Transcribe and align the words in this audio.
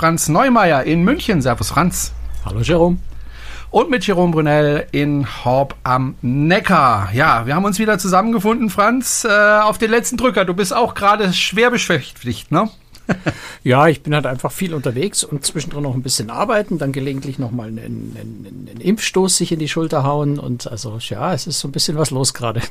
Franz 0.00 0.30
Neumeier 0.30 0.84
in 0.84 1.04
München. 1.04 1.42
Servus 1.42 1.68
Franz. 1.68 2.14
Hallo 2.46 2.60
Jerome. 2.62 2.96
Und 3.70 3.90
mit 3.90 4.06
Jerome 4.06 4.32
Brunel 4.32 4.86
in 4.92 5.26
Horb 5.44 5.74
am 5.82 6.14
Neckar. 6.22 7.10
Ja, 7.12 7.44
wir 7.44 7.54
haben 7.54 7.66
uns 7.66 7.78
wieder 7.78 7.98
zusammengefunden, 7.98 8.70
Franz, 8.70 9.26
äh, 9.28 9.28
auf 9.28 9.76
den 9.76 9.90
letzten 9.90 10.16
Drücker. 10.16 10.46
Du 10.46 10.54
bist 10.54 10.74
auch 10.74 10.94
gerade 10.94 11.34
schwer 11.34 11.70
beschäftigt, 11.70 12.50
ne? 12.50 12.70
ja, 13.62 13.88
ich 13.88 14.02
bin 14.02 14.14
halt 14.14 14.24
einfach 14.24 14.52
viel 14.52 14.72
unterwegs 14.72 15.22
und 15.22 15.44
zwischendrin 15.44 15.82
noch 15.82 15.94
ein 15.94 16.02
bisschen 16.02 16.30
arbeiten, 16.30 16.78
dann 16.78 16.92
gelegentlich 16.92 17.38
nochmal 17.38 17.68
einen, 17.68 18.16
einen, 18.18 18.68
einen 18.70 18.80
Impfstoß 18.80 19.36
sich 19.36 19.52
in 19.52 19.58
die 19.58 19.68
Schulter 19.68 20.02
hauen 20.02 20.38
und 20.38 20.66
also 20.66 20.96
ja, 20.98 21.34
es 21.34 21.46
ist 21.46 21.60
so 21.60 21.68
ein 21.68 21.72
bisschen 21.72 21.98
was 21.98 22.10
los 22.10 22.32
gerade. 22.32 22.62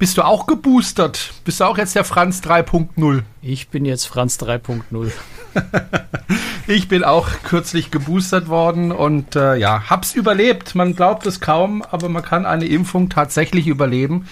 Bist 0.00 0.16
du 0.16 0.22
auch 0.22 0.46
geboostert? 0.46 1.34
Bist 1.44 1.60
du 1.60 1.64
auch 1.64 1.76
jetzt 1.76 1.94
der 1.94 2.04
Franz 2.04 2.40
3.0? 2.40 3.22
Ich 3.42 3.68
bin 3.68 3.84
jetzt 3.84 4.06
Franz 4.06 4.38
3.0. 4.38 5.12
ich 6.66 6.88
bin 6.88 7.04
auch 7.04 7.28
kürzlich 7.44 7.90
geboostert 7.90 8.48
worden 8.48 8.92
und 8.92 9.36
äh, 9.36 9.56
ja, 9.56 9.90
hab's 9.90 10.14
überlebt. 10.14 10.74
Man 10.74 10.96
glaubt 10.96 11.26
es 11.26 11.40
kaum, 11.40 11.82
aber 11.82 12.08
man 12.08 12.22
kann 12.22 12.46
eine 12.46 12.64
Impfung 12.64 13.10
tatsächlich 13.10 13.66
überleben. 13.66 14.26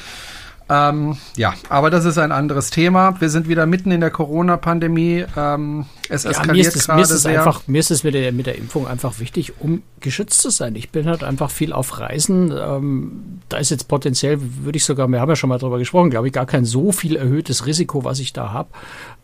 Ähm, 0.71 1.17
ja, 1.37 1.55
aber 1.71 1.89
das 1.89 2.05
ist 2.05 2.19
ein 2.19 2.31
anderes 2.31 2.71
Thema. 2.71 3.19
Wir 3.21 3.31
sind 3.31 3.49
wieder 3.49 3.65
mitten 3.65 3.91
in 3.91 4.01
der 4.01 4.11
Corona-Pandemie. 4.11 5.25
Ähm, 5.35 5.87
es 6.11 6.25
ja, 6.25 6.31
eskaliert 6.31 6.67
mir 6.67 6.69
ist 6.69 6.77
es, 6.77 6.89
mir 6.89 7.01
ist 7.01 7.11
es 7.11 7.23
sehr. 7.23 7.39
Einfach, 7.39 7.63
mir 7.67 7.79
ist 7.79 7.91
es 7.91 8.05
mit 8.05 8.15
der, 8.15 8.33
mit 8.33 8.47
der 8.47 8.57
Impfung 8.57 8.87
einfach 8.87 9.19
wichtig, 9.19 9.55
um 9.61 9.83
geschützt 10.01 10.43
zu 10.43 10.51
sein. 10.51 10.75
Ich 10.77 10.91
bin 10.91 11.07
halt 11.07 11.25
einfach 11.25 11.51
viel 11.51 11.73
auf 11.73 11.99
Reisen. 11.99 12.53
Ähm, 12.53 13.41
da 13.49 13.57
ist 13.57 13.71
jetzt 13.71 13.89
potenziell, 13.89 14.39
würde 14.41 14.77
ich 14.77 14.85
sogar, 14.85 15.09
wir 15.09 15.21
haben 15.21 15.31
ja 15.31 15.37
schon 15.37 15.49
mal 15.49 15.59
drüber 15.59 15.79
gesprochen, 15.79 16.11
glaube 16.11 16.27
ich, 16.27 16.35
gar 16.35 16.47
kein 16.47 16.67
so 16.67 16.93
viel 16.93 17.17
erhöhtes 17.17 17.65
Risiko, 17.65 18.05
was 18.05 18.19
ich 18.19 18.35
da 18.35 18.53
habe. 18.53 18.69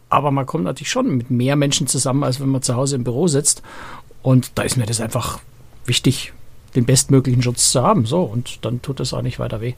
Aber 0.08 0.30
man 0.30 0.46
kommt 0.46 0.64
natürlich 0.64 0.90
schon 0.90 1.14
mit 1.14 1.30
mehr 1.30 1.56
Menschen 1.56 1.86
zusammen, 1.86 2.24
als 2.24 2.40
wenn 2.40 2.48
man 2.48 2.62
zu 2.62 2.74
Hause 2.74 2.96
im 2.96 3.04
Büro 3.04 3.28
sitzt. 3.28 3.62
Und 4.22 4.52
da 4.54 4.62
ist 4.62 4.78
mir 4.78 4.86
das 4.86 5.00
einfach 5.00 5.40
wichtig, 5.84 6.32
den 6.74 6.86
bestmöglichen 6.86 7.42
Schutz 7.42 7.70
zu 7.70 7.82
haben. 7.82 8.06
So, 8.06 8.22
und 8.22 8.64
dann 8.64 8.80
tut 8.80 9.00
es 9.00 9.12
auch 9.12 9.22
nicht 9.22 9.38
weiter 9.38 9.60
weh. 9.60 9.74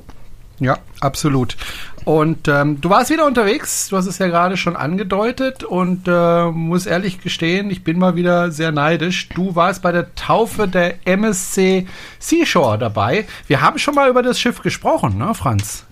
Ja, 0.58 0.78
absolut. 1.00 1.56
Und 2.04 2.46
ähm, 2.46 2.80
du 2.80 2.88
warst 2.88 3.10
wieder 3.10 3.26
unterwegs, 3.26 3.88
du 3.88 3.96
hast 3.96 4.06
es 4.06 4.18
ja 4.18 4.28
gerade 4.28 4.56
schon 4.56 4.76
angedeutet 4.76 5.64
und 5.64 6.06
äh, 6.06 6.44
muss 6.46 6.86
ehrlich 6.86 7.20
gestehen, 7.20 7.68
ich 7.68 7.82
bin 7.82 7.98
mal 7.98 8.14
wieder 8.14 8.52
sehr 8.52 8.70
neidisch. 8.70 9.28
Du 9.30 9.56
warst 9.56 9.82
bei 9.82 9.90
der 9.92 10.14
Taufe 10.14 10.68
der 10.68 11.04
MSC 11.04 11.86
Seashore 12.20 12.78
dabei. 12.78 13.26
Wir 13.48 13.60
haben 13.60 13.78
schon 13.78 13.96
mal 13.96 14.08
über 14.08 14.22
das 14.22 14.38
Schiff 14.38 14.62
gesprochen, 14.62 15.18
ne, 15.18 15.34
Franz? 15.34 15.84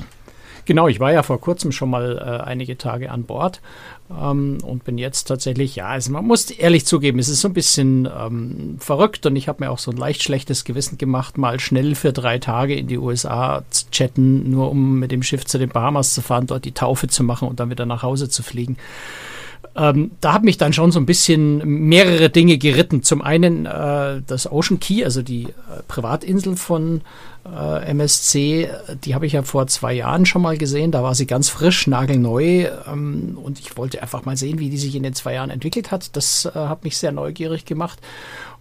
Genau, 0.66 0.88
ich 0.88 1.00
war 1.00 1.12
ja 1.12 1.22
vor 1.22 1.40
kurzem 1.40 1.72
schon 1.72 1.90
mal 1.90 2.16
äh, 2.18 2.44
einige 2.44 2.78
Tage 2.78 3.10
an 3.10 3.24
Bord 3.24 3.60
ähm, 4.10 4.58
und 4.62 4.84
bin 4.84 4.98
jetzt 4.98 5.24
tatsächlich, 5.24 5.76
ja, 5.76 5.86
also 5.86 6.12
man 6.12 6.26
muss 6.26 6.50
ehrlich 6.50 6.84
zugeben, 6.84 7.18
es 7.18 7.28
ist 7.28 7.40
so 7.40 7.48
ein 7.48 7.54
bisschen 7.54 8.06
ähm, 8.06 8.76
verrückt 8.78 9.24
und 9.26 9.36
ich 9.36 9.48
habe 9.48 9.64
mir 9.64 9.70
auch 9.70 9.78
so 9.78 9.90
ein 9.90 9.96
leicht 9.96 10.22
schlechtes 10.22 10.64
Gewissen 10.64 10.98
gemacht, 10.98 11.38
mal 11.38 11.58
schnell 11.58 11.94
für 11.94 12.12
drei 12.12 12.38
Tage 12.38 12.74
in 12.74 12.86
die 12.86 12.98
USA 12.98 13.62
zu 13.70 13.90
chatten, 13.90 14.50
nur 14.50 14.70
um 14.70 14.98
mit 14.98 15.10
dem 15.10 15.22
Schiff 15.22 15.44
zu 15.46 15.58
den 15.58 15.70
Bahamas 15.70 16.12
zu 16.14 16.22
fahren, 16.22 16.46
dort 16.46 16.64
die 16.64 16.72
Taufe 16.72 17.08
zu 17.08 17.24
machen 17.24 17.48
und 17.48 17.60
dann 17.60 17.70
wieder 17.70 17.86
nach 17.86 18.02
Hause 18.02 18.28
zu 18.28 18.42
fliegen. 18.42 18.76
Ähm, 19.76 20.12
da 20.20 20.32
hat 20.32 20.44
mich 20.44 20.56
dann 20.56 20.72
schon 20.72 20.92
so 20.92 21.00
ein 21.00 21.06
bisschen 21.06 21.88
mehrere 21.88 22.30
Dinge 22.30 22.58
geritten. 22.58 23.02
Zum 23.02 23.22
einen 23.22 23.66
äh, 23.66 24.22
das 24.26 24.50
Ocean 24.50 24.80
Key, 24.80 25.04
also 25.04 25.22
die 25.22 25.44
äh, 25.44 25.82
Privatinsel 25.88 26.56
von 26.56 27.02
äh, 27.44 27.90
MSC, 27.90 28.68
die 29.04 29.14
habe 29.14 29.26
ich 29.26 29.32
ja 29.32 29.42
vor 29.42 29.66
zwei 29.66 29.92
Jahren 29.92 30.26
schon 30.26 30.42
mal 30.42 30.56
gesehen. 30.56 30.92
Da 30.92 31.02
war 31.02 31.14
sie 31.14 31.26
ganz 31.26 31.48
frisch, 31.48 31.86
nagelneu. 31.86 32.68
Ähm, 32.86 33.38
und 33.42 33.58
ich 33.58 33.76
wollte 33.76 34.00
einfach 34.00 34.24
mal 34.24 34.36
sehen, 34.36 34.58
wie 34.58 34.70
die 34.70 34.78
sich 34.78 34.94
in 34.94 35.02
den 35.02 35.14
zwei 35.14 35.34
Jahren 35.34 35.50
entwickelt 35.50 35.90
hat. 35.90 36.16
Das 36.16 36.46
äh, 36.46 36.50
hat 36.54 36.84
mich 36.84 36.96
sehr 36.96 37.12
neugierig 37.12 37.64
gemacht. 37.64 38.00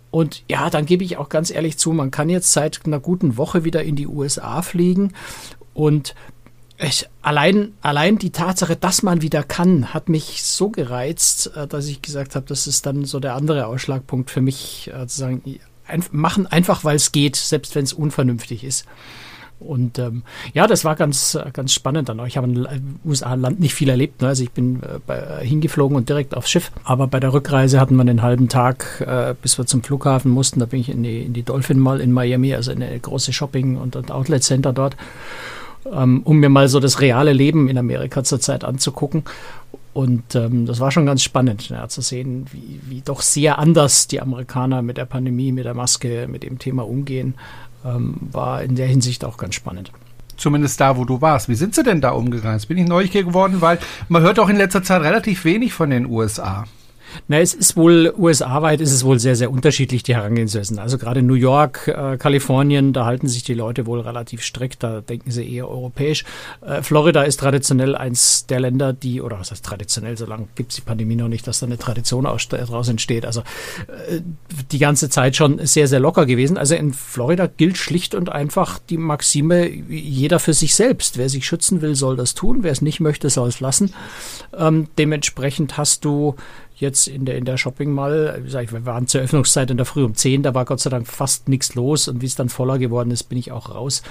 Und 0.10 0.44
ja, 0.48 0.70
dann 0.70 0.86
gebe 0.86 1.04
ich 1.04 1.18
auch 1.18 1.30
ganz 1.30 1.50
ehrlich 1.50 1.78
zu, 1.80 1.92
man 1.92 2.12
kann 2.12 2.30
jetzt 2.30 2.54
seit 2.54 2.82
einer 2.86 3.00
guten 3.00 3.38
Woche 3.38 3.64
wieder 3.64 3.84
in 3.84 3.96
die 3.96 4.08
USA 4.08 4.62
fliegen. 4.62 5.14
Und 5.74 6.14
ich, 6.78 7.08
allein, 7.22 7.74
allein 7.82 8.18
die 8.18 8.32
Tatsache, 8.32 8.76
dass 8.76 9.04
man 9.04 9.22
wieder 9.22 9.44
kann, 9.44 9.94
hat 9.94 10.10
mich 10.10 10.44
so 10.44 10.70
gereizt, 10.70 11.52
äh, 11.56 11.68
dass 11.68 11.88
ich 11.88 12.02
gesagt 12.02 12.36
habe, 12.36 12.46
das 12.48 12.68
ist 12.68 12.86
dann 12.86 13.06
so 13.06 13.20
der 13.20 13.36
andere 13.36 13.68
Ausschlagpunkt 13.68 14.32
für 14.32 14.42
mich, 14.42 14.90
äh, 14.94 15.08
zu 15.08 15.20
sagen, 15.20 15.60
machen 16.12 16.48
einfach, 16.48 16.84
weil 16.84 16.96
es 16.96 17.12
geht, 17.12 17.36
selbst 17.36 17.76
wenn 17.76 17.84
es 17.84 17.94
unvernünftig 17.94 18.64
ist. 18.64 18.86
Und 19.64 19.98
ähm, 19.98 20.24
ja, 20.54 20.68
das 20.68 20.84
war 20.84 20.96
ganz, 20.96 21.38
ganz 21.54 21.74
spannend 21.74 22.10
dann. 22.10 22.24
Ich 22.26 22.38
habe 22.38 22.48
in 22.48 23.00
USA-Land 23.06 23.60
nicht 23.60 23.74
viel 23.74 23.90
erlebt. 23.90 24.22
Ne? 24.22 24.28
Also 24.28 24.44
ich 24.44 24.52
bin 24.52 24.84
äh, 24.84 25.00
bei, 25.06 25.18
äh, 25.18 25.46
hingeflogen 25.46 25.96
und 25.96 26.10
direkt 26.10 26.36
aufs 26.36 26.50
Schiff. 26.50 26.72
Aber 26.84 27.08
bei 27.08 27.20
der 27.20 27.34
Rückreise 27.34 27.80
hatten 27.80 27.96
wir 27.96 28.02
einen 28.02 28.22
halben 28.22 28.50
Tag, 28.50 29.02
äh, 29.06 29.34
bis 29.42 29.58
wir 29.58 29.66
zum 29.66 29.84
Flughafen 29.84 30.32
mussten. 30.32 30.60
Da 30.60 30.66
bin 30.66 30.82
ich 30.82 30.90
in 30.90 31.04
die, 31.04 31.22
in 31.22 31.34
die 31.34 31.44
Dolphin 31.44 31.80
Mall 31.80 32.02
in 32.02 32.12
Miami, 32.12 32.54
also 32.54 32.72
in 32.72 32.84
eine 32.84 33.00
große 33.00 33.32
Shopping- 33.34 33.78
und, 33.78 33.96
und 33.96 34.12
Outlet-Center 34.12 34.74
dort, 34.74 34.98
ähm, 35.92 36.22
um 36.24 36.40
mir 36.40 36.50
mal 36.50 36.68
so 36.68 36.80
das 36.80 37.02
reale 37.02 37.34
Leben 37.34 37.70
in 37.70 37.78
Amerika 37.78 38.24
zurzeit 38.24 38.64
anzugucken. 38.64 39.24
Und 39.94 40.34
ähm, 40.34 40.66
das 40.66 40.80
war 40.80 40.92
schon 40.92 41.06
ganz 41.06 41.22
spannend 41.22 41.70
ja, 41.70 41.88
zu 41.88 42.02
sehen, 42.02 42.46
wie, 42.52 42.80
wie 42.84 43.02
doch 43.02 43.22
sehr 43.22 43.60
anders 43.60 44.08
die 44.08 44.22
Amerikaner 44.22 44.82
mit 44.82 44.98
der 44.98 45.06
Pandemie, 45.06 45.52
mit 45.52 45.66
der 45.66 45.76
Maske, 45.76 46.28
mit 46.28 46.44
dem 46.44 46.58
Thema 46.58 46.88
umgehen. 46.88 47.36
Ähm, 47.86 48.16
war 48.32 48.64
in 48.64 48.76
der 48.76 48.88
Hinsicht 48.88 49.24
auch 49.24 49.38
ganz 49.38 49.56
spannend. 49.56 49.92
Zumindest 50.36 50.82
da, 50.82 50.98
wo 50.98 51.06
du 51.06 51.22
warst. 51.22 51.48
Wie 51.48 51.56
sind 51.56 51.76
sie 51.76 51.84
denn 51.84 52.02
da 52.02 52.12
umgegangen? 52.12 52.58
Jetzt 52.58 52.68
bin 52.68 52.78
ich 52.78 52.88
neugierig 52.88 53.28
geworden, 53.28 53.58
weil 53.60 53.78
man 54.10 54.24
hört 54.24 54.40
auch 54.40 54.50
in 54.50 54.56
letzter 54.56 54.82
Zeit 54.82 55.02
relativ 55.02 55.46
wenig 55.46 55.74
von 55.74 55.92
den 55.92 56.08
USA. 56.08 56.66
Na, 57.28 57.40
es 57.40 57.54
ist 57.54 57.78
wohl, 57.78 58.14
USA-weit 58.18 58.82
ist 58.82 58.92
es 58.92 59.04
wohl 59.04 59.20
sehr, 59.20 59.36
sehr 59.36 59.52
unterschiedlich, 59.52 60.04
die 60.04 60.16
Herangehensweisen. 60.16 60.80
Also 60.80 60.98
gerade 60.98 61.22
New 61.22 61.34
York, 61.34 61.88
äh, 61.88 62.18
Kalifornien, 62.18 62.94
da 62.94 63.06
halten 63.06 63.28
sich 63.28 63.44
die 63.44 63.54
Leute 63.54 63.86
wohl 63.86 64.02
relativ 64.02 64.44
strikt, 64.44 64.84
da 64.84 65.02
denken 65.02 65.32
sie 65.32 65.50
eher 65.50 65.68
europäisch. 65.68 66.26
Äh, 66.62 66.82
Florida 66.82 67.24
ist 67.24 67.40
traditionell 67.40 67.96
eins 67.96 68.46
der 68.48 68.60
Länder, 68.60 68.94
die, 68.94 69.22
oder 69.22 69.40
was 69.40 69.52
heißt 69.52 69.66
traditionell, 69.66 70.18
so 70.18 70.26
lange 70.26 70.48
gibt 70.56 70.72
es 70.72 70.76
die 70.76 70.82
Pandemie 70.82 71.16
noch 71.16 71.28
nicht, 71.28 71.48
dass 71.48 71.60
da 71.60 71.66
eine 71.66 71.78
Tradition 71.78 72.24
daraus 72.24 72.90
entsteht. 72.90 73.26
Also 73.26 73.42
äh, 73.42 74.22
die 74.72 74.80
ganze 74.80 75.10
Zeit 75.10 75.36
schon 75.36 75.66
sehr, 75.66 75.88
sehr 75.88 76.00
locker 76.00 76.26
gewesen. 76.26 76.58
Also 76.58 76.76
in 76.76 76.94
Florida 76.94 77.48
gilt 77.48 77.78
schlicht 77.78 78.16
und 78.16 78.32
einfach 78.32 78.80
die 78.80 78.98
Maxime, 78.98 79.68
jeder 79.68 80.40
für 80.40 80.54
sich 80.54 80.76
selbst. 80.76 81.18
Wer 81.18 81.30
sich 81.30 81.46
schützen 81.46 81.82
will, 81.82 81.96
soll 81.96 82.16
das 82.16 82.34
tun. 82.34 82.60
Wer 82.62 82.72
es 82.72 82.82
nicht 82.82 83.00
möchte, 83.00 83.30
soll 83.30 83.50
es 83.50 83.60
lassen. 83.60 83.94
Ähm, 84.58 84.88
dementsprechend 84.98 85.78
hast 85.78 86.06
du 86.06 86.36
jetzt 86.76 87.08
in 87.08 87.26
der, 87.26 87.38
in 87.38 87.46
der 87.46 87.58
Shopping 87.58 87.92
mal, 87.92 88.42
sag 88.48 88.66
ich, 88.66 88.74
wir 88.74 88.86
waren 88.86 89.08
zur 89.08 89.22
Öffnungszeit 89.22 89.72
in 89.72 89.78
der 89.78 89.86
Früh 89.86 90.04
um 90.04 90.16
10, 90.16 90.44
da 90.44 90.54
war 90.54 90.66
Gott 90.66 90.80
sei 90.80 90.90
Dank 90.90 91.08
fast 91.08 91.48
nichts 91.50 91.76
los 91.76 92.08
und 92.08 92.22
wie 92.22 92.26
es 92.26 92.36
dann 92.36 92.50
voller 92.50 92.78
geworden 92.80 93.12
ist, 93.12 93.24
bin 93.24 93.38
ich 93.38 93.52
auch 93.52 93.74
raus. 93.74 94.04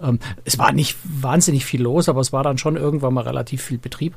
Ähm, 0.00 0.18
es 0.44 0.58
war 0.58 0.72
nicht 0.72 0.96
wahnsinnig 1.04 1.64
viel 1.64 1.82
los, 1.82 2.08
aber 2.08 2.20
es 2.20 2.32
war 2.32 2.42
dann 2.42 2.58
schon 2.58 2.76
irgendwann 2.76 3.14
mal 3.14 3.24
relativ 3.24 3.62
viel 3.62 3.78
Betrieb 3.78 4.14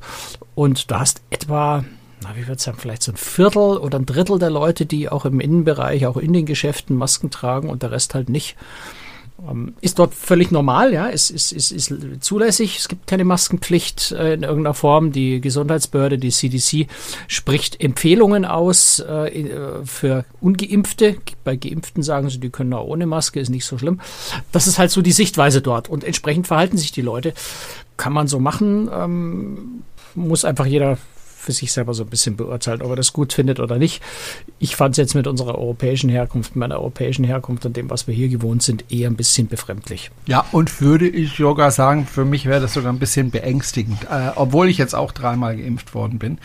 und 0.56 0.92
du 0.92 1.00
hast 1.00 1.22
etwa 1.30 1.84
na, 2.24 2.38
wie 2.38 2.48
wird 2.48 2.60
es 2.60 2.64
sagen, 2.64 2.78
vielleicht 2.80 3.04
so 3.04 3.12
ein 3.12 3.18
Viertel 3.18 3.78
oder 3.78 4.00
ein 4.00 4.06
Drittel 4.06 4.40
der 4.40 4.50
Leute, 4.50 4.86
die 4.86 5.10
auch 5.10 5.26
im 5.26 5.42
Innenbereich, 5.42 6.06
auch 6.06 6.16
in 6.16 6.32
den 6.32 6.46
Geschäften 6.46 6.96
Masken 6.96 7.32
tragen 7.32 7.70
und 7.70 7.84
der 7.84 7.92
Rest 7.92 8.16
halt 8.16 8.30
nicht. 8.30 8.56
Ähm, 9.50 9.74
ist 9.82 10.00
dort 10.00 10.14
völlig 10.14 10.52
normal, 10.52 10.94
ja, 10.94 11.08
ist, 11.08 11.30
ist, 11.30 11.52
ist, 11.52 11.72
ist 11.72 12.24
zulässig. 12.24 12.78
Es 12.78 12.88
gibt 12.88 13.08
keine 13.08 13.26
Maskenpflicht 13.26 14.12
äh, 14.12 14.34
in 14.34 14.44
irgendeiner 14.44 14.74
Form. 14.74 15.12
Die 15.12 15.42
Gesundheitsbehörde, 15.42 16.18
die 16.18 16.32
CDC, 16.32 16.88
spricht 17.28 17.82
Empfehlungen 17.82 18.46
aus 18.46 19.00
äh, 19.00 19.42
äh, 19.42 19.86
für 19.86 20.26
Ungeimpfte. 20.40 21.18
Bei 21.44 21.56
Geimpften 21.56 22.04
sagen 22.04 22.30
sie, 22.30 22.40
die 22.40 22.50
können 22.50 22.74
auch 22.74 22.86
ohne 22.86 23.06
Maske, 23.06 23.40
ist 23.40 23.50
nicht 23.50 23.66
so 23.66 23.78
schlimm. 23.78 24.00
Das 24.52 24.68
ist 24.68 24.80
halt 24.80 24.92
so 24.92 25.02
die 25.02 25.12
Sichtweise 25.12 25.62
dort. 25.62 25.90
Und 25.90 26.04
entsprechend 26.04 26.48
verhalten 26.48 26.78
sich 26.78 26.92
die 26.92 27.02
Leute. 27.02 27.34
Kann 27.98 28.14
man 28.14 28.28
so 28.28 28.40
machen, 28.40 28.90
ähm, 28.94 29.84
muss 30.16 30.46
einfach 30.46 30.66
jeder 30.66 30.98
für 31.44 31.52
sich 31.52 31.72
selber 31.72 31.94
so 31.94 32.04
ein 32.04 32.10
bisschen 32.10 32.36
beurteilt, 32.36 32.82
ob 32.82 32.90
er 32.90 32.96
das 32.96 33.14
gut 33.14 33.34
findet 33.34 33.60
oder 33.60 33.78
nicht. 33.78 34.02
Ich 34.60 34.76
fand 34.76 34.94
es 34.94 34.98
jetzt 34.98 35.14
mit 35.14 35.28
unserer 35.28 35.58
europäischen 35.58 36.10
Herkunft, 36.10 36.56
meiner 36.56 36.80
europäischen 36.80 37.26
Herkunft 37.26 37.66
und 37.66 37.76
dem, 37.76 37.90
was 37.90 38.08
wir 38.08 38.14
hier 38.14 38.30
gewohnt 38.30 38.64
sind, 38.64 38.86
eher 38.92 39.10
ein 39.10 39.16
bisschen 39.16 39.48
befremdlich. 39.48 40.10
Ja, 40.26 40.46
und 40.52 40.82
würde 40.82 41.08
ich 41.08 41.36
sogar 41.36 41.72
sagen, 41.72 42.08
für 42.08 42.26
mich 42.26 42.46
wäre 42.46 42.62
das 42.62 42.74
sogar 42.74 42.94
ein 42.94 43.00
bisschen 43.00 43.30
beängstigend, 43.32 44.04
äh, 44.10 44.32
obwohl 44.36 44.70
ich 44.70 44.78
jetzt 44.78 44.96
auch 44.96 45.12
dreimal 45.12 45.58
geimpft 45.58 45.94
worden 45.94 46.18
bin. 46.18 46.38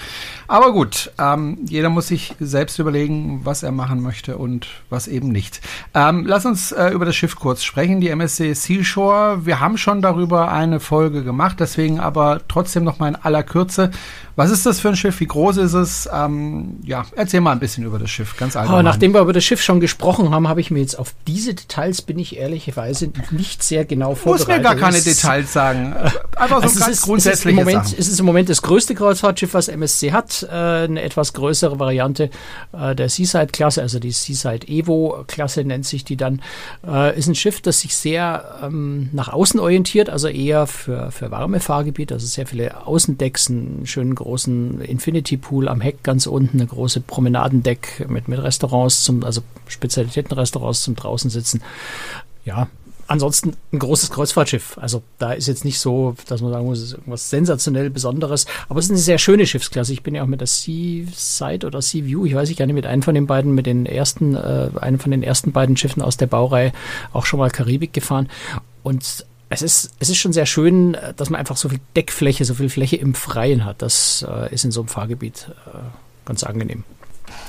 Aber 0.48 0.72
gut, 0.72 1.12
ähm, 1.18 1.58
jeder 1.68 1.90
muss 1.90 2.08
sich 2.08 2.34
selbst 2.40 2.78
überlegen, 2.78 3.40
was 3.44 3.62
er 3.62 3.72
machen 3.72 4.02
möchte 4.02 4.36
und 4.36 4.66
was 4.90 5.06
eben 5.06 5.28
nicht. 5.28 5.60
Ähm, 5.94 6.24
lass 6.26 6.44
uns 6.44 6.72
äh, 6.72 6.88
über 6.88 7.04
das 7.04 7.14
Schiff 7.14 7.36
kurz 7.36 7.62
sprechen, 7.62 8.00
die 8.00 8.08
MSC 8.08 8.54
Seashore. 8.54 9.46
Wir 9.46 9.60
haben 9.60 9.78
schon 9.78 10.02
darüber 10.02 10.50
eine 10.50 10.80
Folge 10.80 11.22
gemacht, 11.22 11.60
deswegen 11.60 12.00
aber 12.00 12.40
trotzdem 12.48 12.84
noch 12.84 12.98
mal 12.98 13.08
in 13.08 13.16
aller 13.16 13.42
Kürze. 13.42 13.90
Was 14.38 14.52
ist 14.52 14.64
das 14.66 14.78
für 14.78 14.88
ein 14.90 14.94
Schiff? 14.94 15.18
Wie 15.18 15.26
groß 15.26 15.56
ist 15.56 15.72
es? 15.72 16.08
Ähm, 16.12 16.76
ja, 16.84 17.04
erzähl 17.16 17.40
mal 17.40 17.50
ein 17.50 17.58
bisschen 17.58 17.82
über 17.82 17.98
das 17.98 18.08
Schiff, 18.08 18.36
ganz 18.36 18.54
allgemein. 18.54 18.72
Aber 18.72 18.82
nachdem 18.84 19.12
wir 19.12 19.20
über 19.20 19.32
das 19.32 19.42
Schiff 19.42 19.60
schon 19.60 19.80
gesprochen 19.80 20.30
haben, 20.30 20.46
habe 20.46 20.60
ich 20.60 20.70
mir 20.70 20.78
jetzt 20.78 20.96
auf 20.96 21.12
diese 21.26 21.54
Details, 21.54 22.02
bin 22.02 22.20
ich 22.20 22.36
ehrlicherweise 22.36 23.10
nicht 23.32 23.64
sehr 23.64 23.84
genau 23.84 24.14
vorbereitet. 24.14 24.46
Du 24.46 24.52
musst 24.52 24.58
mir 24.58 24.62
gar 24.62 24.76
keine 24.76 25.02
Details 25.02 25.52
sagen. 25.52 25.92
Einfach 26.36 26.58
so 26.58 26.68
also 26.68 26.78
ganz 26.78 27.02
grundsätzlich. 27.02 27.58
Es, 27.58 27.92
es 27.94 28.06
ist 28.06 28.20
im 28.20 28.26
Moment 28.26 28.48
das 28.48 28.62
größte 28.62 28.94
Kreuzfahrtschiff, 28.94 29.54
was 29.54 29.66
MSC 29.66 30.12
hat. 30.12 30.44
Äh, 30.44 30.54
eine 30.54 31.02
etwas 31.02 31.32
größere 31.32 31.80
Variante 31.80 32.30
äh, 32.70 32.94
der 32.94 33.08
Seaside-Klasse, 33.08 33.82
also 33.82 33.98
die 33.98 34.12
Seaside 34.12 34.68
Evo-Klasse 34.68 35.64
nennt 35.64 35.84
sich 35.84 36.04
die 36.04 36.16
dann. 36.16 36.42
Äh, 36.86 37.18
ist 37.18 37.26
ein 37.26 37.34
Schiff, 37.34 37.60
das 37.60 37.80
sich 37.80 37.96
sehr 37.96 38.60
ähm, 38.62 39.08
nach 39.12 39.30
außen 39.30 39.58
orientiert, 39.58 40.08
also 40.10 40.28
eher 40.28 40.68
für, 40.68 41.10
für 41.10 41.32
warme 41.32 41.58
Fahrgebiete, 41.58 42.14
also 42.14 42.28
sehr 42.28 42.46
viele 42.46 42.86
Außendecks, 42.86 43.50
einen 43.50 43.84
schönen 43.84 44.14
großen 44.14 44.27
Infinity 44.36 45.36
Pool 45.36 45.68
am 45.68 45.80
Heck 45.80 46.02
ganz 46.02 46.26
unten, 46.26 46.58
eine 46.58 46.66
große 46.66 47.00
Promenadendeck 47.00 48.06
mit, 48.08 48.28
mit 48.28 48.42
Restaurants 48.42 49.02
zum, 49.04 49.24
also 49.24 49.42
Spezialitätenrestaurants 49.66 50.82
zum 50.82 50.96
draußen 50.96 51.30
sitzen. 51.30 51.62
Ja, 52.44 52.68
ansonsten 53.08 53.56
ein 53.72 53.78
großes 53.78 54.10
Kreuzfahrtschiff. 54.10 54.78
Also 54.78 55.02
da 55.18 55.32
ist 55.32 55.48
jetzt 55.48 55.64
nicht 55.64 55.80
so, 55.80 56.14
dass 56.26 56.42
man 56.42 56.52
sagen 56.52 56.66
muss, 56.66 56.78
es 56.78 56.84
ist 56.84 56.92
irgendwas 56.92 57.30
sensationell 57.30 57.90
Besonderes. 57.90 58.46
Aber 58.68 58.78
es 58.78 58.86
ist 58.86 58.90
eine 58.90 59.00
sehr 59.00 59.18
schöne 59.18 59.46
Schiffsklasse. 59.46 59.92
Ich 59.92 60.02
bin 60.02 60.14
ja 60.14 60.22
auch 60.22 60.26
mit 60.26 60.40
der 60.40 60.46
Seaside 60.46 61.66
oder 61.66 61.82
Sea 61.82 62.04
View, 62.04 62.26
ich 62.26 62.34
weiß 62.34 62.48
nicht 62.48 62.58
gar 62.58 62.66
nicht, 62.66 62.74
mit 62.74 62.86
einem 62.86 63.02
von 63.02 63.14
den 63.14 63.26
beiden, 63.26 63.54
mit 63.54 63.66
den 63.66 63.86
ersten, 63.86 64.34
äh, 64.34 64.70
einem 64.80 64.98
von 64.98 65.10
den 65.10 65.22
ersten 65.22 65.52
beiden 65.52 65.76
Schiffen 65.76 66.02
aus 66.02 66.16
der 66.16 66.26
Baureihe 66.26 66.72
auch 67.12 67.26
schon 67.26 67.40
mal 67.40 67.50
Karibik 67.50 67.92
gefahren. 67.92 68.28
Und 68.82 69.24
es 69.50 69.62
ist, 69.62 69.90
es 69.98 70.10
ist 70.10 70.18
schon 70.18 70.32
sehr 70.32 70.46
schön, 70.46 70.96
dass 71.16 71.30
man 71.30 71.38
einfach 71.38 71.56
so 71.56 71.68
viel 71.68 71.80
Deckfläche, 71.96 72.44
so 72.44 72.54
viel 72.54 72.68
Fläche 72.68 72.96
im 72.96 73.14
Freien 73.14 73.64
hat. 73.64 73.82
Das 73.82 74.24
äh, 74.28 74.52
ist 74.52 74.64
in 74.64 74.70
so 74.70 74.80
einem 74.80 74.88
Fahrgebiet 74.88 75.50
äh, 75.66 75.78
ganz 76.26 76.44
angenehm. 76.44 76.84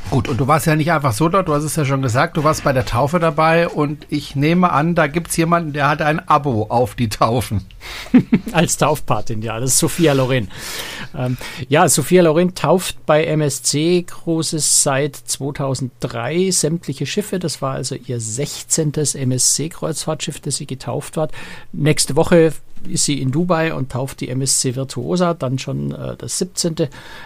Gut, 0.10 0.28
und 0.28 0.40
du 0.40 0.48
warst 0.48 0.66
ja 0.66 0.76
nicht 0.76 0.92
einfach 0.92 1.14
so 1.14 1.30
dort, 1.30 1.48
du 1.48 1.54
hast 1.54 1.64
es 1.64 1.76
ja 1.76 1.86
schon 1.86 2.02
gesagt, 2.02 2.36
du 2.36 2.44
warst 2.44 2.64
bei 2.64 2.74
der 2.74 2.86
Taufe 2.86 3.20
dabei 3.20 3.70
und 3.70 4.08
ich 4.10 4.36
nehme 4.36 4.72
an, 4.72 4.96
da 4.96 5.06
gibt 5.06 5.30
es 5.30 5.38
jemanden, 5.38 5.72
der 5.72 5.88
hat 5.88 6.02
ein 6.02 6.28
Abo 6.28 6.66
auf 6.70 6.96
die 6.96 7.10
Taufen. 7.10 7.66
Als 8.52 8.78
Taufpatin, 8.78 9.44
ja, 9.44 9.60
das 9.60 9.72
ist 9.72 9.78
Sophia 9.78 10.14
Loren. 10.14 10.50
Ähm, 11.16 11.38
ja, 11.68 11.88
Sophia 11.88 12.24
Loren 12.24 12.56
tauft 12.56 13.06
bei 13.06 13.24
MSC 13.24 14.04
Cruises 14.08 14.82
seit 14.82 15.16
2003 15.16 16.50
sämtliche 16.50 17.06
Schiffe. 17.06 17.38
Das 17.38 17.62
war 17.62 17.74
also 17.76 17.94
ihr 17.94 18.20
16. 18.20 18.94
MSC-Kreuzfahrtschiff, 18.94 20.40
das 20.40 20.56
sie 20.58 20.66
getauft 20.66 21.18
hat. 21.18 21.32
Nächste 21.72 22.16
Woche 22.16 22.54
ist 22.88 23.06
sie 23.06 23.22
in 23.22 23.32
Dubai 23.32 23.74
und 23.74 23.92
tauft 23.92 24.22
die 24.22 24.30
MSC 24.30 24.76
Virtuosa, 24.76 25.34
dann 25.34 25.60
schon 25.60 25.92
äh, 25.92 26.16
das 26.18 26.38
17. 26.40 26.76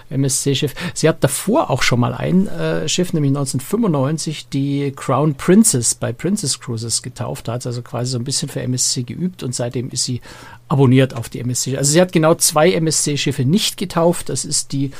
MSC-Schiff. 0.09 0.73
Sie 0.93 1.07
hat 1.07 1.23
davor 1.23 1.69
auch 1.69 1.83
schon 1.83 1.99
mal 1.99 2.13
ein 2.13 2.47
äh, 2.47 2.87
Schiff, 2.87 3.13
nämlich 3.13 3.29
1995, 3.29 4.49
die 4.49 4.91
Crown 4.95 5.35
Princess 5.35 5.95
bei 5.95 6.11
Princess 6.13 6.59
Cruises 6.59 7.01
getauft. 7.01 7.47
Da 7.47 7.53
hat 7.53 7.63
sie 7.63 7.69
also 7.69 7.81
quasi 7.81 8.11
so 8.11 8.17
ein 8.17 8.23
bisschen 8.23 8.49
für 8.49 8.61
MSC 8.61 9.03
geübt 9.03 9.43
und 9.43 9.53
seitdem 9.53 9.89
ist 9.89 10.05
sie 10.05 10.21
abonniert 10.67 11.15
auf 11.15 11.29
die 11.29 11.39
MSC. 11.39 11.77
Also 11.77 11.91
sie 11.91 12.01
hat 12.01 12.11
genau 12.11 12.35
zwei 12.35 12.71
MSC-Schiffe 12.71 13.45
nicht 13.45 13.77
getauft. 13.77 14.29
Das 14.29 14.45
ist 14.45 14.71
die 14.71 14.91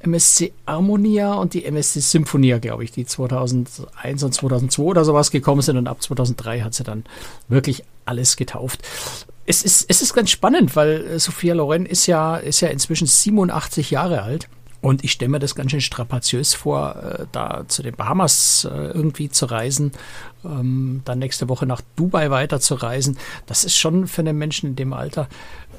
MSC 0.00 0.52
Harmonia 0.66 1.34
und 1.34 1.54
die 1.54 1.64
MSC 1.64 2.00
Symphonia, 2.00 2.58
glaube 2.58 2.84
ich, 2.84 2.92
die 2.92 3.04
2001 3.04 4.22
und 4.22 4.32
2002 4.32 4.82
oder 4.82 5.04
sowas 5.04 5.30
gekommen 5.30 5.62
sind 5.62 5.76
und 5.76 5.88
ab 5.88 6.02
2003 6.02 6.62
hat 6.62 6.74
sie 6.74 6.84
dann 6.84 7.04
wirklich 7.48 7.84
alles 8.06 8.36
getauft 8.36 8.82
es 9.50 9.62
ist, 9.62 9.84
es 9.88 10.00
ist 10.00 10.14
ganz 10.14 10.30
spannend, 10.30 10.76
weil 10.76 11.04
äh, 11.06 11.18
Sophia 11.18 11.54
Loren 11.54 11.84
ist 11.84 12.06
ja, 12.06 12.36
ist 12.36 12.60
ja 12.60 12.68
inzwischen 12.68 13.06
87 13.06 13.90
Jahre 13.90 14.22
alt. 14.22 14.48
Und 14.80 15.04
ich 15.04 15.12
stelle 15.12 15.28
mir 15.28 15.40
das 15.40 15.54
ganz 15.54 15.72
schön 15.72 15.82
strapaziös 15.82 16.54
vor, 16.54 16.96
äh, 16.96 17.26
da 17.32 17.64
zu 17.66 17.82
den 17.82 17.94
Bahamas 17.94 18.66
äh, 18.70 18.74
irgendwie 18.74 19.28
zu 19.28 19.46
reisen, 19.46 19.92
ähm, 20.44 21.02
dann 21.04 21.18
nächste 21.18 21.48
Woche 21.48 21.66
nach 21.66 21.82
Dubai 21.96 22.30
weiter 22.30 22.60
zu 22.60 22.76
reisen. 22.76 23.18
Das 23.46 23.64
ist 23.64 23.76
schon 23.76 24.06
für 24.06 24.22
einen 24.22 24.38
Menschen 24.38 24.70
in 24.70 24.76
dem 24.76 24.92
Alter 24.92 25.28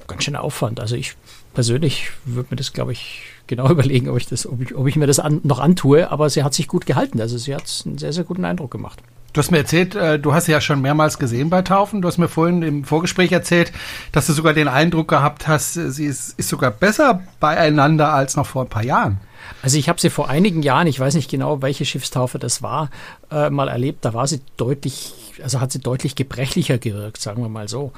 ganz 0.06 0.26
schön 0.26 0.36
Aufwand. 0.36 0.82
Also 0.82 0.96
ich 0.98 1.16
persönlich 1.54 2.12
würde 2.26 2.50
mir 2.52 2.58
das, 2.58 2.74
glaube 2.74 2.92
ich, 2.92 3.24
genau 3.48 3.70
überlegen, 3.72 4.10
ob 4.10 4.18
ich, 4.18 4.28
das, 4.28 4.46
ob 4.46 4.62
ich, 4.62 4.76
ob 4.76 4.86
ich 4.86 4.98
mir 4.98 5.08
das 5.08 5.20
an, 5.20 5.40
noch 5.44 5.60
antue. 5.60 6.12
Aber 6.12 6.30
sie 6.30 6.44
hat 6.44 6.54
sich 6.54 6.68
gut 6.68 6.86
gehalten. 6.86 7.22
Also 7.22 7.38
sie 7.38 7.56
hat 7.56 7.64
einen 7.86 7.98
sehr, 7.98 8.12
sehr 8.12 8.26
guten 8.26 8.44
Eindruck 8.44 8.70
gemacht. 8.70 9.02
Du 9.34 9.40
hast 9.40 9.50
mir 9.50 9.60
erzählt, 9.60 9.96
äh, 9.96 10.20
du 10.20 10.34
hast 10.34 10.46
sie 10.46 10.52
ja 10.52 10.60
schon 10.60 10.82
mehrmals 10.82 11.18
gesehen 11.18 11.50
bei 11.50 11.62
Taufen. 11.62 12.02
Du 12.02 12.08
hast 12.08 12.18
mir 12.18 12.28
vorhin 12.28 12.64
im 12.64 12.84
Vorgespräch 12.84 13.32
erzählt, 13.32 13.72
dass 14.12 14.28
du 14.28 14.34
sogar 14.34 14.54
den 14.54 14.68
Eindruck 14.68 15.08
gehabt 15.08 15.48
hast, 15.48 15.74
sie 15.74 16.06
ist, 16.06 16.38
ist 16.38 16.50
sogar 16.50 16.72
besser 16.72 17.22
beieinander 17.40 18.14
als 18.14 18.36
noch 18.36 18.46
vor 18.46 18.64
ein 18.64 18.70
paar 18.70 18.84
Jahren. 18.84 19.20
Also 19.64 19.78
ich 19.78 19.90
habe 19.90 20.02
sie 20.02 20.10
vor 20.10 20.30
einigen 20.30 20.62
Jahren, 20.64 20.88
ich 20.88 21.00
weiß 21.00 21.16
nicht 21.16 21.30
genau, 21.30 21.62
welche 21.62 21.86
Schiffstaufe 21.86 22.40
das 22.40 22.62
war, 22.62 22.90
äh, 23.32 23.50
mal 23.50 23.70
erlebt. 23.70 24.04
Da 24.06 24.14
war 24.14 24.28
sie 24.28 24.42
deutlich, 24.58 25.14
also 25.44 25.60
hat 25.60 25.72
sie 25.72 25.80
deutlich 25.80 26.16
gebrechlicher 26.16 26.78
gewirkt, 26.78 27.22
sagen 27.22 27.42
wir 27.42 27.50
mal 27.50 27.68
so. 27.68 27.92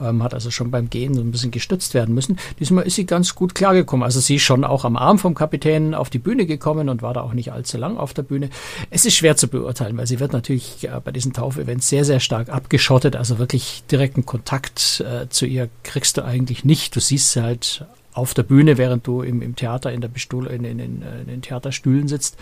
Ähm, 0.00 0.22
hat 0.22 0.34
also 0.34 0.50
schon 0.50 0.70
beim 0.70 0.90
Gehen 0.90 1.14
so 1.14 1.20
ein 1.20 1.30
bisschen 1.30 1.50
gestützt 1.50 1.94
werden 1.94 2.14
müssen. 2.14 2.38
Diesmal 2.58 2.84
ist 2.84 2.96
sie 2.96 3.06
ganz 3.06 3.34
gut 3.34 3.54
klargekommen. 3.54 4.04
Also 4.04 4.20
sie 4.20 4.36
ist 4.36 4.42
schon 4.42 4.64
auch 4.64 4.84
am 4.84 4.96
Arm 4.96 5.18
vom 5.18 5.34
Kapitän 5.34 5.94
auf 5.94 6.10
die 6.10 6.18
Bühne 6.18 6.46
gekommen 6.46 6.88
und 6.88 7.02
war 7.02 7.14
da 7.14 7.22
auch 7.22 7.34
nicht 7.34 7.52
allzu 7.52 7.78
lang 7.78 7.96
auf 7.96 8.14
der 8.14 8.22
Bühne. 8.22 8.50
Es 8.90 9.04
ist 9.04 9.14
schwer 9.14 9.36
zu 9.36 9.48
beurteilen, 9.48 9.96
weil 9.96 10.06
sie 10.06 10.20
wird 10.20 10.32
natürlich 10.32 10.84
äh, 10.84 11.00
bei 11.04 11.12
diesen 11.12 11.32
Taufevents 11.32 11.88
sehr, 11.88 12.04
sehr 12.04 12.20
stark 12.20 12.48
abgeschottet. 12.48 13.16
Also 13.16 13.38
wirklich 13.38 13.84
direkten 13.90 14.26
Kontakt 14.26 15.04
äh, 15.06 15.28
zu 15.28 15.46
ihr 15.46 15.68
kriegst 15.82 16.16
du 16.16 16.24
eigentlich 16.24 16.64
nicht. 16.64 16.94
Du 16.96 17.00
siehst 17.00 17.32
sie 17.32 17.42
halt 17.42 17.84
auf 18.14 18.34
der 18.34 18.42
Bühne, 18.42 18.76
während 18.78 19.06
du 19.06 19.22
im, 19.22 19.40
im 19.42 19.56
Theater 19.56 19.92
in, 19.92 20.00
der 20.00 20.08
Bestuhl, 20.08 20.46
in, 20.46 20.64
in, 20.64 20.78
in, 20.78 21.02
in 21.02 21.26
den 21.28 21.42
Theaterstühlen 21.42 22.08
sitzt. 22.08 22.36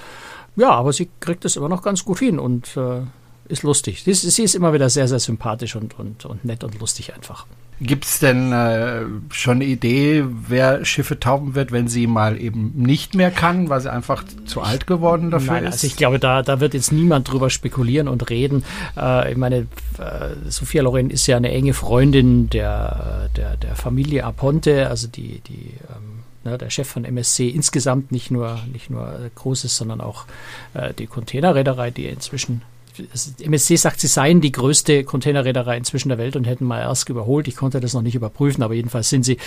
Ja, 0.56 0.70
aber 0.70 0.93
sie 0.93 1.08
kriegt 1.20 1.44
es 1.44 1.56
immer 1.56 1.69
noch 1.69 1.82
ganz 1.82 2.05
gut 2.05 2.19
hin 2.19 2.38
und 2.38 2.76
äh, 2.76 3.03
ist 3.50 3.62
lustig. 3.62 4.02
Sie 4.05 4.11
ist, 4.11 4.23
sie 4.23 4.43
ist, 4.43 4.55
immer 4.55 4.73
wieder 4.73 4.88
sehr, 4.88 5.08
sehr 5.08 5.19
sympathisch 5.19 5.76
und, 5.76 5.99
und, 5.99 6.25
und 6.25 6.44
nett 6.44 6.64
und 6.64 6.79
lustig 6.79 7.14
einfach. 7.14 7.47
Gibt 7.82 8.05
es 8.05 8.19
denn 8.19 8.52
äh, 8.52 9.05
schon 9.31 9.56
eine 9.56 9.64
Idee, 9.64 10.25
wer 10.26 10.85
Schiffe 10.85 11.19
tauben 11.19 11.55
wird, 11.55 11.73
wenn 11.73 11.88
sie 11.88 12.06
mal 12.06 12.38
eben 12.38 12.73
nicht 12.76 13.14
mehr 13.14 13.31
kann, 13.31 13.70
weil 13.70 13.81
sie 13.81 13.91
einfach 13.91 14.23
zu 14.44 14.61
alt 14.61 14.87
geworden 14.87 15.31
dafür 15.31 15.55
Nein, 15.55 15.64
ist? 15.64 15.73
Also 15.73 15.87
ich 15.87 15.97
glaube, 15.97 16.19
da, 16.19 16.43
da 16.43 16.61
wird 16.61 16.75
jetzt 16.75 16.93
niemand 16.93 17.31
drüber 17.31 17.49
spekulieren 17.49 18.06
und 18.06 18.29
reden. 18.29 18.64
Äh, 18.99 19.32
ich 19.32 19.38
meine, 19.38 19.67
äh, 19.99 20.50
Sophia 20.50 20.82
Loren 20.82 21.08
ist 21.08 21.26
ja 21.26 21.38
eine 21.38 21.50
enge 21.50 21.73
Freundin 21.73 22.50
der, 22.50 23.31
der, 23.37 23.56
der 23.56 23.75
Familie 23.76 24.25
Aponte, 24.25 24.88
also 24.88 25.08
die, 25.08 25.41
die 25.41 25.73
ähm, 25.88 26.20
ne, 26.44 26.58
der 26.58 26.70
Chef 26.70 26.88
von 26.88 27.05
MSC 27.05 27.49
insgesamt 27.49 28.13
nicht 28.13 28.31
nur, 28.31 28.58
nicht 28.72 28.91
nur 28.91 29.31
Großes, 29.34 29.77
sondern 29.77 30.01
auch 30.01 30.27
äh, 30.75 30.93
die 30.94 31.06
Containerreederei, 31.06 31.91
die 31.91 32.06
inzwischen 32.06 32.63
MSC 33.41 33.77
sagt, 33.77 34.01
sie 34.01 34.07
seien 34.07 34.41
die 34.41 34.53
größte 34.53 35.05
Containerreederei 35.05 35.77
inzwischen 35.77 36.09
der 36.09 36.19
Welt 36.19 36.37
und 36.37 36.45
hätten 36.45 36.65
mal 36.65 36.81
erst 36.81 37.09
überholt. 37.09 37.49
Ich 37.49 37.57
konnte 37.57 37.81
das 37.81 37.95
noch 37.95 38.03
nicht 38.03 38.15
überprüfen, 38.15 38.63
aber 38.63 38.75
jedenfalls 38.75 39.09
sind 39.09 39.25
sie 39.25 39.39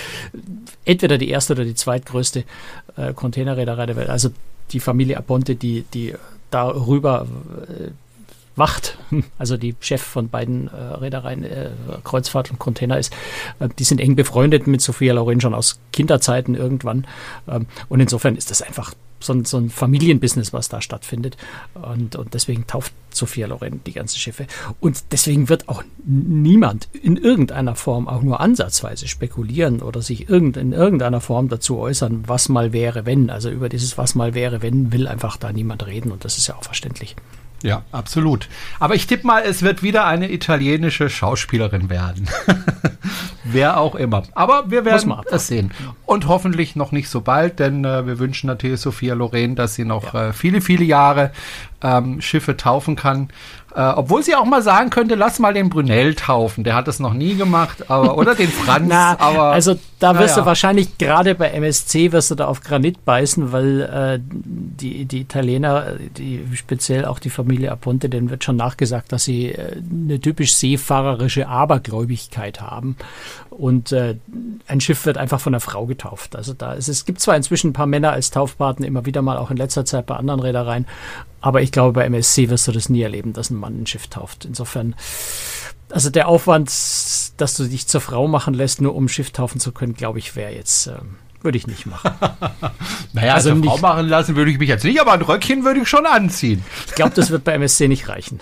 entweder 0.86 1.18
die 1.18 1.30
erste 1.30 1.54
oder 1.54 1.66
die 1.66 1.76
zweitgrößte 1.76 2.44
äh, 2.98 3.14
Containerreederei 3.14 3.86
der 3.86 3.96
Welt. 3.96 4.10
Also 4.10 4.30
die 4.72 4.80
Familie 4.80 5.18
Aponte, 5.18 5.56
die, 5.56 5.84
die 5.94 6.14
darüber 6.50 7.28
äh, 7.68 7.92
wacht, 8.56 8.98
also 9.38 9.58
die 9.58 9.76
Chef 9.80 10.02
von 10.02 10.30
beiden 10.30 10.68
äh, 10.68 10.76
Reedereien, 10.76 11.44
äh, 11.44 11.72
Kreuzfahrt 12.04 12.52
und 12.52 12.60
Container 12.60 12.98
ist, 12.98 13.14
äh, 13.60 13.70
die 13.80 13.84
sind 13.84 14.00
eng 14.00 14.16
befreundet 14.16 14.68
mit 14.68 14.82
Sophia 14.82 15.14
Loren 15.14 15.42
schon 15.42 15.54
aus 15.54 15.80
Kinderzeiten 15.92 16.56
irgendwann. 16.56 17.06
Ähm, 17.48 17.68
und 17.90 18.00
insofern 18.00 18.36
ist 18.36 18.52
das 18.52 18.62
einfach 18.62 18.94
so 19.24 19.34
ein, 19.34 19.46
so 19.46 19.58
ein 19.58 19.70
Familienbusiness, 19.70 20.54
was 20.54 20.70
da 20.70 20.82
stattfindet. 20.82 21.38
Und, 21.74 22.16
und 22.16 22.34
deswegen 22.34 22.68
tauft 22.68 22.94
Sophia 23.12 23.48
Loren 23.48 23.82
die 23.86 23.94
ganzen 23.94 24.20
Schiffe. 24.20 24.48
Und 24.80 25.04
deswegen 25.12 25.50
wird 25.50 25.70
auch 25.70 25.84
niemand 26.06 26.90
in 26.92 27.18
irgendeiner 27.18 27.76
Form 27.76 28.08
auch 28.08 28.22
nur 28.22 28.40
ansatzweise 28.40 29.08
spekulieren 29.08 29.82
oder 29.82 30.02
sich 30.02 30.30
irgend, 30.30 30.58
in 30.58 30.74
irgendeiner 30.74 31.22
Form 31.22 31.50
dazu 31.50 31.80
äußern, 31.80 32.24
was 32.28 32.50
mal 32.50 32.74
wäre, 32.74 33.06
wenn. 33.06 33.30
Also 33.30 33.50
über 33.50 33.70
dieses 33.70 33.98
Was 33.98 34.16
mal 34.16 34.34
wäre, 34.34 34.62
wenn 34.62 34.92
will 34.92 35.08
einfach 35.08 35.38
da 35.38 35.52
niemand 35.52 35.86
reden 35.86 36.12
und 36.12 36.26
das 36.26 36.38
ist 36.38 36.48
ja 36.48 36.56
auch 36.56 36.64
verständlich. 36.64 37.16
Ja, 37.64 37.84
absolut. 37.94 38.50
Aber 38.80 38.94
ich 38.94 39.08
tippe 39.08 39.26
mal, 39.26 39.42
es 39.44 39.62
wird 39.62 39.84
wieder 39.84 40.06
eine 40.06 40.32
italienische 40.32 41.10
Schauspielerin 41.10 41.90
werden. 41.90 42.28
Wer 43.46 43.80
auch 43.80 43.96
immer. 43.96 44.24
Aber 44.34 44.70
wir 44.70 44.86
werden 44.86 45.14
es 45.32 45.48
sehen. 45.48 45.72
Und 46.06 46.28
hoffentlich 46.28 46.76
noch 46.76 46.92
nicht 46.92 47.10
so 47.10 47.22
bald, 47.22 47.60
denn 47.60 47.86
äh, 47.86 48.06
wir 48.06 48.20
wünschen 48.20 48.48
natürlich 48.48 48.82
Sophia 48.82 49.14
Loren, 49.14 49.56
dass 49.56 49.76
sie 49.76 49.86
noch 49.86 50.14
ja. 50.14 50.30
äh, 50.30 50.34
viele, 50.34 50.60
viele 50.60 50.84
Jahre 50.84 51.32
ähm, 51.82 52.20
Schiffe 52.22 52.58
taufen 52.58 52.96
kann. 52.96 53.30
Äh, 53.76 53.82
obwohl 53.82 54.22
sie 54.22 54.36
auch 54.36 54.46
mal 54.46 54.62
sagen 54.62 54.92
könnte, 54.92 55.16
lass 55.16 55.40
mal 55.40 55.54
den 55.54 55.70
Brunel 55.70 56.14
taufen. 56.14 56.64
Der 56.64 56.76
hat 56.76 56.88
das 56.88 57.00
noch 57.00 57.14
nie 57.14 57.36
gemacht, 57.36 57.90
aber 57.90 58.18
oder 58.18 58.36
den 58.36 58.50
Franz. 58.52 58.86
Na, 58.88 59.20
aber 59.20 59.46
also 59.46 59.80
da 60.00 60.20
wirst 60.20 60.36
ja. 60.36 60.44
du 60.44 60.46
wahrscheinlich 60.46 60.98
gerade 61.00 61.34
bei 61.34 61.50
MSC 61.50 62.12
wirst 62.12 62.30
du 62.30 62.36
da 62.36 62.46
auf 62.46 62.62
Granit 62.62 63.04
beißen, 63.04 63.52
weil 63.52 63.82
äh, 63.82 64.20
die 64.22 65.06
die 65.06 65.22
Italiener, 65.22 65.94
die 66.18 66.46
speziell 66.54 67.06
auch 67.06 67.18
die 67.18 67.32
Familie 67.32 67.72
Aponte, 67.72 68.10
denen 68.10 68.30
wird 68.30 68.44
schon 68.44 68.58
nachgesagt, 68.58 69.12
dass 69.12 69.24
sie 69.24 69.54
äh, 69.54 69.82
eine 69.92 70.20
typisch 70.20 70.54
seefahrerische 70.54 71.48
Abergläubigkeit 71.48 72.62
haben. 72.62 72.96
Und 73.50 73.92
äh, 73.92 74.16
ein 74.68 74.82
Schiff 74.82 75.06
wird 75.06 75.18
einfach 75.18 75.40
von 75.40 75.54
einer 75.54 75.62
Frau 75.62 75.86
getauft. 75.86 76.36
Also 76.36 76.54
da 76.54 76.74
ist, 76.74 76.90
es 76.90 77.06
gibt 77.06 77.20
zwar 77.20 77.36
inzwischen 77.36 77.70
ein 77.70 77.74
paar 77.74 77.86
Männer 77.86 78.12
als 78.12 78.30
Taufpaten, 78.32 78.84
immer 78.84 79.06
wieder 79.06 79.22
mal 79.22 79.38
auch 79.38 79.52
in 79.52 79.58
letzter 79.58 79.86
Zeit 79.86 80.06
bei 80.06 80.16
anderen 80.16 80.40
Reedereien, 80.40 80.86
aber 81.44 81.62
ich 81.62 81.74
glaube, 81.74 81.92
bei 81.92 82.06
MSC 82.06 82.50
wirst 82.50 82.70
du 82.70 82.72
das 82.72 82.88
nie 82.88 83.02
erleben, 83.02 83.34
dass 83.34 83.50
ein 83.50 83.58
Mann 83.58 83.82
ein 83.82 83.86
Schiff 83.86 84.08
tauft. 84.08 84.46
Insofern, 84.46 84.96
also 85.92 86.10
der 86.10 86.30
Aufwand, 86.30 86.70
dass 86.70 87.58
du 87.58 87.66
dich 87.66 87.86
zur 87.86 88.00
Frau 88.00 88.30
machen 88.30 88.54
lässt, 88.54 88.80
nur 88.80 88.96
um 88.96 89.06
ein 89.06 89.10
Schiff 89.10 89.32
taufen 89.32 89.60
zu 89.60 89.74
können, 89.74 89.94
glaube 89.94 90.20
ich, 90.20 90.38
wäre 90.38 90.54
jetzt. 90.54 90.88
Ähm, 90.88 91.18
würde 91.42 91.58
ich 91.58 91.68
nicht 91.68 91.86
machen. 91.86 92.12
naja, 93.14 93.34
also 93.34 93.52
eine 93.52 93.62
Frau 93.62 93.78
machen 93.80 94.08
lassen 94.08 94.38
würde 94.38 94.52
ich 94.52 94.58
mich 94.58 94.70
jetzt 94.70 94.86
nicht, 94.86 95.02
aber 95.02 95.12
ein 95.12 95.22
Röckchen 95.22 95.66
würde 95.66 95.82
ich 95.82 95.90
schon 95.90 96.06
anziehen. 96.06 96.64
Ich 96.88 96.96
glaube, 96.96 97.12
das 97.14 97.30
wird 97.30 97.44
bei 97.44 97.52
MSC 97.52 97.90
nicht 97.90 98.08
reichen. 98.08 98.40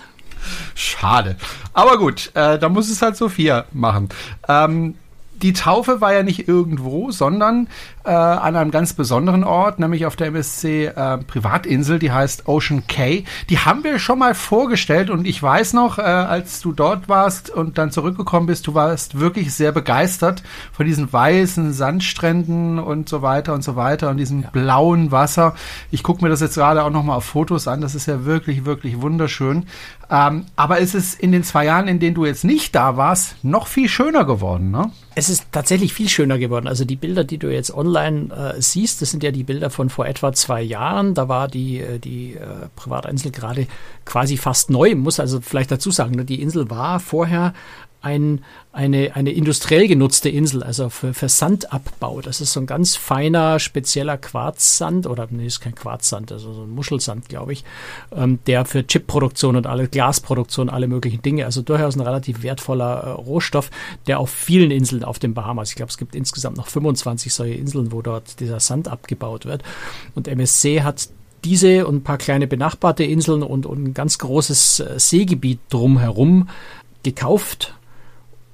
Schade. 0.76 1.36
Aber 1.72 1.98
gut, 1.98 2.30
äh, 2.34 2.56
da 2.60 2.68
muss 2.68 2.88
es 2.88 3.02
halt 3.02 3.16
Sophia 3.16 3.64
machen. 3.72 4.10
Ähm, 4.48 4.94
die 5.42 5.52
Taufe 5.52 6.00
war 6.00 6.12
ja 6.12 6.22
nicht 6.22 6.48
irgendwo, 6.48 7.10
sondern 7.10 7.68
äh, 8.04 8.10
an 8.10 8.56
einem 8.56 8.70
ganz 8.70 8.92
besonderen 8.92 9.44
Ort, 9.44 9.78
nämlich 9.78 10.06
auf 10.06 10.16
der 10.16 10.28
MSC 10.28 10.86
äh, 10.86 11.18
Privatinsel, 11.18 11.98
die 11.98 12.12
heißt 12.12 12.48
Ocean 12.48 12.86
Cay. 12.86 13.24
Die 13.50 13.58
haben 13.58 13.84
wir 13.84 13.98
schon 13.98 14.18
mal 14.18 14.34
vorgestellt 14.34 15.10
und 15.10 15.26
ich 15.26 15.42
weiß 15.42 15.72
noch, 15.72 15.98
äh, 15.98 16.02
als 16.02 16.60
du 16.60 16.72
dort 16.72 17.08
warst 17.08 17.50
und 17.50 17.78
dann 17.78 17.90
zurückgekommen 17.90 18.46
bist, 18.46 18.66
du 18.66 18.74
warst 18.74 19.18
wirklich 19.18 19.52
sehr 19.52 19.72
begeistert 19.72 20.42
von 20.72 20.86
diesen 20.86 21.12
weißen 21.12 21.72
Sandstränden 21.72 22.78
und 22.78 23.08
so 23.08 23.22
weiter 23.22 23.54
und 23.54 23.62
so 23.62 23.76
weiter 23.76 24.10
und 24.10 24.16
diesem 24.16 24.42
ja. 24.42 24.50
blauen 24.50 25.10
Wasser. 25.10 25.54
Ich 25.90 26.02
gucke 26.02 26.22
mir 26.22 26.28
das 26.28 26.40
jetzt 26.40 26.54
gerade 26.54 26.84
auch 26.84 26.90
noch 26.90 27.02
mal 27.02 27.16
auf 27.16 27.24
Fotos 27.24 27.68
an. 27.68 27.80
Das 27.80 27.94
ist 27.94 28.06
ja 28.06 28.24
wirklich, 28.24 28.64
wirklich 28.64 29.00
wunderschön. 29.00 29.66
Ähm, 30.12 30.44
aber 30.56 30.78
ist 30.78 30.94
es 30.94 31.14
in 31.14 31.32
den 31.32 31.42
zwei 31.42 31.64
Jahren, 31.64 31.88
in 31.88 31.98
denen 31.98 32.14
du 32.14 32.26
jetzt 32.26 32.44
nicht 32.44 32.74
da 32.74 32.98
warst, 32.98 33.42
noch 33.42 33.66
viel 33.66 33.88
schöner 33.88 34.26
geworden, 34.26 34.70
ne? 34.70 34.92
Es 35.14 35.30
ist 35.30 35.46
tatsächlich 35.52 35.94
viel 35.94 36.10
schöner 36.10 36.38
geworden. 36.38 36.68
Also 36.68 36.84
die 36.84 36.96
Bilder, 36.96 37.24
die 37.24 37.38
du 37.38 37.50
jetzt 37.50 37.72
online 37.72 38.30
äh, 38.34 38.60
siehst, 38.60 39.00
das 39.00 39.10
sind 39.10 39.22
ja 39.22 39.30
die 39.30 39.42
Bilder 39.42 39.70
von 39.70 39.88
vor 39.88 40.06
etwa 40.06 40.34
zwei 40.34 40.60
Jahren. 40.60 41.14
Da 41.14 41.30
war 41.30 41.48
die, 41.48 41.80
äh, 41.80 41.98
die 41.98 42.34
äh, 42.34 42.68
Privatinsel 42.76 43.30
gerade 43.30 43.66
quasi 44.04 44.36
fast 44.36 44.68
neu. 44.68 44.94
Muss 44.96 45.18
also 45.18 45.40
vielleicht 45.40 45.70
dazu 45.70 45.90
sagen, 45.90 46.14
ne? 46.14 46.26
die 46.26 46.42
Insel 46.42 46.68
war 46.68 47.00
vorher 47.00 47.54
ein, 48.02 48.44
eine, 48.72 49.14
eine 49.14 49.30
industriell 49.30 49.86
genutzte 49.86 50.28
Insel, 50.28 50.62
also 50.62 50.88
für, 50.88 51.14
für 51.14 51.28
Sandabbau. 51.28 52.20
Das 52.20 52.40
ist 52.40 52.52
so 52.52 52.60
ein 52.60 52.66
ganz 52.66 52.96
feiner, 52.96 53.58
spezieller 53.58 54.18
Quarzsand, 54.18 55.06
oder 55.06 55.28
nee, 55.30 55.46
ist 55.46 55.60
kein 55.60 55.74
Quarzsand, 55.74 56.32
also 56.32 56.52
so 56.52 56.62
ein 56.62 56.70
Muschelsand, 56.70 57.28
glaube 57.28 57.52
ich, 57.52 57.64
ähm, 58.14 58.40
der 58.46 58.64
für 58.64 58.84
Chipproduktion 58.86 59.56
und 59.56 59.66
alle 59.66 59.88
Glasproduktion, 59.88 60.68
alle 60.68 60.88
möglichen 60.88 61.22
Dinge, 61.22 61.44
also 61.44 61.62
durchaus 61.62 61.96
ein 61.96 62.00
relativ 62.00 62.42
wertvoller 62.42 63.02
äh, 63.02 63.10
Rohstoff, 63.10 63.70
der 64.06 64.18
auf 64.18 64.30
vielen 64.30 64.70
Inseln 64.70 65.04
auf 65.04 65.18
den 65.18 65.32
Bahamas, 65.32 65.70
ich 65.70 65.76
glaube, 65.76 65.90
es 65.90 65.98
gibt 65.98 66.14
insgesamt 66.14 66.56
noch 66.56 66.66
25 66.66 67.32
solche 67.32 67.54
Inseln, 67.54 67.92
wo 67.92 68.02
dort 68.02 68.40
dieser 68.40 68.60
Sand 68.60 68.88
abgebaut 68.88 69.46
wird. 69.46 69.62
Und 70.14 70.26
MSC 70.28 70.82
hat 70.82 71.08
diese 71.44 71.86
und 71.86 71.96
ein 71.96 72.02
paar 72.02 72.18
kleine 72.18 72.46
benachbarte 72.46 73.04
Inseln 73.04 73.42
und, 73.42 73.66
und 73.66 73.84
ein 73.84 73.94
ganz 73.94 74.18
großes 74.18 74.80
äh, 74.80 74.98
Seegebiet 74.98 75.60
drumherum 75.70 76.48
gekauft 77.02 77.74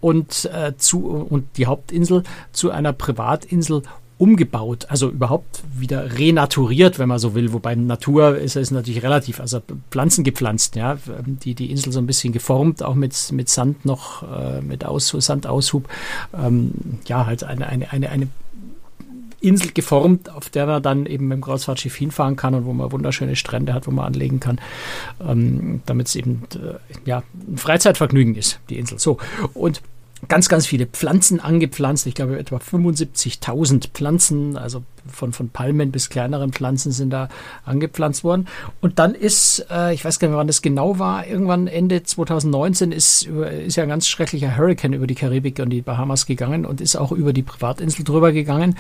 und, 0.01 0.51
äh, 0.53 0.77
zu, 0.77 1.07
und 1.07 1.57
die 1.57 1.67
Hauptinsel 1.67 2.23
zu 2.53 2.71
einer 2.71 2.93
Privatinsel 2.93 3.83
umgebaut, 4.19 4.87
also 4.89 5.09
überhaupt 5.09 5.63
wieder 5.73 6.19
renaturiert, 6.19 6.99
wenn 6.99 7.09
man 7.09 7.21
so 7.21 7.35
will. 7.37 7.53
Wobei 7.53 7.77
Natur 7.77 8.37
ist 8.37 8.57
es 8.57 8.73
natürlich 8.73 9.03
relativ, 9.05 9.39
also 9.39 9.63
Pflanzen 9.91 10.25
gepflanzt, 10.25 10.75
ja, 10.75 10.99
die 11.25 11.55
die 11.55 11.71
Insel 11.71 11.93
so 11.93 12.01
ein 12.01 12.07
bisschen 12.07 12.33
geformt, 12.33 12.83
auch 12.83 12.97
mit 12.97 13.31
mit 13.33 13.49
Sand 13.49 13.85
noch, 13.85 14.25
äh, 14.25 14.61
mit 14.61 14.85
Aus, 14.85 15.09
Sandaushub, 15.09 15.89
ähm, 16.37 16.73
ja 17.07 17.27
halt 17.27 17.45
eine 17.45 17.69
eine 17.69 17.93
eine 17.93 18.11
eine 18.11 18.29
Insel 19.41 19.71
geformt, 19.73 20.31
auf 20.31 20.49
der 20.49 20.67
man 20.67 20.83
dann 20.83 21.07
eben 21.07 21.29
mit 21.29 21.37
dem 21.37 21.43
Kreuzfahrtschiff 21.43 21.95
hinfahren 21.95 22.37
kann 22.37 22.55
und 22.55 22.65
wo 22.65 22.73
man 22.73 22.91
wunderschöne 22.91 23.37
Strände 23.37 23.73
hat, 23.73 23.87
wo 23.87 23.91
man 23.91 24.07
anlegen 24.07 24.41
kann, 24.41 24.61
ähm, 25.27 25.83
damit 25.87 26.09
es 26.09 26.17
eben 26.17 26.43
äh, 26.55 26.75
ja, 27.05 27.23
ein 27.49 27.57
Freizeitvergnügen 27.57 28.35
ist, 28.35 28.61
die 28.69 28.79
Insel. 28.79 28.99
So. 28.99 29.19
Und 29.55 29.83
ganz, 30.27 30.49
ganz 30.49 30.67
viele 30.67 30.87
Pflanzen 30.87 31.39
angepflanzt. 31.41 32.07
Ich 32.07 32.15
glaube, 32.15 32.39
etwa 32.39 32.57
75.000 32.57 33.91
Pflanzen, 33.93 34.57
also 34.57 34.83
von, 35.11 35.33
von 35.33 35.51
Palmen 35.51 35.91
bis 35.91 36.11
kleineren 36.11 36.53
Pflanzen 36.53 36.93
sind 36.93 37.11
da 37.11 37.29
angepflanzt 37.65 38.25
worden. 38.25 38.49
Und 38.81 38.99
dann 38.99 39.15
ist, 39.15 39.67
äh, 39.71 39.95
ich 39.95 40.05
weiß 40.05 40.19
gar 40.19 40.29
nicht, 40.29 40.37
wann 40.37 40.47
das 40.47 40.63
genau 40.63 40.99
war, 40.99 41.27
irgendwann 41.27 41.67
Ende 41.67 42.03
2019 42.03 42.93
ist, 42.93 43.27
ist 43.27 43.77
ja 43.77 43.83
ein 43.83 43.89
ganz 43.89 44.09
schrecklicher 44.09 44.57
Hurricane 44.57 44.93
über 44.93 45.07
die 45.07 45.15
Karibik 45.15 45.59
und 45.61 45.71
die 45.71 45.83
Bahamas 45.83 46.27
gegangen 46.27 46.65
und 46.65 46.81
ist 46.81 46.97
auch 46.97 47.13
über 47.13 47.33
die 47.33 47.43
Privatinsel 47.43 48.05
drüber 48.05 48.33
gegangen. 48.33 48.77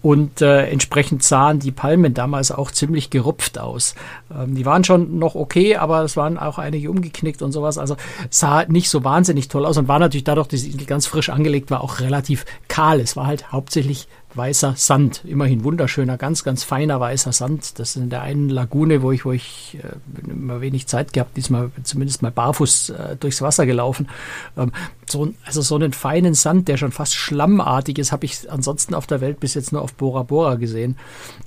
Und 0.00 0.42
äh, 0.42 0.66
entsprechend 0.66 1.24
sahen 1.24 1.58
die 1.58 1.72
Palmen 1.72 2.14
damals 2.14 2.52
auch 2.52 2.70
ziemlich 2.70 3.10
gerupft 3.10 3.58
aus. 3.58 3.94
Ähm, 4.32 4.54
die 4.54 4.64
waren 4.64 4.84
schon 4.84 5.18
noch 5.18 5.34
okay, 5.34 5.76
aber 5.76 6.02
es 6.02 6.16
waren 6.16 6.38
auch 6.38 6.58
einige 6.58 6.90
umgeknickt 6.90 7.42
und 7.42 7.52
sowas. 7.52 7.78
Also 7.78 7.96
sah 8.30 8.64
nicht 8.64 8.90
so 8.90 9.02
wahnsinnig 9.02 9.48
toll 9.48 9.66
aus 9.66 9.76
und 9.76 9.88
war 9.88 9.98
natürlich 9.98 10.24
dadurch, 10.24 10.48
dass 10.48 10.62
die 10.62 10.86
ganz 10.86 11.06
frisch 11.06 11.30
angelegt 11.30 11.70
war, 11.70 11.82
auch 11.82 12.00
relativ 12.00 12.44
kahl. 12.68 13.00
Es 13.00 13.16
war 13.16 13.26
halt 13.26 13.50
hauptsächlich 13.50 14.08
weißer 14.38 14.74
Sand. 14.76 15.22
Immerhin 15.24 15.64
wunderschöner, 15.64 16.16
ganz, 16.16 16.44
ganz 16.44 16.64
feiner 16.64 16.98
weißer 17.00 17.32
Sand. 17.32 17.78
Das 17.78 17.90
ist 17.90 17.96
in 17.96 18.10
der 18.10 18.22
einen 18.22 18.48
Lagune, 18.48 19.02
wo 19.02 19.12
ich, 19.12 19.24
wo 19.24 19.32
ich 19.32 19.78
äh, 19.82 20.30
immer 20.30 20.60
wenig 20.60 20.86
Zeit 20.86 21.12
gehabt, 21.12 21.36
diesmal 21.36 21.70
zumindest 21.82 22.22
mal 22.22 22.30
barfuß 22.30 22.90
äh, 22.90 23.16
durchs 23.16 23.42
Wasser 23.42 23.66
gelaufen. 23.66 24.08
Ähm, 24.56 24.72
so, 25.06 25.32
also 25.44 25.60
so 25.60 25.74
einen 25.74 25.92
feinen 25.92 26.34
Sand, 26.34 26.68
der 26.68 26.76
schon 26.76 26.92
fast 26.92 27.14
schlammartig 27.14 27.98
ist, 27.98 28.12
habe 28.12 28.24
ich 28.24 28.50
ansonsten 28.50 28.94
auf 28.94 29.06
der 29.06 29.20
Welt 29.20 29.40
bis 29.40 29.54
jetzt 29.54 29.72
nur 29.72 29.82
auf 29.82 29.92
Bora 29.94 30.22
Bora 30.22 30.54
gesehen. 30.54 30.96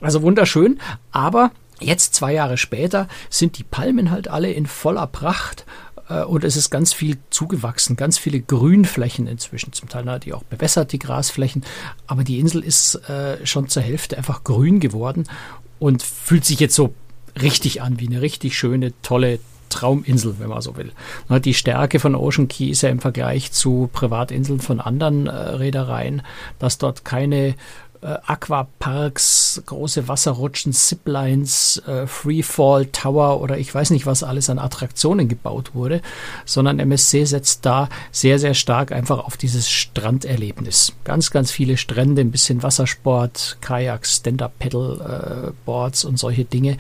Also 0.02 0.22
wunderschön, 0.22 0.80
aber 1.12 1.52
Jetzt, 1.82 2.14
zwei 2.14 2.34
Jahre 2.34 2.58
später, 2.58 3.08
sind 3.32 3.58
die 3.58 3.64
Palmen 3.64 4.12
halt 4.12 4.28
alle 4.28 4.52
in 4.52 4.68
voller 4.68 5.08
Pracht 5.08 5.66
und 6.10 6.44
es 6.44 6.56
ist 6.56 6.70
ganz 6.70 6.94
viel 6.94 7.18
zugewachsen, 7.30 7.96
ganz 7.96 8.18
viele 8.18 8.42
Grünflächen 8.42 9.28
inzwischen, 9.28 9.74
zum 9.74 9.90
Teil 9.90 10.20
die 10.20 10.34
auch 10.34 10.44
bewässert, 10.44 10.92
die 10.92 11.00
Grasflächen. 11.00 11.64
Aber 12.08 12.24
die 12.24 12.40
Insel 12.40 12.64
ist 12.64 12.96
äh, 13.10 13.46
schon 13.46 13.68
zur 13.68 13.84
Hälfte 13.84 14.18
einfach 14.18 14.44
grün 14.44 14.80
geworden 14.80 15.26
und 15.80 16.04
fühlt 16.04 16.46
sich 16.46 16.60
jetzt 16.60 16.76
so 16.76 16.94
richtig 17.42 17.82
an, 17.82 18.00
wie 18.00 18.08
eine 18.08 18.22
richtig 18.22 18.58
schöne, 18.58 18.94
tolle 19.02 19.40
Trauminsel, 19.70 20.36
wenn 20.40 20.50
man 20.50 20.62
so 20.62 20.76
will. 20.76 20.92
Die 21.40 21.54
Stärke 21.54 22.00
von 22.00 22.14
Ocean 22.14 22.48
Key 22.48 22.70
ist 22.70 22.82
ja 22.82 22.90
im 22.90 23.00
Vergleich 23.00 23.52
zu 23.52 23.90
Privatinseln 23.92 24.60
von 24.60 24.80
anderen 24.80 25.28
äh, 25.28 25.32
Reedereien, 25.32 26.22
dass 26.60 26.78
dort 26.78 27.06
keine 27.06 27.56
äh, 28.02 28.18
Aquaparks, 28.26 29.62
große 29.66 30.08
Wasserrutschen, 30.08 30.74
Ziplines, 30.74 31.82
äh, 31.86 32.08
Freefall 32.08 32.88
Tower 32.88 33.42
oder 33.42 33.58
ich 33.58 33.74
weiß 33.74 33.92
nicht, 33.92 34.06
was 34.06 34.24
alles 34.24 34.50
an 34.50 34.60
Attraktionen 34.60 35.28
gebaut 35.28 35.76
wurde, 35.76 36.02
sondern 36.46 36.80
MSC 36.80 37.26
setzt 37.26 37.66
da 37.66 37.90
sehr, 38.12 38.40
sehr 38.40 38.54
stark 38.54 38.92
einfach 38.92 39.20
auf 39.20 39.38
dieses 39.38 39.70
Stranderlebnis. 39.70 40.94
Ganz, 41.04 41.32
ganz 41.32 41.52
viele 41.52 41.78
Strände, 41.78 42.22
ein 42.22 42.32
bisschen 42.32 42.64
Wassersport, 42.64 43.58
Kajaks, 43.62 44.18
Stand-Up-Pedal-Boards 44.18 46.04
äh, 46.04 46.08
und 46.08 46.18
solche 46.18 46.46
Dinge. 46.46 46.78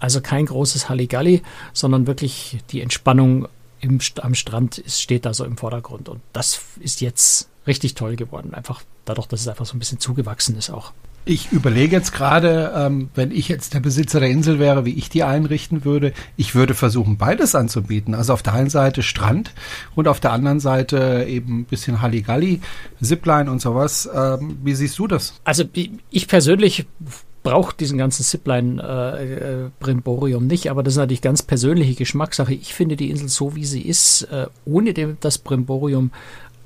Also 0.00 0.20
kein 0.20 0.46
großes 0.46 0.88
Halligalli, 0.88 1.42
sondern 1.72 2.06
wirklich 2.06 2.58
die 2.70 2.80
Entspannung 2.80 3.46
im, 3.80 4.00
am 4.20 4.34
Strand 4.34 4.78
ist, 4.78 5.02
steht 5.02 5.26
da 5.26 5.34
so 5.34 5.44
im 5.44 5.56
Vordergrund. 5.56 6.08
Und 6.08 6.22
das 6.32 6.60
ist 6.80 7.00
jetzt 7.00 7.48
richtig 7.66 7.94
toll 7.94 8.16
geworden. 8.16 8.54
Einfach 8.54 8.82
dadurch, 9.04 9.26
dass 9.26 9.40
es 9.40 9.48
einfach 9.48 9.66
so 9.66 9.76
ein 9.76 9.78
bisschen 9.78 10.00
zugewachsen 10.00 10.56
ist 10.56 10.70
auch. 10.70 10.92
Ich 11.24 11.52
überlege 11.52 11.94
jetzt 11.94 12.12
gerade, 12.12 12.72
ähm, 12.74 13.10
wenn 13.14 13.30
ich 13.30 13.46
jetzt 13.46 13.74
der 13.74 13.80
Besitzer 13.80 14.18
der 14.18 14.28
Insel 14.28 14.58
wäre, 14.58 14.84
wie 14.84 14.94
ich 14.94 15.08
die 15.08 15.22
einrichten 15.22 15.84
würde. 15.84 16.12
Ich 16.36 16.56
würde 16.56 16.74
versuchen, 16.74 17.16
beides 17.16 17.54
anzubieten. 17.54 18.14
Also 18.14 18.32
auf 18.32 18.42
der 18.42 18.54
einen 18.54 18.70
Seite 18.70 19.04
Strand 19.04 19.52
und 19.94 20.08
auf 20.08 20.18
der 20.18 20.32
anderen 20.32 20.58
Seite 20.58 21.24
eben 21.28 21.60
ein 21.60 21.64
bisschen 21.64 22.02
Halligalli, 22.02 22.60
Zipline 23.00 23.52
und 23.52 23.60
sowas. 23.60 24.10
Ähm, 24.12 24.58
wie 24.64 24.74
siehst 24.74 24.98
du 24.98 25.06
das? 25.06 25.34
Also 25.44 25.64
ich 26.10 26.26
persönlich 26.26 26.86
brauche 27.42 27.76
diesen 27.76 27.98
ganzen 27.98 28.24
Zipline-Brimborium 28.24 30.44
äh, 30.44 30.46
nicht, 30.46 30.70
aber 30.70 30.82
das 30.82 30.94
ist 30.94 30.98
natürlich 30.98 31.20
ganz 31.22 31.42
persönliche 31.42 31.94
Geschmackssache. 31.94 32.54
Ich 32.54 32.74
finde 32.74 32.96
die 32.96 33.10
Insel 33.10 33.28
so, 33.28 33.54
wie 33.56 33.64
sie 33.64 33.82
ist, 33.82 34.22
äh, 34.22 34.46
ohne 34.64 34.94
dem, 34.94 35.16
das 35.20 35.38
Brimborium 35.38 36.10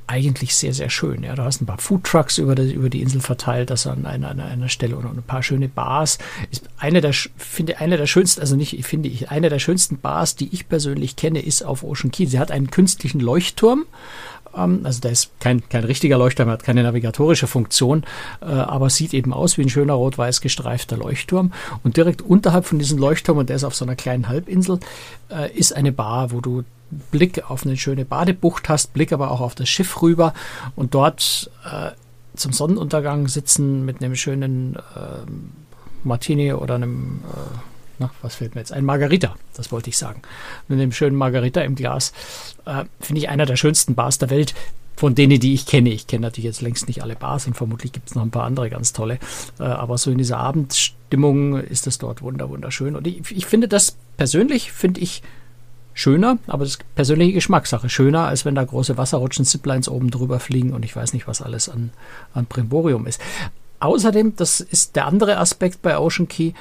eigentlich 0.07 0.55
sehr, 0.55 0.73
sehr 0.73 0.91
schön. 0.91 1.23
Ja, 1.23 1.35
du 1.35 1.43
hast 1.43 1.61
ein 1.61 1.67
paar 1.67 1.79
Foodtrucks 1.79 2.39
über, 2.39 2.55
die, 2.55 2.73
über 2.73 2.89
die 2.89 3.03
Insel 3.03 3.21
verteilt, 3.21 3.71
das 3.71 3.87
an 3.87 4.07
einer, 4.07 4.29
an 4.29 4.41
einer 4.41 4.69
Stelle 4.69 4.97
und 4.97 5.07
ein 5.07 5.23
paar 5.23 5.43
schöne 5.43 5.69
Bars. 5.69 6.19
Ist 6.51 6.69
eine 6.79 7.01
der, 7.01 7.13
finde 7.13 7.79
eine 7.79 7.97
der 7.97 8.07
schönsten, 8.07 8.41
also 8.41 8.57
nicht, 8.57 8.79
ich 8.79 8.87
finde 8.87 9.09
ich, 9.09 9.31
eine 9.31 9.49
der 9.49 9.59
schönsten 9.59 9.99
Bars, 9.99 10.37
die 10.37 10.53
ich 10.53 10.69
persönlich 10.69 11.17
kenne, 11.17 11.41
ist 11.41 11.63
auf 11.63 11.83
Ocean 11.83 12.11
Key. 12.11 12.27
Sie 12.27 12.39
hat 12.39 12.51
einen 12.51 12.71
künstlichen 12.71 13.21
Leuchtturm 13.21 13.85
also 14.57 15.01
der 15.01 15.13
ist 15.13 15.31
kein, 15.41 15.69
kein 15.69 15.85
richtiger 15.85 16.19
Leuchtturm, 16.19 16.49
hat 16.49 16.65
keine 16.65 16.83
navigatorische 16.83 17.47
Funktion, 17.47 18.05
äh, 18.41 18.47
aber 18.47 18.91
sieht 18.91 19.15
eben 19.15 19.33
aus 19.33 19.59
wie 19.59 19.63
ein 19.63 19.69
schöner 19.69 19.95
rot-weiß 19.95 20.41
gestreifter 20.41 20.97
Leuchtturm. 20.97 21.53
Und 21.85 21.97
direkt 21.97 22.23
unterhalb 22.23 22.65
von 22.67 22.79
diesem 22.79 22.99
Leuchtturm, 22.99 23.39
und 23.39 23.49
der 23.49 23.57
ist 23.57 23.65
auf 23.65 23.75
so 23.75 23.85
einer 23.85 23.97
kleinen 23.97 24.29
Halbinsel, 24.29 24.81
äh, 25.31 25.53
ist 25.53 25.75
eine 25.75 25.93
Bar, 25.93 26.33
wo 26.33 26.41
du 26.41 26.65
Blick 27.11 27.51
auf 27.51 27.65
eine 27.65 27.77
schöne 27.77 28.05
Badebucht 28.05 28.69
hast, 28.69 28.93
Blick 28.93 29.13
aber 29.13 29.31
auch 29.31 29.41
auf 29.41 29.55
das 29.55 29.69
Schiff 29.69 30.03
rüber 30.03 30.35
und 30.77 30.95
dort 30.95 31.51
äh, 31.65 31.91
zum 32.37 32.53
Sonnenuntergang 32.53 33.29
sitzen 33.29 33.85
mit 33.85 34.03
einem 34.03 34.15
schönen 34.15 34.77
äh, 34.77 35.27
Martini 36.05 36.53
oder 36.53 36.77
einem, 36.77 37.21
äh, 37.25 37.76
na, 37.99 38.11
was 38.23 38.35
fällt 38.37 38.55
mir 38.55 38.61
jetzt? 38.61 38.73
Ein 38.73 38.85
Margarita, 38.85 39.37
das 39.55 39.73
wollte 39.73 39.91
ich 39.91 39.97
sagen. 39.97 40.23
Mit 40.69 40.79
einem 40.79 40.93
schönen 40.93 41.17
Margarita 41.17 41.61
im 41.63 41.75
Glas. 41.75 42.13
Äh, 42.65 42.85
Finde 43.01 43.21
ich 43.21 43.29
einer 43.29 43.47
der 43.47 43.57
schönsten 43.57 43.95
Bars 43.95 44.19
der 44.19 44.31
Welt. 44.31 44.55
Von 44.97 45.15
denen, 45.15 45.39
die 45.39 45.53
ich 45.53 45.67
kenne. 45.67 45.91
Ich 45.91 46.07
kenne 46.07 46.23
natürlich 46.23 46.47
jetzt 46.47 46.63
längst 46.63 46.89
nicht 46.89 47.03
alle 47.03 47.17
Bars 47.17 47.47
und 47.47 47.55
vermutlich 47.55 47.93
gibt 47.93 48.09
es 48.09 48.15
noch 48.15 48.23
ein 48.23 48.31
paar 48.31 48.45
andere 48.45 48.71
ganz 48.71 48.95
tolle. 48.95 49.19
Äh, 49.59 49.65
aber 49.65 49.99
so 49.99 50.11
in 50.11 50.19
dieser 50.19 50.39
Abendstimmung 50.39 51.59
ist 51.59 51.87
es 51.87 51.99
dort 51.99 52.23
wunder, 52.23 52.49
wunderschön. 52.49 52.97
Und 52.97 53.07
ich, 53.07 53.31
ich 53.31 53.47
finde 53.47 53.69
das 53.69 53.97
persönlich, 54.17 54.73
finde 54.73 55.01
ich 55.01 55.23
schöner, 55.93 56.39
aber 56.47 56.65
das 56.65 56.75
ist 56.75 56.95
persönliche 56.95 57.33
Geschmackssache. 57.33 57.89
Schöner, 57.89 58.27
als 58.27 58.45
wenn 58.45 58.55
da 58.55 58.65
große 58.65 58.97
Wasserrutschen, 58.97 59.45
Ziplines 59.45 59.89
oben 59.89 60.11
drüber 60.11 60.41
fliegen 60.41 60.73
und 60.73 60.85
ich 60.85 60.95
weiß 60.95 61.13
nicht, 61.13 61.27
was 61.27 61.43
alles 61.43 61.69
an, 61.69 61.91
an 62.33 62.47
Primborium 62.47 63.07
ist. 63.07 63.21
Außerdem, 63.81 64.35
das 64.37 64.61
ist 64.61 64.97
der 64.97 65.07
andere 65.07 65.37
Aspekt 65.39 65.83
bei 65.83 65.99
Ocean 65.99 66.29
Key, 66.29 66.53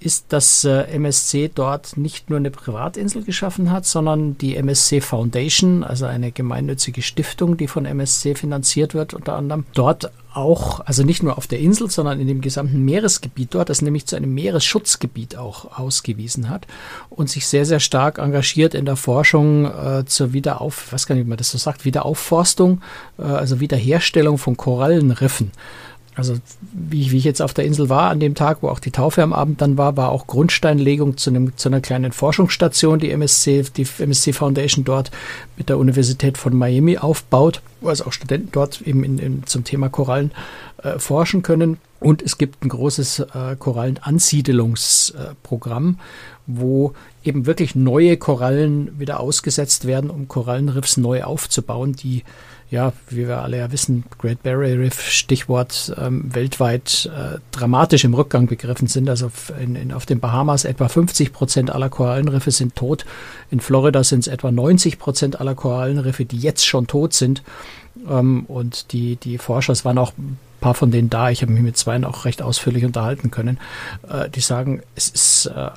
ist, 0.00 0.32
dass 0.32 0.64
äh, 0.64 0.82
MSC 0.94 1.50
dort 1.54 1.96
nicht 1.96 2.30
nur 2.30 2.38
eine 2.38 2.50
Privatinsel 2.50 3.22
geschaffen 3.22 3.70
hat, 3.70 3.86
sondern 3.86 4.36
die 4.38 4.56
MSC 4.56 5.00
Foundation, 5.00 5.84
also 5.84 6.06
eine 6.06 6.32
gemeinnützige 6.32 7.02
Stiftung, 7.02 7.56
die 7.56 7.68
von 7.68 7.84
MSC 7.84 8.34
finanziert 8.34 8.94
wird, 8.94 9.14
unter 9.14 9.34
anderem, 9.34 9.64
dort 9.74 10.10
auch, 10.34 10.80
also 10.80 11.02
nicht 11.02 11.22
nur 11.22 11.36
auf 11.36 11.46
der 11.46 11.58
Insel, 11.58 11.90
sondern 11.90 12.18
in 12.18 12.26
dem 12.26 12.40
gesamten 12.40 12.84
Meeresgebiet 12.84 13.54
dort, 13.54 13.68
das 13.68 13.82
nämlich 13.82 14.06
zu 14.06 14.16
einem 14.16 14.32
Meeresschutzgebiet 14.32 15.36
auch 15.36 15.78
ausgewiesen 15.78 16.48
hat 16.48 16.66
und 17.10 17.28
sich 17.28 17.46
sehr, 17.46 17.66
sehr 17.66 17.80
stark 17.80 18.18
engagiert 18.18 18.74
in 18.74 18.86
der 18.86 18.96
Forschung 18.96 19.66
äh, 19.66 20.04
zur 20.06 20.32
Wiederauf, 20.32 20.88
was 20.90 21.06
kann 21.06 21.18
ich 21.18 21.26
mal 21.26 21.36
das 21.36 21.50
so 21.50 21.58
sagt, 21.58 21.84
Wiederaufforstung, 21.84 22.80
äh, 23.18 23.22
also 23.22 23.60
Wiederherstellung 23.60 24.38
von 24.38 24.56
Korallenriffen 24.56 25.52
also 26.14 26.34
wie, 26.72 27.10
wie 27.10 27.16
ich 27.16 27.24
jetzt 27.24 27.40
auf 27.40 27.54
der 27.54 27.64
Insel 27.64 27.88
war, 27.88 28.10
an 28.10 28.20
dem 28.20 28.34
Tag, 28.34 28.62
wo 28.62 28.68
auch 28.68 28.80
die 28.80 28.90
Taufe 28.90 29.22
am 29.22 29.32
Abend 29.32 29.62
dann 29.62 29.78
war, 29.78 29.96
war 29.96 30.10
auch 30.10 30.26
Grundsteinlegung 30.26 31.16
zu, 31.16 31.30
einem, 31.30 31.56
zu 31.56 31.70
einer 31.70 31.80
kleinen 31.80 32.12
Forschungsstation, 32.12 32.98
die 32.98 33.10
MSC, 33.10 33.64
die 33.76 33.86
MSC 33.98 34.34
Foundation 34.34 34.84
dort 34.84 35.10
mit 35.56 35.70
der 35.70 35.78
Universität 35.78 36.36
von 36.36 36.54
Miami 36.54 36.98
aufbaut, 36.98 37.62
wo 37.80 37.88
also 37.88 38.04
auch 38.04 38.12
Studenten 38.12 38.50
dort 38.52 38.82
eben 38.82 39.04
in, 39.04 39.18
in, 39.18 39.46
zum 39.46 39.64
Thema 39.64 39.88
Korallen 39.88 40.32
äh, 40.82 40.98
forschen 40.98 41.40
können. 41.42 41.78
Und 41.98 42.20
es 42.20 42.36
gibt 42.36 42.62
ein 42.64 42.68
großes 42.68 43.20
äh, 43.20 43.56
Korallenansiedelungsprogramm, 43.58 45.98
wo 46.46 46.92
eben 47.24 47.46
wirklich 47.46 47.74
neue 47.74 48.18
Korallen 48.18 48.98
wieder 48.98 49.20
ausgesetzt 49.20 49.86
werden, 49.86 50.10
um 50.10 50.28
Korallenriffs 50.28 50.98
neu 50.98 51.22
aufzubauen, 51.22 51.94
die 51.94 52.24
ja, 52.72 52.94
wie 53.10 53.28
wir 53.28 53.42
alle 53.42 53.58
ja 53.58 53.70
wissen, 53.70 54.04
Great 54.18 54.42
Barrier 54.42 54.78
Reef, 54.78 54.98
Stichwort, 55.02 55.94
ähm, 56.00 56.34
weltweit 56.34 57.10
äh, 57.14 57.38
dramatisch 57.50 58.02
im 58.04 58.14
Rückgang 58.14 58.46
begriffen 58.46 58.88
sind. 58.88 59.10
Also 59.10 59.30
in, 59.60 59.76
in, 59.76 59.92
auf 59.92 60.06
den 60.06 60.20
Bahamas 60.20 60.64
etwa 60.64 60.88
50 60.88 61.34
Prozent 61.34 61.70
aller 61.70 61.90
Korallenriffe 61.90 62.50
sind 62.50 62.74
tot. 62.74 63.04
In 63.50 63.60
Florida 63.60 64.02
sind 64.02 64.20
es 64.20 64.26
etwa 64.26 64.50
90 64.50 64.98
Prozent 64.98 65.38
aller 65.38 65.54
Korallenriffe, 65.54 66.24
die 66.24 66.38
jetzt 66.38 66.66
schon 66.66 66.86
tot 66.86 67.12
sind. 67.12 67.42
Ähm, 68.08 68.46
und 68.46 68.92
die, 68.92 69.16
die 69.16 69.36
Forscher, 69.36 69.74
es 69.74 69.84
waren 69.84 69.98
auch 69.98 70.14
ein 70.16 70.38
paar 70.62 70.72
von 70.72 70.90
denen 70.90 71.10
da, 71.10 71.28
ich 71.28 71.42
habe 71.42 71.52
mich 71.52 71.62
mit 71.62 71.76
zwei 71.76 72.02
auch 72.06 72.24
recht 72.24 72.40
ausführlich 72.40 72.86
unterhalten 72.86 73.30
können, 73.30 73.58
äh, 74.08 74.30
die 74.30 74.40
sagen, 74.40 74.80
es 74.94 75.10
ist 75.10 75.46
äh, 75.54 75.68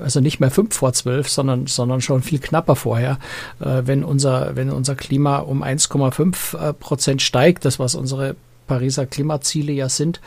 also 0.00 0.20
nicht 0.20 0.40
mehr 0.40 0.50
fünf 0.50 0.74
vor 0.74 0.92
zwölf, 0.92 1.28
sondern, 1.28 1.66
sondern 1.66 2.00
schon 2.00 2.22
viel 2.22 2.38
knapper 2.38 2.76
vorher, 2.76 3.18
äh, 3.60 3.82
wenn 3.84 4.04
unser, 4.04 4.56
wenn 4.56 4.70
unser 4.70 4.94
Klima 4.94 5.38
um 5.38 5.62
1,5 5.62 6.58
äh, 6.58 6.72
Prozent 6.72 7.22
steigt, 7.22 7.64
das 7.64 7.78
was 7.78 7.94
unsere 7.94 8.36
Pariser 8.66 9.06
Klimaziele 9.06 9.72
ja 9.72 9.88
sind, 9.88 10.20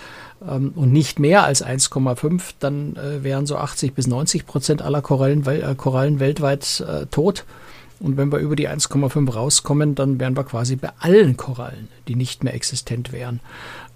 ähm, 0.47 0.73
und 0.75 0.91
nicht 0.91 1.19
mehr 1.19 1.43
als 1.43 1.65
1,5, 1.65 2.55
dann 2.59 2.95
äh, 2.95 3.23
wären 3.23 3.45
so 3.45 3.57
80 3.57 3.93
bis 3.93 4.07
90 4.07 4.45
Prozent 4.45 4.81
aller 4.81 5.01
Korallen, 5.01 5.45
äh, 5.47 5.75
Korallen 5.75 6.19
weltweit 6.19 6.81
äh, 6.87 7.05
tot. 7.07 7.45
Und 7.99 8.17
wenn 8.17 8.31
wir 8.31 8.39
über 8.39 8.55
die 8.55 8.69
1,5 8.69 9.31
rauskommen, 9.31 9.95
dann 9.95 10.19
wären 10.19 10.35
wir 10.35 10.43
quasi 10.43 10.75
bei 10.75 10.89
allen 10.99 11.37
Korallen, 11.37 11.87
die 12.07 12.15
nicht 12.15 12.43
mehr 12.43 12.53
existent 12.53 13.11
wären. 13.11 13.39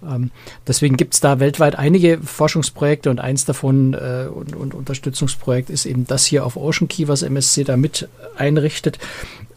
Ähm, 0.02 0.30
deswegen 0.66 0.96
gibt 0.96 1.14
es 1.14 1.20
da 1.20 1.40
weltweit 1.40 1.76
einige 1.76 2.18
Forschungsprojekte 2.18 3.10
und 3.10 3.20
eins 3.20 3.44
davon 3.44 3.94
äh, 3.94 4.26
und, 4.32 4.56
und, 4.56 4.74
Unterstützungsprojekt 4.74 5.70
ist 5.70 5.86
eben 5.86 6.06
das 6.06 6.24
hier 6.24 6.46
auf 6.46 6.56
Ocean 6.56 6.88
Key, 6.88 7.08
was 7.08 7.22
MSC 7.22 7.64
da 7.64 7.76
mit 7.76 8.08
einrichtet, 8.36 8.98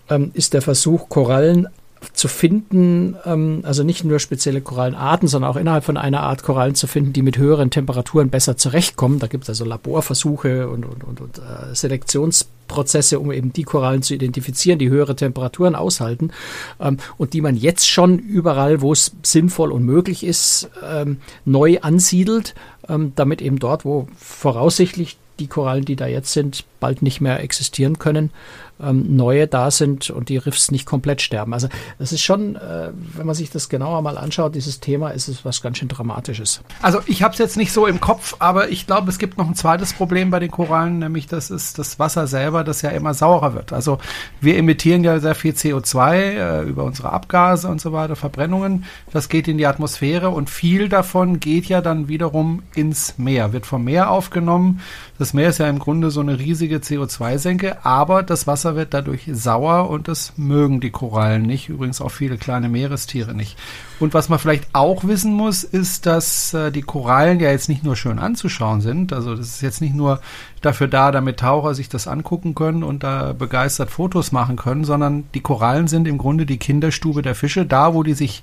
ähm, 0.09 0.31
ist 0.33 0.53
der 0.53 0.61
Versuch, 0.61 1.09
Korallen 1.09 1.67
zu 2.11 2.27
finden, 2.27 3.15
ähm, 3.25 3.61
also 3.63 3.83
nicht 3.83 4.03
nur 4.03 4.19
spezielle 4.19 4.61
Korallenarten, 4.61 5.27
sondern 5.27 5.49
auch 5.49 5.55
innerhalb 5.55 5.85
von 5.85 5.97
einer 5.97 6.21
Art 6.21 6.43
Korallen 6.43 6.75
zu 6.75 6.87
finden, 6.87 7.13
die 7.13 7.21
mit 7.21 7.37
höheren 7.37 7.69
Temperaturen 7.69 8.29
besser 8.29 8.57
zurechtkommen. 8.57 9.19
Da 9.19 9.27
gibt 9.27 9.43
es 9.43 9.49
also 9.49 9.63
Laborversuche 9.63 10.67
und, 10.69 10.85
und, 10.85 11.03
und, 11.03 11.21
und 11.21 11.37
äh, 11.37 11.73
Selektionsprozesse, 12.73 13.19
um 13.19 13.31
eben 13.31 13.53
die 13.53 13.63
Korallen 13.63 14.01
zu 14.01 14.13
identifizieren, 14.13 14.79
die 14.79 14.89
höhere 14.89 15.15
Temperaturen 15.15 15.75
aushalten 15.75 16.31
ähm, 16.79 16.97
und 17.17 17.33
die 17.33 17.41
man 17.41 17.55
jetzt 17.55 17.89
schon 17.89 18.19
überall, 18.19 18.81
wo 18.81 18.91
es 18.91 19.15
sinnvoll 19.23 19.71
und 19.71 19.83
möglich 19.83 20.23
ist, 20.23 20.69
ähm, 20.83 21.17
neu 21.45 21.79
ansiedelt, 21.81 22.55
ähm, 22.89 23.13
damit 23.15 23.41
eben 23.41 23.59
dort, 23.59 23.85
wo 23.85 24.07
voraussichtlich 24.17 25.17
die 25.39 25.47
Korallen, 25.47 25.85
die 25.85 25.95
da 25.95 26.07
jetzt 26.07 26.33
sind, 26.33 26.65
bald 26.79 27.01
nicht 27.01 27.21
mehr 27.21 27.41
existieren 27.41 27.97
können, 27.97 28.31
ähm, 28.81 29.15
neue 29.15 29.47
da 29.47 29.71
sind 29.71 30.09
und 30.09 30.29
die 30.29 30.37
Riffs 30.37 30.71
nicht 30.71 30.85
komplett 30.85 31.21
sterben. 31.21 31.53
Also 31.53 31.69
das 31.99 32.11
ist 32.11 32.21
schon, 32.21 32.55
äh, 32.55 32.91
wenn 33.13 33.25
man 33.25 33.35
sich 33.35 33.49
das 33.49 33.69
genauer 33.69 34.01
mal 34.01 34.17
anschaut, 34.17 34.55
dieses 34.55 34.79
Thema, 34.79 35.09
ist 35.09 35.27
es 35.27 35.45
was 35.45 35.61
ganz 35.61 35.77
schön 35.77 35.87
Dramatisches. 35.87 36.61
Also 36.81 36.99
ich 37.05 37.23
habe 37.23 37.33
es 37.33 37.39
jetzt 37.39 37.55
nicht 37.55 37.71
so 37.71 37.87
im 37.87 37.99
Kopf, 38.01 38.35
aber 38.39 38.69
ich 38.69 38.87
glaube, 38.87 39.09
es 39.09 39.17
gibt 39.17 39.37
noch 39.37 39.47
ein 39.47 39.55
zweites 39.55 39.93
Problem 39.93 40.29
bei 40.29 40.39
den 40.39 40.51
Korallen, 40.51 40.99
nämlich 40.99 41.27
das 41.27 41.51
ist 41.51 41.79
das 41.79 41.99
Wasser 41.99 42.27
selber, 42.27 42.63
das 42.63 42.81
ja 42.81 42.89
immer 42.89 43.13
saurer 43.13 43.53
wird. 43.53 43.71
Also 43.71 43.99
wir 44.41 44.57
emittieren 44.57 45.03
ja 45.03 45.19
sehr 45.19 45.35
viel 45.35 45.53
CO2 45.53 46.15
äh, 46.15 46.61
über 46.63 46.83
unsere 46.83 47.11
Abgase 47.11 47.67
und 47.67 47.79
so 47.79 47.93
weiter, 47.93 48.15
Verbrennungen. 48.15 48.85
Das 49.11 49.29
geht 49.29 49.47
in 49.47 49.57
die 49.57 49.67
Atmosphäre 49.67 50.29
und 50.29 50.49
viel 50.49 50.89
davon 50.89 51.39
geht 51.39 51.65
ja 51.65 51.81
dann 51.81 52.07
wiederum 52.07 52.63
ins 52.75 53.17
Meer, 53.17 53.53
wird 53.53 53.65
vom 53.65 53.83
Meer 53.83 54.09
aufgenommen. 54.09 54.81
Das 55.19 55.35
Meer 55.35 55.49
ist 55.49 55.59
ja 55.59 55.69
im 55.69 55.77
Grunde 55.77 56.09
so 56.09 56.21
eine 56.21 56.39
riesige 56.39 56.77
CO2-Senke, 56.77 57.85
aber 57.85 58.23
das 58.23 58.47
Wasser 58.47 58.75
wird 58.75 58.95
dadurch 58.95 59.29
sauer 59.31 59.91
und 59.91 60.07
das 60.07 60.33
mögen 60.37 60.79
die 60.79 60.89
Korallen 60.89 61.43
nicht. 61.43 61.69
Übrigens 61.69 62.01
auch 62.01 62.09
viele 62.09 62.37
kleine 62.37 62.67
Meerestiere 62.67 63.35
nicht. 63.35 63.55
Und 63.99 64.15
was 64.15 64.27
man 64.27 64.39
vielleicht 64.39 64.67
auch 64.73 65.03
wissen 65.03 65.31
muss, 65.33 65.63
ist, 65.63 66.07
dass 66.07 66.55
äh, 66.55 66.71
die 66.71 66.81
Korallen 66.81 67.39
ja 67.39 67.51
jetzt 67.51 67.69
nicht 67.69 67.83
nur 67.83 67.95
schön 67.95 68.17
anzuschauen 68.17 68.81
sind. 68.81 69.13
Also 69.13 69.35
das 69.35 69.47
ist 69.47 69.61
jetzt 69.61 69.81
nicht 69.81 69.93
nur 69.93 70.19
dafür 70.61 70.87
da, 70.87 71.11
damit 71.11 71.39
Taucher 71.39 71.75
sich 71.75 71.89
das 71.89 72.07
angucken 72.07 72.55
können 72.55 72.83
und 72.83 73.03
da 73.03 73.33
begeistert 73.33 73.91
Fotos 73.91 74.31
machen 74.31 74.55
können, 74.55 74.83
sondern 74.83 75.25
die 75.35 75.41
Korallen 75.41 75.87
sind 75.87 76.07
im 76.07 76.17
Grunde 76.17 76.47
die 76.47 76.57
Kinderstube 76.57 77.21
der 77.21 77.35
Fische, 77.35 77.67
da 77.67 77.93
wo 77.93 78.01
die 78.01 78.15
sich 78.15 78.41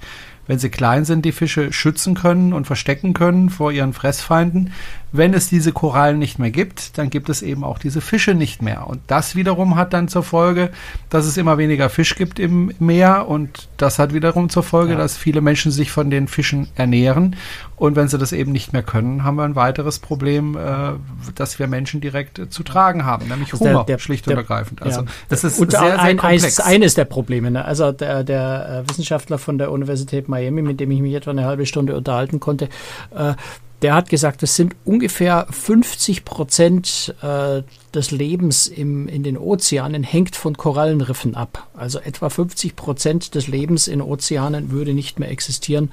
wenn 0.51 0.59
sie 0.59 0.69
klein 0.69 1.05
sind, 1.05 1.25
die 1.25 1.31
Fische 1.31 1.73
schützen 1.73 2.17
können 2.17 2.53
und 2.53 2.67
verstecken 2.67 3.15
können 3.15 3.51
vor 3.51 3.71
ihren 3.71 3.93
Fressfeinden. 3.93 4.73
Wenn 5.13 5.33
es 5.33 5.49
diese 5.49 5.71
Korallen 5.71 6.19
nicht 6.19 6.41
mehr 6.41 6.51
gibt, 6.51 6.99
dann 6.99 7.09
gibt 7.09 7.29
es 7.29 7.43
eben 7.43 7.63
auch 7.63 7.79
diese 7.79 8.01
Fische 8.01 8.35
nicht 8.35 8.61
mehr. 8.61 8.89
Und 8.89 9.01
das 9.07 9.37
wiederum 9.37 9.77
hat 9.77 9.93
dann 9.93 10.09
zur 10.09 10.25
Folge, 10.25 10.71
dass 11.09 11.27
es 11.27 11.37
immer 11.37 11.57
weniger 11.57 11.89
Fisch 11.89 12.17
gibt 12.17 12.41
im 12.41 12.73
Meer 12.81 13.29
und 13.29 13.69
das 13.77 14.01
hat 14.01 14.13
wiederum 14.13 14.49
zur 14.49 14.65
Folge, 14.65 14.93
ja. 14.95 14.99
dass 14.99 15.17
viele 15.17 15.41
Menschen 15.41 15.71
sich 15.71 15.93
von 15.93 16.11
den 16.11 16.27
Fischen 16.27 16.69
ernähren. 16.75 17.37
Und 17.77 17.97
wenn 17.97 18.09
sie 18.09 18.19
das 18.19 18.33
eben 18.33 18.53
nicht 18.53 18.73
mehr 18.73 18.83
können, 18.83 19.25
haben 19.25 19.37
wir 19.37 19.45
ein 19.45 19.57
weiteres 19.57 20.01
Problem, 20.01 20.57
äh, 20.57 20.93
das 21.35 21.59
wir 21.61 21.67
Menschen 21.67 22.01
direkt 22.01 22.39
äh, 22.39 22.51
zu 22.51 22.63
tragen 22.63 23.05
haben, 23.05 23.29
nämlich 23.29 23.53
Hunger, 23.53 23.73
der, 23.73 23.85
der, 23.85 23.99
schlicht 23.99 24.29
und 24.29 24.37
ergreifend. 24.37 24.83
Also 24.83 25.03
ja. 25.03 25.07
das 25.29 25.45
ist 25.45 25.61
und 25.61 25.71
sehr, 25.71 25.81
sehr 25.81 26.01
ein, 26.01 26.17
komplex. 26.19 26.61
eines 26.61 26.95
der 26.95 27.07
Probleme. 27.07 27.51
Ne? 27.51 27.65
Also 27.65 27.91
der, 27.93 28.23
der 28.23 28.85
äh, 28.85 28.91
Wissenschaftler 28.91 29.39
von 29.39 29.59
der 29.59 29.73
Universität 29.73 30.29
Miami 30.29 30.40
Miami, 30.41 30.63
mit 30.63 30.81
dem 30.81 30.91
ich 30.91 31.01
mich 31.01 31.15
etwa 31.15 31.31
eine 31.31 31.45
halbe 31.45 31.67
Stunde 31.67 31.97
unterhalten 31.97 32.41
konnte, 32.41 32.69
äh, 33.15 33.35
der 33.83 33.95
hat 33.95 34.09
gesagt, 34.09 34.43
es 34.43 34.57
sind 34.57 34.77
ungefähr 34.85 35.47
50 35.51 36.25
Prozent 36.25 37.15
äh, 37.23 37.63
des 37.95 38.11
Lebens 38.11 38.67
im, 38.67 39.09
in 39.09 39.23
den 39.23 39.37
Ozeanen 39.37 40.03
hängt 40.03 40.37
von 40.37 40.57
Korallenriffen 40.57 41.35
ab. 41.35 41.69
Also 41.75 41.99
etwa 41.99 42.31
50 42.31 42.77
Prozent 42.77 43.35
des 43.35 43.49
Lebens 43.49 43.89
in 43.89 44.01
Ozeanen 44.01 44.71
würde 44.71 44.95
nicht 44.95 45.19
mehr 45.19 45.31
existieren, 45.31 45.91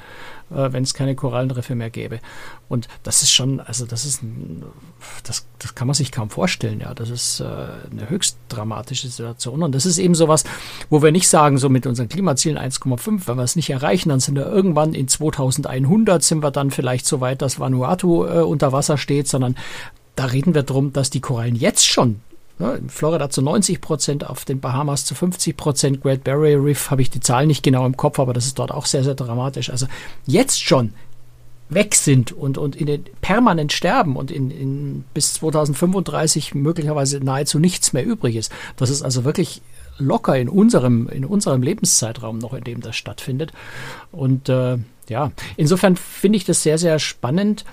äh, 0.51 0.71
wenn 0.71 0.83
es 0.83 0.93
keine 0.93 1.15
Korallenriffe 1.15 1.75
mehr 1.75 1.89
gäbe. 1.89 2.19
Und 2.69 2.87
das 3.03 3.23
ist 3.23 3.31
schon, 3.31 3.59
also 3.59 3.85
das 3.85 4.05
ist, 4.05 4.21
das, 5.23 5.45
das 5.59 5.75
kann 5.75 5.87
man 5.87 5.93
sich 5.93 6.11
kaum 6.11 6.29
vorstellen, 6.29 6.81
ja. 6.81 6.93
Das 6.93 7.09
ist 7.09 7.39
äh, 7.39 7.45
eine 7.45 8.09
höchst 8.09 8.37
dramatische 8.49 9.07
Situation. 9.07 9.63
Und 9.63 9.73
das 9.73 9.85
ist 9.85 9.97
eben 9.97 10.15
sowas, 10.15 10.43
wo 10.89 11.01
wir 11.01 11.11
nicht 11.11 11.27
sagen, 11.27 11.57
so 11.57 11.69
mit 11.69 11.87
unseren 11.87 12.09
Klimazielen 12.09 12.57
1,5, 12.57 13.27
wenn 13.27 13.37
wir 13.37 13.43
es 13.43 13.55
nicht 13.55 13.69
erreichen, 13.69 14.09
dann 14.09 14.19
sind 14.19 14.35
wir 14.35 14.45
irgendwann 14.45 14.93
in 14.93 15.07
2100 15.07 16.23
sind 16.23 16.43
wir 16.43 16.51
dann 16.51 16.71
vielleicht 16.71 17.05
so 17.05 17.21
weit, 17.21 17.41
dass 17.41 17.59
Vanuatu 17.59 18.25
äh, 18.25 18.41
unter 18.41 18.71
Wasser 18.71 18.97
steht, 18.97 19.27
sondern 19.27 19.55
da 20.17 20.25
reden 20.25 20.53
wir 20.53 20.63
darum, 20.63 20.91
dass 20.91 21.09
die 21.09 21.21
Korallen 21.21 21.55
jetzt 21.55 21.87
schon 21.87 22.19
Ne, 22.59 22.73
in 22.73 22.89
Florida 22.89 23.29
zu 23.29 23.43
90 23.43 23.81
Prozent, 23.81 24.27
auf 24.27 24.43
den 24.43 24.59
Bahamas 24.59 25.05
zu 25.05 25.13
50 25.13 25.55
Prozent, 25.55 26.01
Great 26.01 26.23
Barrier 26.23 26.63
Reef 26.63 26.89
habe 26.89 27.03
ich 27.03 27.11
die 27.11 27.19
Zahlen 27.19 27.47
nicht 27.47 27.61
genau 27.61 27.85
im 27.85 27.95
Kopf, 27.95 28.17
aber 28.19 28.33
das 28.33 28.47
ist 28.47 28.57
dort 28.57 28.71
auch 28.71 28.87
sehr, 28.87 29.03
sehr 29.03 29.13
dramatisch. 29.13 29.69
Also 29.69 29.85
jetzt 30.25 30.63
schon 30.63 30.93
weg 31.69 31.93
sind 31.93 32.31
und, 32.31 32.57
und 32.57 32.75
in 32.75 32.87
den 32.87 33.03
permanent 33.21 33.73
sterben 33.73 34.15
und 34.15 34.31
in, 34.31 34.49
in 34.49 35.03
bis 35.13 35.33
2035 35.33 36.55
möglicherweise 36.55 37.19
nahezu 37.19 37.59
nichts 37.59 37.93
mehr 37.93 38.05
übrig 38.05 38.35
ist. 38.35 38.51
Das 38.75 38.89
ist 38.89 39.03
also 39.03 39.23
wirklich 39.23 39.61
locker 39.99 40.35
in 40.35 40.49
unserem, 40.49 41.09
in 41.09 41.25
unserem 41.25 41.61
Lebenszeitraum 41.61 42.39
noch, 42.39 42.53
in 42.53 42.63
dem 42.63 42.81
das 42.81 42.95
stattfindet. 42.95 43.51
Und 44.11 44.49
äh, 44.49 44.77
ja, 45.09 45.31
insofern 45.57 45.95
finde 45.95 46.37
ich 46.37 46.45
das 46.45 46.63
sehr, 46.63 46.79
sehr 46.79 46.97
spannend. 46.97 47.65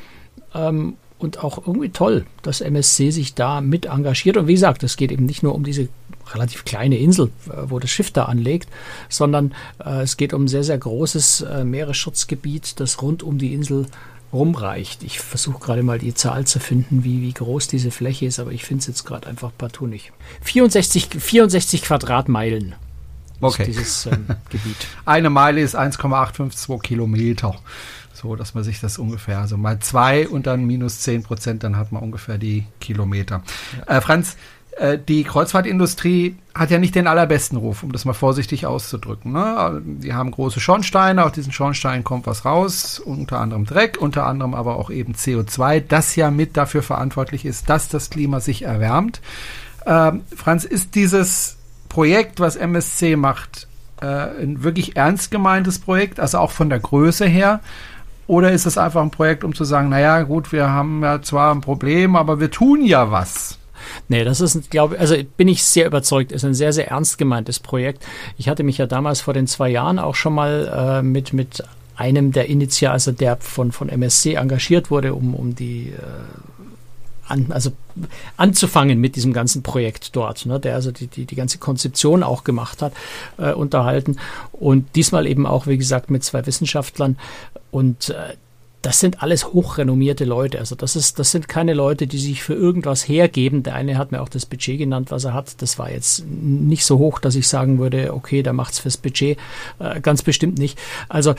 Ähm, 0.55 0.97
und 1.25 1.43
auch 1.43 1.67
irgendwie 1.67 1.89
toll, 1.89 2.27
dass 2.43 2.61
MSC 2.61 3.11
sich 3.11 3.35
da 3.35 3.61
mit 3.61 3.87
engagiert. 3.87 4.37
Und 4.37 4.47
wie 4.47 4.55
gesagt, 4.55 4.83
es 4.83 4.97
geht 4.97 5.11
eben 5.11 5.27
nicht 5.27 5.43
nur 5.43 5.55
um 5.55 5.65
diese 5.65 5.89
relativ 6.33 6.65
kleine 6.65 6.99
Insel, 6.99 7.31
wo 7.67 7.79
das 7.79 7.91
Schiff 7.91 8.11
da 8.11 8.25
anlegt, 8.25 8.69
sondern 9.09 9.55
äh, 9.85 10.03
es 10.03 10.17
geht 10.17 10.33
um 10.33 10.45
ein 10.45 10.49
sehr, 10.49 10.65
sehr 10.65 10.79
großes 10.79 11.43
äh, 11.43 11.65
Meeresschutzgebiet, 11.65 12.81
das 12.81 13.03
rund 13.03 13.23
um 13.23 13.39
die 13.39 13.53
Insel 13.53 13.87
rumreicht. 14.33 15.03
Ich 15.03 15.21
versuche 15.21 15.61
gerade 15.61 15.83
mal 15.83 15.99
die 15.99 16.15
Zahl 16.15 16.47
zu 16.47 16.61
finden, 16.61 17.05
wie, 17.05 17.23
wie 17.23 17.33
groß 17.33 17.69
diese 17.69 17.91
Fläche 17.91 18.27
ist, 18.27 18.39
aber 18.39 18.53
ich 18.53 18.65
finde 18.65 18.81
es 18.81 18.87
jetzt 18.87 19.05
gerade 19.05 19.29
einfach 19.29 19.53
partout 19.57 19.87
nicht. 19.87 20.13
64, 20.43 21.09
64 21.19 21.83
Quadratmeilen. 21.83 22.75
Okay. 23.41 23.65
dieses 23.67 24.07
ähm, 24.07 24.27
Gebiet. 24.51 24.77
Eine 25.05 25.31
Meile 25.31 25.61
ist 25.61 25.75
1,852 25.75 26.81
Kilometer. 26.83 27.57
So, 28.25 28.37
dass 28.37 28.55
man 28.55 28.65
sich 28.65 28.81
das 28.81 28.97
ungefähr, 28.97 29.41
also 29.41 29.59
mal 29.59 29.81
zwei 29.81 30.27
und 30.27 30.47
dann 30.47 30.65
minus 30.65 31.01
zehn 31.01 31.23
Prozent, 31.23 31.63
dann 31.63 31.77
hat 31.77 31.93
man 31.93 32.03
ungefähr 32.03 32.39
die 32.39 32.65
Kilometer. 32.81 33.43
Ja. 33.87 33.99
Äh, 33.99 34.01
Franz, 34.01 34.39
äh, 34.79 34.99
die 34.99 35.25
Kreuzfahrtindustrie 35.25 36.35
hat 36.55 36.71
ja 36.71 36.79
nicht 36.79 36.95
den 36.95 37.07
allerbesten 37.07 37.59
Ruf, 37.59 37.83
um 37.83 37.93
das 37.93 38.07
mal 38.07 38.15
vorsichtig 38.15 38.65
auszudrücken. 38.65 39.33
Ne? 39.33 39.83
Die 39.85 40.15
haben 40.15 40.31
große 40.31 40.59
Schornsteine, 40.59 41.23
aus 41.23 41.33
diesen 41.33 41.53
Schornsteinen 41.53 42.03
kommt 42.03 42.27
was 42.27 42.47
raus, 42.47 42.99
unter 42.99 43.41
anderem 43.41 43.67
Dreck, 43.67 43.99
unter 44.01 44.25
anderem 44.25 44.55
aber 44.55 44.77
auch 44.77 44.89
eben 44.89 45.13
CO2, 45.13 45.81
das 45.87 46.17
ja 46.17 46.31
mit 46.31 46.57
dafür 46.57 46.83
verantwortlich 46.83 47.45
ist, 47.45 47.69
dass 47.69 47.91
das 47.91 48.09
Klima 48.09 48.41
sich 48.41 48.63
erwärmt. 48.63 49.21
Ähm, 49.85 50.23
Franz, 50.35 50.65
ist 50.65 50.95
dieses 50.95 51.59
Projekt, 51.91 52.41
was 52.41 52.57
MSC 52.57 53.17
macht, 53.17 53.69
äh, 54.01 54.07
ein 54.07 54.63
wirklich 54.63 54.97
ernst 54.97 55.31
gemeintes 55.31 55.79
Projekt, 55.79 56.21
also 56.21 56.39
auch 56.39 56.53
von 56.53 56.71
der 56.71 56.81
Größe 56.81 57.27
her? 57.27 57.61
Oder 58.27 58.53
ist 58.53 58.67
es 58.67 58.79
einfach 58.79 59.03
ein 59.03 59.11
Projekt, 59.11 59.45
um 59.45 59.55
zu 59.55 59.65
sagen, 59.65 59.89
naja, 59.89 60.23
gut, 60.23 60.53
wir 60.53 60.71
haben 60.71 61.03
ja 61.03 61.21
zwar 61.23 61.55
ein 61.55 61.61
Problem, 61.61 62.17
aber 62.17 62.41
wir 62.41 62.51
tun 62.51 62.85
ja 62.85 63.11
was? 63.11 63.59
Nee, 64.09 64.25
das 64.25 64.41
ist, 64.41 64.71
glaube 64.71 64.95
ich, 64.95 65.01
also 65.01 65.15
bin 65.37 65.49
ich 65.49 65.63
sehr 65.63 65.87
überzeugt, 65.87 66.33
ist 66.33 66.45
ein 66.45 66.55
sehr, 66.55 66.73
sehr 66.73 66.89
ernst 66.89 67.19
gemeintes 67.19 67.61
Projekt. 67.61 68.05
Ich 68.39 68.49
hatte 68.49 68.63
mich 68.63 68.79
ja 68.79 68.87
damals 68.87 69.21
vor 69.21 69.35
den 69.35 69.47
zwei 69.47 69.69
Jahren 69.69 69.99
auch 69.99 70.15
schon 70.15 70.35
mal 70.35 71.01
äh, 71.01 71.03
mit, 71.03 71.33
mit 71.33 71.63
einem 71.97 72.33
der 72.33 72.49
Initial, 72.49 72.93
also 72.93 73.13
der 73.13 73.37
von, 73.37 73.73
von 73.73 73.89
MSC 73.89 74.35
engagiert 74.35 74.91
wurde, 74.91 75.15
um, 75.15 75.35
um 75.35 75.55
die 75.55 75.91
äh, 75.91 76.54
an, 77.27 77.47
also 77.51 77.73
anzufangen 78.37 79.01
mit 79.01 79.17
diesem 79.17 79.33
ganzen 79.33 79.63
Projekt 79.63 80.17
dort, 80.17 80.47
ne, 80.47 80.61
der 80.61 80.75
also 80.75 80.93
die, 80.93 81.07
die, 81.07 81.25
die 81.25 81.37
ganze 81.37 81.59
Konzeption 81.59 82.23
auch 82.23 82.45
gemacht 82.45 82.83
hat, 82.83 82.93
äh, 83.39 83.53
unterhalten. 83.53 84.17
Und 84.53 84.95
diesmal 84.97 85.27
eben 85.27 85.47
auch, 85.47 85.67
wie 85.67 85.79
gesagt, 85.79 86.11
mit 86.11 86.25
zwei 86.25 86.47
Wissenschaftlern. 86.47 87.17
Und 87.71 88.11
äh, 88.11 88.35
das 88.85 89.01
sind 89.01 89.23
alles 89.23 89.47
hochrenommierte 89.47 90.27
Leute. 90.27 90.59
Also 90.59 90.75
das 90.75 90.95
ist, 90.95 91.19
das 91.19 91.31
sind 91.31 91.49
keine 91.49 91.73
Leute, 91.73 92.07
die 92.07 92.19
sich 92.19 92.43
für 92.43 92.53
irgendwas 92.53 93.09
hergeben. 93.09 93.63
Der 93.63 93.75
eine 93.75 93.97
hat 93.97 94.13
mir 94.13 94.21
auch 94.21 94.29
das 94.29 94.45
Budget 94.45 94.79
genannt, 94.79 95.11
was 95.11 95.25
er 95.25 95.33
hat. 95.33 95.63
Das 95.63 95.79
war 95.79 95.91
jetzt 95.91 96.25
nicht 96.27 96.85
so 96.85 96.99
hoch, 96.99 97.19
dass 97.19 97.35
ich 97.35 97.49
sagen 97.49 97.79
würde, 97.79 98.13
okay, 98.13 98.43
der 98.43 98.53
macht's 98.53 98.79
fürs 98.79 98.99
Budget. 98.99 99.39
Äh, 99.79 100.01
ganz 100.03 100.23
bestimmt 100.23 100.59
nicht. 100.59 100.79
Also 101.09 101.35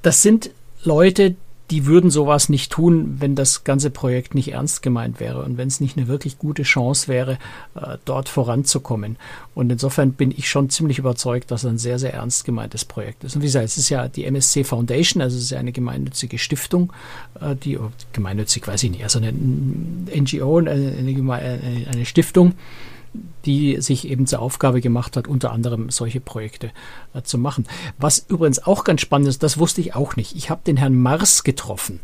das 0.00 0.22
sind 0.22 0.50
Leute, 0.84 1.36
die 1.72 1.86
würden 1.86 2.10
sowas 2.10 2.50
nicht 2.50 2.70
tun, 2.70 3.16
wenn 3.18 3.34
das 3.34 3.64
ganze 3.64 3.88
Projekt 3.88 4.34
nicht 4.34 4.52
ernst 4.52 4.82
gemeint 4.82 5.20
wäre 5.20 5.42
und 5.42 5.56
wenn 5.56 5.68
es 5.68 5.80
nicht 5.80 5.96
eine 5.96 6.06
wirklich 6.06 6.38
gute 6.38 6.64
Chance 6.64 7.08
wäre, 7.08 7.38
äh, 7.74 7.96
dort 8.04 8.28
voranzukommen. 8.28 9.16
Und 9.54 9.72
insofern 9.72 10.12
bin 10.12 10.32
ich 10.32 10.50
schon 10.50 10.68
ziemlich 10.68 10.98
überzeugt, 10.98 11.50
dass 11.50 11.64
es 11.64 11.70
ein 11.70 11.78
sehr, 11.78 11.98
sehr 11.98 12.12
ernst 12.12 12.44
gemeintes 12.44 12.84
Projekt 12.84 13.24
ist. 13.24 13.36
Und 13.36 13.40
wie 13.40 13.46
gesagt, 13.46 13.64
es 13.64 13.78
ist 13.78 13.88
ja 13.88 14.06
die 14.06 14.26
MSC 14.26 14.64
Foundation, 14.64 15.22
also 15.22 15.38
es 15.38 15.44
ist 15.44 15.50
ja 15.50 15.60
eine 15.60 15.72
gemeinnützige 15.72 16.36
Stiftung, 16.36 16.92
äh, 17.40 17.56
die, 17.56 17.78
oh, 17.78 17.90
gemeinnützig 18.12 18.68
weiß 18.68 18.82
ich 18.82 18.90
nicht, 18.90 19.04
also 19.04 19.18
eine 19.18 19.32
NGO, 19.32 20.58
eine, 20.58 20.72
eine, 20.72 21.86
eine 21.90 22.04
Stiftung, 22.04 22.52
die 23.44 23.80
sich 23.80 24.08
eben 24.08 24.26
zur 24.26 24.40
Aufgabe 24.40 24.80
gemacht 24.80 25.16
hat, 25.16 25.28
unter 25.28 25.52
anderem 25.52 25.90
solche 25.90 26.20
Projekte 26.20 26.70
äh, 27.14 27.22
zu 27.22 27.38
machen. 27.38 27.66
Was 27.98 28.24
übrigens 28.28 28.64
auch 28.64 28.84
ganz 28.84 29.00
spannend 29.00 29.28
ist, 29.28 29.42
das 29.42 29.58
wusste 29.58 29.80
ich 29.80 29.94
auch 29.94 30.16
nicht. 30.16 30.36
Ich 30.36 30.50
habe 30.50 30.62
den 30.66 30.76
Herrn 30.76 30.94
Mars 30.94 31.44
getroffen. 31.44 32.00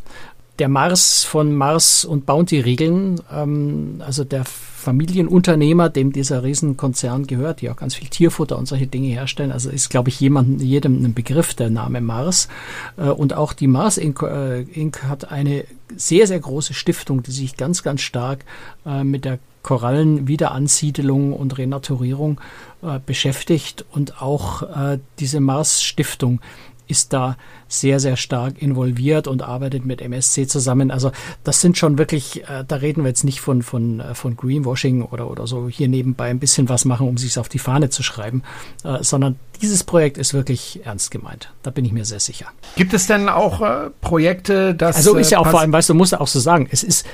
Der 0.59 0.69
Mars 0.69 1.23
von 1.23 1.55
Mars 1.55 2.05
und 2.05 2.27
Bounty 2.27 2.59
Riegeln, 2.59 3.21
ähm, 3.33 4.03
also 4.05 4.25
der 4.25 4.45
Familienunternehmer, 4.45 5.89
dem 5.89 6.13
dieser 6.13 6.43
Riesenkonzern 6.43 7.27
gehört, 7.27 7.61
die 7.61 7.71
auch 7.71 7.77
ganz 7.77 7.95
viel 7.95 8.09
Tierfutter 8.09 8.59
und 8.59 8.67
solche 8.67 8.89
Dinge 8.89 9.09
herstellen. 9.09 9.53
Also 9.53 9.71
ist, 9.71 9.89
glaube 9.89 10.09
ich, 10.09 10.19
jemandem, 10.19 10.59
jedem 10.67 11.05
ein 11.05 11.15
Begriff 11.15 11.55
der 11.55 11.71
Name 11.71 12.01
Mars. 12.01 12.49
Äh, 12.97 13.11
und 13.11 13.35
auch 13.35 13.53
die 13.53 13.69
Mars 13.69 13.99
Inc. 13.99 14.23
Äh, 14.23 14.63
Inc. 14.63 15.05
hat 15.05 15.31
eine 15.31 15.65
sehr, 15.97 16.27
sehr 16.27 16.41
große 16.41 16.75
Stiftung, 16.75 17.23
die 17.23 17.31
sich 17.31 17.57
ganz, 17.57 17.85
ganz 17.85 18.01
stark 18.01 18.45
äh, 18.85 19.05
mit 19.05 19.25
der 19.25 19.39
Korallenwiederansiedlung 19.63 21.33
und 21.33 21.59
Renaturierung 21.59 22.41
äh, 22.83 23.01
beschäftigt 23.05 23.85
und 23.93 24.23
auch 24.23 24.63
äh, 24.63 24.99
diese 25.19 25.41
Mars 25.41 25.83
Stiftung 25.83 26.41
ist 26.89 27.13
da 27.13 27.37
sehr, 27.69 28.01
sehr 28.01 28.17
stark 28.17 28.61
involviert 28.61 29.29
und 29.29 29.43
arbeitet 29.43 29.85
mit 29.85 30.01
MSC 30.01 30.47
zusammen. 30.47 30.91
Also 30.91 31.13
das 31.45 31.61
sind 31.61 31.77
schon 31.77 31.99
wirklich, 31.99 32.49
äh, 32.49 32.65
da 32.67 32.77
reden 32.77 33.03
wir 33.03 33.09
jetzt 33.09 33.25
nicht 33.25 33.41
von, 33.41 33.63
von, 33.63 34.01
äh, 34.01 34.15
von 34.15 34.37
Greenwashing 34.37 35.03
oder, 35.03 35.31
oder 35.31 35.47
so 35.47 35.69
hier 35.69 35.89
nebenbei 35.89 36.31
ein 36.31 36.39
bisschen 36.39 36.69
was 36.69 36.87
machen, 36.87 37.07
um 37.07 37.19
sich 37.19 37.39
auf 37.39 37.49
die 37.49 37.59
Fahne 37.59 37.91
zu 37.91 38.03
schreiben, 38.03 38.43
äh, 38.85 39.03
sondern 39.03 39.37
dieses 39.61 39.85
Projekt 39.85 40.17
ist 40.19 40.33
wirklich 40.33 40.81
ernst 40.85 41.11
gemeint. 41.11 41.53
Da 41.63 41.71
bin 41.71 41.85
ich 41.85 41.93
mir 41.93 42.05
sehr 42.05 42.21
sicher. 42.21 42.47
Gibt 42.77 42.95
es 42.95 43.07
denn 43.07 43.29
auch 43.29 43.61
äh, 43.61 43.91
Projekte, 44.01 44.75
dass... 44.75 44.97
Also 44.97 45.17
ist 45.17 45.31
ja 45.31 45.39
auch 45.39 45.49
vor 45.49 45.61
allem, 45.61 45.73
weißt 45.73 45.91
du, 45.91 45.95
musst 45.95 46.13
du 46.13 46.21
auch 46.21 46.29
so 46.29 46.41
sagen, 46.41 46.69
es 46.71 46.83
ist 46.83 47.07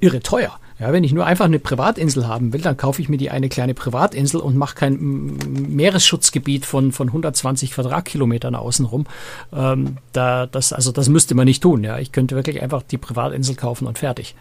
irre 0.00 0.20
teuer. 0.20 0.58
Ja, 0.78 0.92
wenn 0.92 1.04
ich 1.04 1.12
nur 1.14 1.24
einfach 1.24 1.46
eine 1.46 1.58
Privatinsel 1.58 2.28
haben 2.28 2.52
will, 2.52 2.60
dann 2.60 2.76
kaufe 2.76 3.00
ich 3.00 3.08
mir 3.08 3.16
die 3.16 3.30
eine 3.30 3.48
kleine 3.48 3.72
Privatinsel 3.72 4.40
und 4.40 4.56
mache 4.56 4.74
kein 4.74 5.38
Meeresschutzgebiet 5.70 6.66
von, 6.66 6.92
von 6.92 7.08
120 7.08 7.70
Quadratkilometern 7.70 8.54
außenrum. 8.54 9.06
Ähm, 9.54 9.96
da, 10.12 10.46
das, 10.46 10.74
also 10.74 10.92
das 10.92 11.08
müsste 11.08 11.34
man 11.34 11.46
nicht 11.46 11.62
tun. 11.62 11.82
Ja, 11.82 11.98
ich 11.98 12.12
könnte 12.12 12.36
wirklich 12.36 12.60
einfach 12.60 12.82
die 12.82 12.98
Privatinsel 12.98 13.54
kaufen 13.54 13.86
und 13.86 13.98
fertig. 13.98 14.34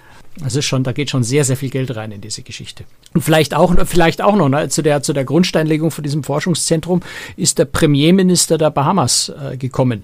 Das 0.44 0.58
ist 0.58 0.66
schon, 0.66 0.84
da 0.84 0.92
geht 0.92 1.10
schon 1.10 1.24
sehr, 1.24 1.46
sehr 1.46 1.56
viel 1.56 1.70
Geld 1.70 1.96
rein 1.96 2.12
in 2.12 2.20
diese 2.20 2.42
Geschichte. 2.42 2.84
Und 3.14 3.22
vielleicht 3.22 3.56
auch, 3.56 3.74
vielleicht 3.86 4.22
auch 4.22 4.36
noch 4.36 4.50
ne, 4.50 4.68
zu 4.68 4.82
der 4.82 5.02
zu 5.02 5.14
der 5.14 5.24
Grundsteinlegung 5.24 5.90
von 5.92 6.04
diesem 6.04 6.24
Forschungszentrum 6.24 7.02
ist 7.38 7.60
der 7.60 7.66
Premierminister 7.66 8.58
der 8.58 8.72
Bahamas 8.72 9.30
äh, 9.30 9.56
gekommen. 9.56 10.04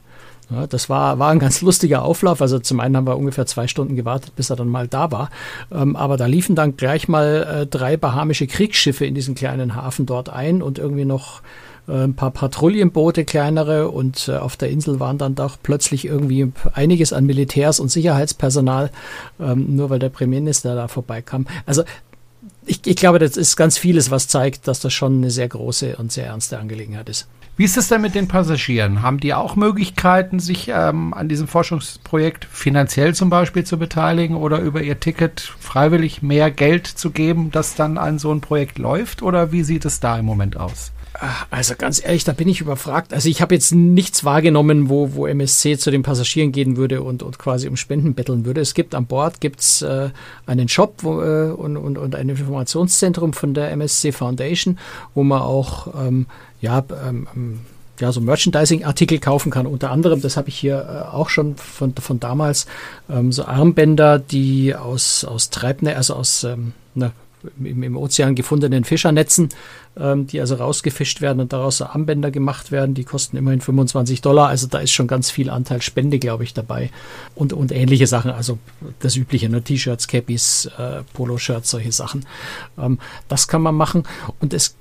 Ja, 0.52 0.68
das 0.68 0.90
war, 0.90 1.18
war 1.18 1.30
ein 1.32 1.40
ganz 1.40 1.62
lustiger 1.62 2.04
Auflauf. 2.04 2.42
Also 2.42 2.60
zum 2.60 2.80
einen 2.82 2.98
haben 2.98 3.08
wir 3.08 3.18
ungefähr 3.18 3.46
zwei 3.46 3.68
Stunden 3.68 3.96
gewartet, 3.96 4.36
bis 4.36 4.50
er 4.50 4.58
dann 4.58 4.68
mal 4.68 4.88
da 4.88 5.12
war. 5.12 5.30
Ähm, 5.72 5.96
aber 5.96 6.18
da 6.18 6.26
liefen 6.26 6.56
dann 6.56 6.76
gleich 6.76 7.08
mal 7.08 7.62
äh, 7.62 7.66
drei 7.68 7.96
bahamische 7.96 8.48
Kriegsschiffe 8.48 9.06
in 9.06 9.16
diesen 9.16 9.34
kleinen 9.34 9.76
Hafen 9.76 10.06
dort 10.06 10.30
ein 10.30 10.62
und 10.62 10.78
irgendwie 10.78 11.06
noch 11.06 11.42
äh, 11.88 12.04
ein 12.04 12.16
paar 12.16 12.32
Patrouillenboote, 12.32 13.24
kleinere. 13.24 13.90
Und 13.90 14.28
äh, 14.28 14.38
auf 14.38 14.58
der 14.58 14.72
Insel 14.72 15.00
waren 15.00 15.18
dann 15.18 15.36
doch 15.36 15.58
plötzlich 15.64 16.04
irgendwie 16.04 16.52
einiges 16.74 17.14
an 17.14 17.26
Militärs 17.26 17.80
und 17.80 17.90
Sicherheitspersonal, 17.90 18.92
ähm, 19.40 19.78
nur 19.78 19.90
weil 19.90 20.00
der 20.00 20.10
Premierminister 20.10 20.76
da 20.76 20.90
vorbeikam. 20.90 21.48
Also 21.66 21.84
ich, 22.66 22.86
ich 22.86 22.98
glaube, 22.98 23.20
das 23.20 23.38
ist 23.38 23.56
ganz 23.56 23.78
vieles, 23.78 24.12
was 24.12 24.28
zeigt, 24.28 24.68
dass 24.68 24.82
das 24.82 24.92
schon 24.92 25.18
eine 25.18 25.32
sehr 25.32 25.48
große 25.48 25.96
und 25.96 26.12
sehr 26.12 26.28
ernste 26.28 26.60
Angelegenheit 26.60 27.08
ist. 27.08 27.28
Wie 27.58 27.66
ist 27.66 27.78
es 27.78 27.90
denn 27.90 28.02
mit 28.02 28.16
den 28.16 28.28
Passagieren? 28.28 29.02
Haben 29.02 29.20
die 29.20 29.34
auch 29.34 29.56
Möglichkeiten, 29.56 30.40
sich 30.40 30.72
ähm, 30.74 31.14
an 31.14 31.28
diesem 31.28 31.48
Forschungsprojekt 31.48 32.46
finanziell 32.46 33.14
zum 33.14 33.30
Beispiel 33.30 33.66
zu 33.66 33.78
beteiligen 33.78 34.36
oder 34.36 34.60
über 34.60 34.82
ihr 34.82 35.00
Ticket 35.00 35.42
freiwillig 35.60 36.22
mehr 36.22 36.50
Geld 36.50 36.88
zu 36.88 37.12
geben, 37.12 37.52
dass 37.52 37.76
dann 37.76 37.98
ein 37.98 38.20
so 38.20 38.34
ein 38.34 38.42
Projekt 38.42 38.80
läuft? 38.80 39.22
Oder 39.22 39.52
wie 39.52 39.64
sieht 39.64 39.86
es 39.86 40.00
da 40.00 40.18
im 40.18 40.26
Moment 40.26 40.58
aus? 40.58 40.92
Also 41.50 41.76
ganz 41.76 42.04
ehrlich, 42.04 42.24
da 42.24 42.32
bin 42.32 42.48
ich 42.48 42.62
überfragt. 42.62 43.14
Also 43.14 43.30
ich 43.30 43.42
habe 43.42 43.54
jetzt 43.54 43.74
nichts 43.74 44.24
wahrgenommen, 44.24 44.90
wo, 44.90 45.14
wo 45.14 45.28
MSC 45.28 45.78
zu 45.78 45.92
den 45.92 46.04
Passagieren 46.04 46.52
gehen 46.52 46.78
würde 46.78 47.04
und, 47.04 47.22
und 47.22 47.38
quasi 47.38 47.68
um 47.68 47.76
Spenden 47.76 48.16
betteln 48.16 48.46
würde. 48.46 48.62
Es 48.62 48.74
gibt 48.74 48.96
an 48.96 49.06
Bord 49.06 49.42
gibt's 49.42 49.82
äh, 49.82 50.10
einen 50.46 50.70
Shop 50.70 50.96
wo, 51.02 51.22
äh, 51.22 51.52
und, 51.52 51.76
und, 51.78 51.98
und 51.98 52.16
ein 52.16 52.30
Informationszentrum 52.30 53.34
von 53.34 53.54
der 53.54 53.72
MSC 53.72 54.14
Foundation, 54.14 54.80
wo 55.14 55.24
man 55.24 55.42
auch 55.42 55.94
ähm, 56.08 56.28
ja, 56.62 56.84
ähm, 57.08 57.28
ähm, 57.36 57.60
ja, 58.00 58.12
so 58.12 58.21
Merchandising-Artikel 58.21 59.19
kaufen 59.19 59.52
kann. 59.52 59.67
Unter 59.67 59.91
anderem, 59.91 60.21
das 60.21 60.38
habe 60.38 60.50
ich 60.50 60.58
hier 60.58 60.78
äh, 60.78 61.15
auch 61.15 61.30
schon 61.30 61.56
von, 61.58 61.93
von 61.95 62.19
damals, 62.19 62.65
ähm, 63.10 63.32
so 63.32 63.45
Armbänder, 63.45 64.19
die 64.19 64.76
aus, 64.76 65.24
aus 65.24 65.50
Treibne, 65.50 65.95
also 65.95 66.15
aus 66.15 66.43
ähm, 66.43 66.74
na, 66.95 67.12
im, 67.60 67.84
im 67.84 67.97
Ozean 67.97 68.36
gefundenen 68.36 68.84
Fischernetzen, 68.84 69.50
ähm, 69.97 70.28
die 70.28 70.39
also 70.39 70.56
rausgefischt 70.56 71.21
werden 71.21 71.39
und 71.39 71.54
daraus 71.54 71.78
so 71.78 71.86
Armbänder 71.86 72.32
gemacht 72.32 72.71
werden. 72.71 72.95
Die 72.95 73.04
kosten 73.04 73.38
immerhin 73.38 73.62
25 73.62 74.21
Dollar. 74.21 74.47
Also 74.47 74.67
da 74.67 74.80
ist 74.80 74.91
schon 74.91 75.08
ganz 75.08 75.32
viel 75.32 75.50
Anteil 75.50 75.82
Spende, 75.82 76.19
glaube 76.19 76.43
ich, 76.43 76.54
dabei. 76.54 76.91
Und, 77.36 77.54
und 77.54 77.71
ähnliche 77.71 78.08
Sachen, 78.08 78.32
also 78.32 78.58
das 79.00 79.15
Übliche, 79.15 79.50
ne? 79.50 79.62
T-Shirts, 79.62 80.08
Cappies, 80.08 80.69
äh, 80.78 81.04
Poloshirts, 81.13 81.69
solche 81.69 81.91
Sachen. 81.91 82.26
Ähm, 82.78 83.00
das 83.28 83.47
kann 83.47 83.62
man 83.62 83.76
machen. 83.76 84.04
Und 84.39 84.54
es 84.54 84.76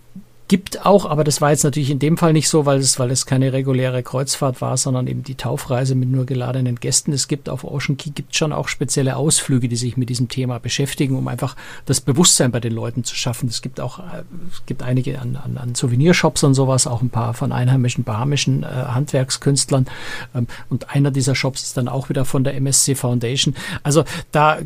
gibt 0.50 0.84
auch, 0.84 1.04
aber 1.04 1.22
das 1.22 1.40
war 1.40 1.52
jetzt 1.52 1.62
natürlich 1.62 1.90
in 1.90 2.00
dem 2.00 2.16
Fall 2.16 2.32
nicht 2.32 2.48
so, 2.48 2.66
weil 2.66 2.80
es, 2.80 2.98
weil 2.98 3.12
es 3.12 3.24
keine 3.24 3.52
reguläre 3.52 4.02
Kreuzfahrt 4.02 4.60
war, 4.60 4.76
sondern 4.76 5.06
eben 5.06 5.22
die 5.22 5.36
Taufreise 5.36 5.94
mit 5.94 6.10
nur 6.10 6.26
geladenen 6.26 6.74
Gästen. 6.74 7.12
Es 7.12 7.28
gibt 7.28 7.48
auf 7.48 7.62
Ocean 7.62 7.96
Key 7.96 8.10
gibt 8.10 8.34
schon 8.34 8.52
auch 8.52 8.66
spezielle 8.66 9.14
Ausflüge, 9.14 9.68
die 9.68 9.76
sich 9.76 9.96
mit 9.96 10.08
diesem 10.08 10.28
Thema 10.28 10.58
beschäftigen, 10.58 11.16
um 11.16 11.28
einfach 11.28 11.54
das 11.86 12.00
Bewusstsein 12.00 12.50
bei 12.50 12.58
den 12.58 12.72
Leuten 12.72 13.04
zu 13.04 13.14
schaffen. 13.14 13.48
Es 13.48 13.62
gibt 13.62 13.80
auch, 13.80 14.00
äh, 14.00 14.24
es 14.50 14.66
gibt 14.66 14.82
einige 14.82 15.20
an, 15.20 15.36
an, 15.36 15.56
an 15.56 15.76
Souvenirshops 15.76 16.42
und 16.42 16.54
sowas, 16.54 16.88
auch 16.88 17.00
ein 17.00 17.10
paar 17.10 17.32
von 17.32 17.52
einheimischen 17.52 18.02
bahamischen 18.02 18.64
äh, 18.64 18.66
Handwerkskünstlern. 18.66 19.86
Ähm, 20.34 20.48
und 20.68 20.90
einer 20.90 21.12
dieser 21.12 21.36
Shops 21.36 21.62
ist 21.62 21.76
dann 21.76 21.86
auch 21.86 22.08
wieder 22.08 22.24
von 22.24 22.42
der 22.42 22.56
MSC 22.56 22.96
Foundation. 22.96 23.54
Also 23.84 24.02
da 24.32 24.58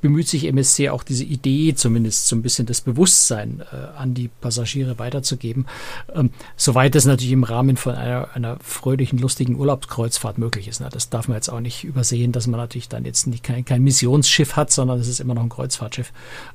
bemüht 0.00 0.28
sich 0.28 0.44
MSC 0.44 0.90
auch 0.90 1.02
diese 1.02 1.24
Idee 1.24 1.74
zumindest 1.74 2.28
so 2.28 2.36
ein 2.36 2.42
bisschen 2.42 2.66
das 2.66 2.82
Bewusstsein 2.82 3.62
äh, 3.72 3.98
an 3.98 4.12
die 4.14 4.28
Passagiere 4.28 4.98
weiterzugeben, 4.98 5.66
ähm, 6.14 6.30
soweit 6.56 6.94
es 6.94 7.06
natürlich 7.06 7.32
im 7.32 7.44
Rahmen 7.44 7.76
von 7.76 7.94
einer, 7.94 8.28
einer 8.34 8.58
fröhlichen, 8.60 9.18
lustigen 9.18 9.56
Urlaubskreuzfahrt 9.56 10.36
möglich 10.38 10.68
ist. 10.68 10.80
Ne? 10.80 10.88
Das 10.92 11.08
darf 11.08 11.28
man 11.28 11.36
jetzt 11.36 11.48
auch 11.48 11.60
nicht 11.60 11.84
übersehen, 11.84 12.32
dass 12.32 12.46
man 12.46 12.60
natürlich 12.60 12.88
dann 12.88 13.04
jetzt 13.04 13.26
nicht 13.26 13.42
kein, 13.42 13.64
kein 13.64 13.82
Missionsschiff 13.82 14.56
hat, 14.56 14.70
sondern 14.70 15.00
es 15.00 15.08
ist 15.08 15.20
immer 15.20 15.34
noch 15.34 15.42
ein 15.42 15.48
Kreuzfahrtschiff. 15.48 16.12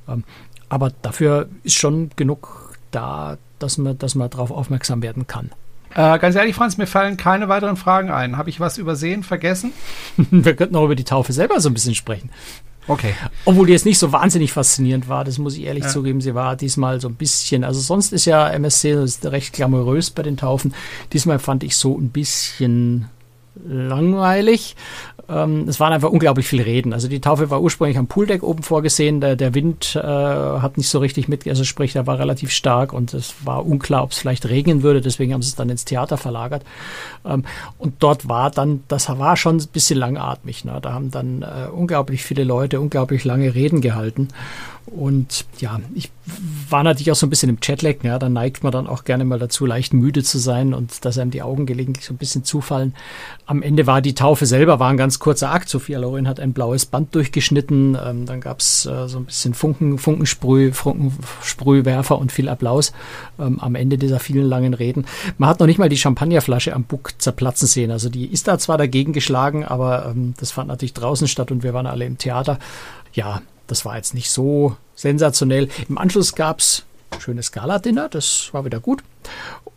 Ähm, 0.08 0.22
aber 0.68 0.92
dafür 1.02 1.48
ist 1.64 1.78
schon 1.78 2.10
genug 2.14 2.78
da, 2.90 3.38
dass 3.58 3.78
man, 3.78 3.98
dass 3.98 4.14
man 4.14 4.30
darauf 4.30 4.50
aufmerksam 4.50 5.02
werden 5.02 5.26
kann. 5.26 5.50
Äh, 5.94 6.18
ganz 6.18 6.36
ehrlich, 6.36 6.54
Franz, 6.54 6.76
mir 6.76 6.86
fallen 6.86 7.16
keine 7.16 7.48
weiteren 7.48 7.76
Fragen 7.76 8.10
ein. 8.10 8.36
Habe 8.36 8.50
ich 8.50 8.60
was 8.60 8.78
übersehen, 8.78 9.22
vergessen? 9.22 9.72
Wir 10.16 10.54
könnten 10.54 10.76
auch 10.76 10.84
über 10.84 10.94
die 10.94 11.04
Taufe 11.04 11.32
selber 11.32 11.60
so 11.60 11.70
ein 11.70 11.74
bisschen 11.74 11.94
sprechen. 11.94 12.30
Okay. 12.88 13.14
Obwohl 13.44 13.66
die 13.66 13.72
jetzt 13.72 13.84
nicht 13.84 13.98
so 13.98 14.12
wahnsinnig 14.12 14.52
faszinierend 14.52 15.08
war, 15.08 15.24
das 15.24 15.38
muss 15.38 15.56
ich 15.56 15.64
ehrlich 15.64 15.84
ja. 15.84 15.90
zugeben. 15.90 16.20
Sie 16.20 16.34
war 16.34 16.56
diesmal 16.56 17.00
so 17.00 17.08
ein 17.08 17.14
bisschen, 17.14 17.62
also 17.62 17.80
sonst 17.80 18.12
ist 18.12 18.24
ja 18.24 18.48
MSC 18.48 18.96
recht 19.24 19.52
glamourös 19.52 20.10
bei 20.10 20.22
den 20.22 20.36
Taufen. 20.36 20.74
Diesmal 21.12 21.38
fand 21.38 21.62
ich 21.62 21.76
so 21.76 21.96
ein 21.96 22.08
bisschen 22.08 23.08
langweilig. 23.66 24.74
Ähm, 25.28 25.68
es 25.68 25.78
waren 25.78 25.92
einfach 25.92 26.10
unglaublich 26.10 26.48
viele 26.48 26.64
Reden. 26.64 26.92
Also 26.92 27.08
die 27.08 27.20
Taufe 27.20 27.50
war 27.50 27.60
ursprünglich 27.60 27.98
am 27.98 28.06
Pooldeck 28.06 28.42
oben 28.42 28.62
vorgesehen. 28.62 29.20
Der, 29.20 29.36
der 29.36 29.54
Wind 29.54 29.94
äh, 29.94 30.00
hat 30.00 30.78
nicht 30.78 30.88
so 30.88 30.98
richtig 30.98 31.28
mit, 31.28 31.46
also 31.46 31.64
sprich, 31.64 31.92
der 31.92 32.06
war 32.06 32.18
relativ 32.18 32.50
stark 32.50 32.92
und 32.92 33.12
es 33.14 33.34
war 33.44 33.66
unklar, 33.66 34.04
ob 34.04 34.12
es 34.12 34.18
vielleicht 34.18 34.48
regnen 34.48 34.82
würde. 34.82 35.00
Deswegen 35.00 35.34
haben 35.34 35.42
sie 35.42 35.50
es 35.50 35.56
dann 35.56 35.68
ins 35.68 35.84
Theater 35.84 36.16
verlagert. 36.16 36.62
Ähm, 37.24 37.44
und 37.76 37.94
dort 37.98 38.28
war 38.28 38.50
dann, 38.50 38.82
das 38.88 39.08
war 39.08 39.36
schon 39.36 39.58
ein 39.58 39.68
bisschen 39.72 39.98
langatmig. 39.98 40.64
Ne? 40.64 40.78
Da 40.80 40.92
haben 40.92 41.10
dann 41.10 41.42
äh, 41.42 41.68
unglaublich 41.70 42.24
viele 42.24 42.44
Leute 42.44 42.80
unglaublich 42.80 43.24
lange 43.24 43.54
Reden 43.54 43.80
gehalten. 43.80 44.28
Und 44.88 45.44
ja, 45.60 45.80
ich 45.94 46.10
war 46.68 46.82
natürlich 46.82 47.10
auch 47.10 47.16
so 47.16 47.26
ein 47.26 47.30
bisschen 47.30 47.48
im 47.48 47.60
Chatlag, 47.60 48.02
ja, 48.02 48.18
da 48.18 48.28
neigt 48.28 48.62
man 48.62 48.72
dann 48.72 48.86
auch 48.86 49.04
gerne 49.04 49.24
mal 49.24 49.38
dazu, 49.38 49.66
leicht 49.66 49.94
müde 49.94 50.22
zu 50.22 50.38
sein 50.38 50.74
und 50.74 51.04
dass 51.04 51.18
einem 51.18 51.30
die 51.30 51.42
Augen 51.42 51.66
gelegentlich 51.66 52.04
so 52.04 52.12
ein 52.12 52.18
bisschen 52.18 52.44
zufallen. 52.44 52.94
Am 53.46 53.62
Ende 53.62 53.86
war 53.86 54.02
die 54.02 54.14
Taufe 54.14 54.46
selber, 54.46 54.78
war 54.78 54.90
ein 54.90 54.96
ganz 54.96 55.18
kurzer 55.18 55.50
Akt. 55.50 55.68
Sophia 55.68 55.98
Loren 55.98 56.28
hat 56.28 56.40
ein 56.40 56.52
blaues 56.52 56.86
Band 56.86 57.14
durchgeschnitten, 57.14 57.96
ähm, 58.02 58.26
dann 58.26 58.40
gab's 58.40 58.86
äh, 58.86 59.08
so 59.08 59.18
ein 59.18 59.24
bisschen 59.24 59.54
Funken, 59.54 59.98
Funkensprüh, 59.98 60.72
Funkensprühwerfer 60.72 62.18
und 62.18 62.32
viel 62.32 62.48
Applaus 62.48 62.92
ähm, 63.38 63.60
am 63.60 63.74
Ende 63.74 63.98
dieser 63.98 64.20
vielen 64.20 64.46
langen 64.46 64.74
Reden. 64.74 65.06
Man 65.38 65.48
hat 65.48 65.60
noch 65.60 65.66
nicht 65.66 65.78
mal 65.78 65.88
die 65.88 65.96
Champagnerflasche 65.96 66.74
am 66.74 66.84
Bug 66.84 67.12
zerplatzen 67.18 67.68
sehen. 67.68 67.90
Also 67.90 68.08
die 68.08 68.26
ist 68.26 68.48
da 68.48 68.58
zwar 68.58 68.78
dagegen 68.78 69.12
geschlagen, 69.12 69.64
aber 69.64 70.06
ähm, 70.06 70.34
das 70.38 70.50
fand 70.50 70.68
natürlich 70.68 70.94
draußen 70.94 71.28
statt 71.28 71.50
und 71.50 71.62
wir 71.62 71.74
waren 71.74 71.86
alle 71.86 72.04
im 72.04 72.18
Theater. 72.18 72.58
Ja, 73.14 73.42
das 73.68 73.84
war 73.84 73.96
jetzt 73.96 74.14
nicht 74.14 74.30
so 74.30 74.76
sensationell. 74.96 75.68
Im 75.88 75.96
Anschluss 75.98 76.34
gab's 76.34 76.84
schönes 77.20 77.52
Gala-Dinner, 77.52 78.08
das 78.08 78.48
war 78.52 78.64
wieder 78.64 78.80
gut. 78.80 79.02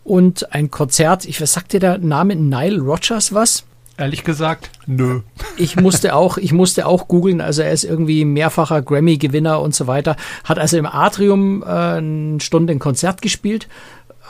Und 0.04 0.52
ein 0.54 0.72
Konzert, 0.72 1.26
ich 1.26 1.40
was 1.40 1.54
sagt 1.54 1.74
dir 1.74 1.80
der 1.80 1.98
Name 2.00 2.36
Nile 2.36 2.80
Rogers 2.82 3.34
was? 3.34 3.64
Ehrlich 3.98 4.24
gesagt, 4.24 4.72
nö. 4.88 5.22
Ich 5.58 5.76
musste 5.76 6.16
auch, 6.16 6.38
ich 6.38 6.54
musste 6.54 6.88
auch 6.88 7.08
googeln, 7.08 7.40
also 7.40 7.62
er 7.62 7.72
ist 7.72 7.84
irgendwie 7.84 8.26
mehrfacher 8.26 8.82
Grammy-Gewinner 8.82 9.62
und 9.62 9.76
so 9.76 9.86
weiter. 9.86 10.16
Hat 10.44 10.58
also 10.58 10.78
im 10.78 10.88
Atrium 10.88 11.62
äh, 11.62 11.66
eine 11.66 12.40
Stunde 12.40 12.74
ein 12.74 12.80
Konzert 12.80 13.22
gespielt 13.22 13.68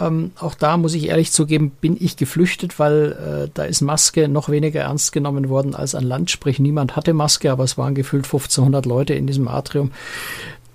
ähm, 0.01 0.31
auch 0.39 0.55
da 0.55 0.77
muss 0.77 0.93
ich 0.93 1.07
ehrlich 1.07 1.31
zugeben, 1.31 1.69
bin 1.69 1.95
ich 1.99 2.17
geflüchtet, 2.17 2.79
weil 2.79 3.45
äh, 3.45 3.49
da 3.53 3.63
ist 3.63 3.81
Maske 3.81 4.27
noch 4.27 4.49
weniger 4.49 4.81
ernst 4.81 5.11
genommen 5.11 5.49
worden 5.49 5.75
als 5.75 5.95
an 5.95 6.03
Land. 6.03 6.31
Sprich, 6.31 6.59
niemand 6.59 6.95
hatte 6.95 7.13
Maske, 7.13 7.51
aber 7.51 7.63
es 7.63 7.77
waren 7.77 7.95
gefühlt 7.95 8.25
1500 8.25 8.85
Leute 8.85 9.13
in 9.13 9.27
diesem 9.27 9.47
Atrium 9.47 9.91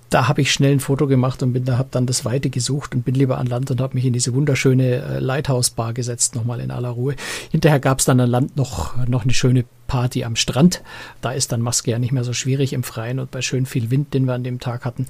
da 0.09 0.27
habe 0.27 0.41
ich 0.41 0.51
schnell 0.51 0.73
ein 0.73 0.79
Foto 0.79 1.07
gemacht 1.07 1.43
und 1.43 1.53
bin 1.53 1.65
da 1.65 1.77
habe 1.77 1.89
dann 1.91 2.05
das 2.05 2.23
Weite 2.23 2.49
gesucht 2.49 2.95
und 2.95 3.03
bin 3.03 3.15
lieber 3.15 3.37
an 3.37 3.47
Land 3.47 3.71
und 3.71 3.81
habe 3.81 3.95
mich 3.95 4.05
in 4.05 4.13
diese 4.13 4.33
wunderschöne 4.33 4.83
äh, 4.83 5.19
Lighthouse 5.19 5.69
Bar 5.71 5.93
gesetzt 5.93 6.35
nochmal 6.35 6.59
in 6.59 6.71
aller 6.71 6.89
Ruhe. 6.89 7.15
Hinterher 7.51 7.79
gab 7.79 7.99
es 7.99 8.05
dann 8.05 8.19
an 8.19 8.29
Land 8.29 8.55
noch 8.55 8.95
noch 9.07 9.23
eine 9.23 9.33
schöne 9.33 9.65
Party 9.87 10.23
am 10.23 10.35
Strand. 10.35 10.81
Da 11.21 11.31
ist 11.31 11.51
dann 11.51 11.61
Maske 11.61 11.91
ja 11.91 11.99
nicht 11.99 12.11
mehr 12.11 12.23
so 12.23 12.33
schwierig 12.33 12.73
im 12.73 12.83
Freien 12.83 13.19
und 13.19 13.31
bei 13.31 13.41
schön 13.41 13.65
viel 13.65 13.89
Wind, 13.89 14.13
den 14.13 14.25
wir 14.25 14.33
an 14.33 14.43
dem 14.43 14.59
Tag 14.59 14.85
hatten. 14.85 15.07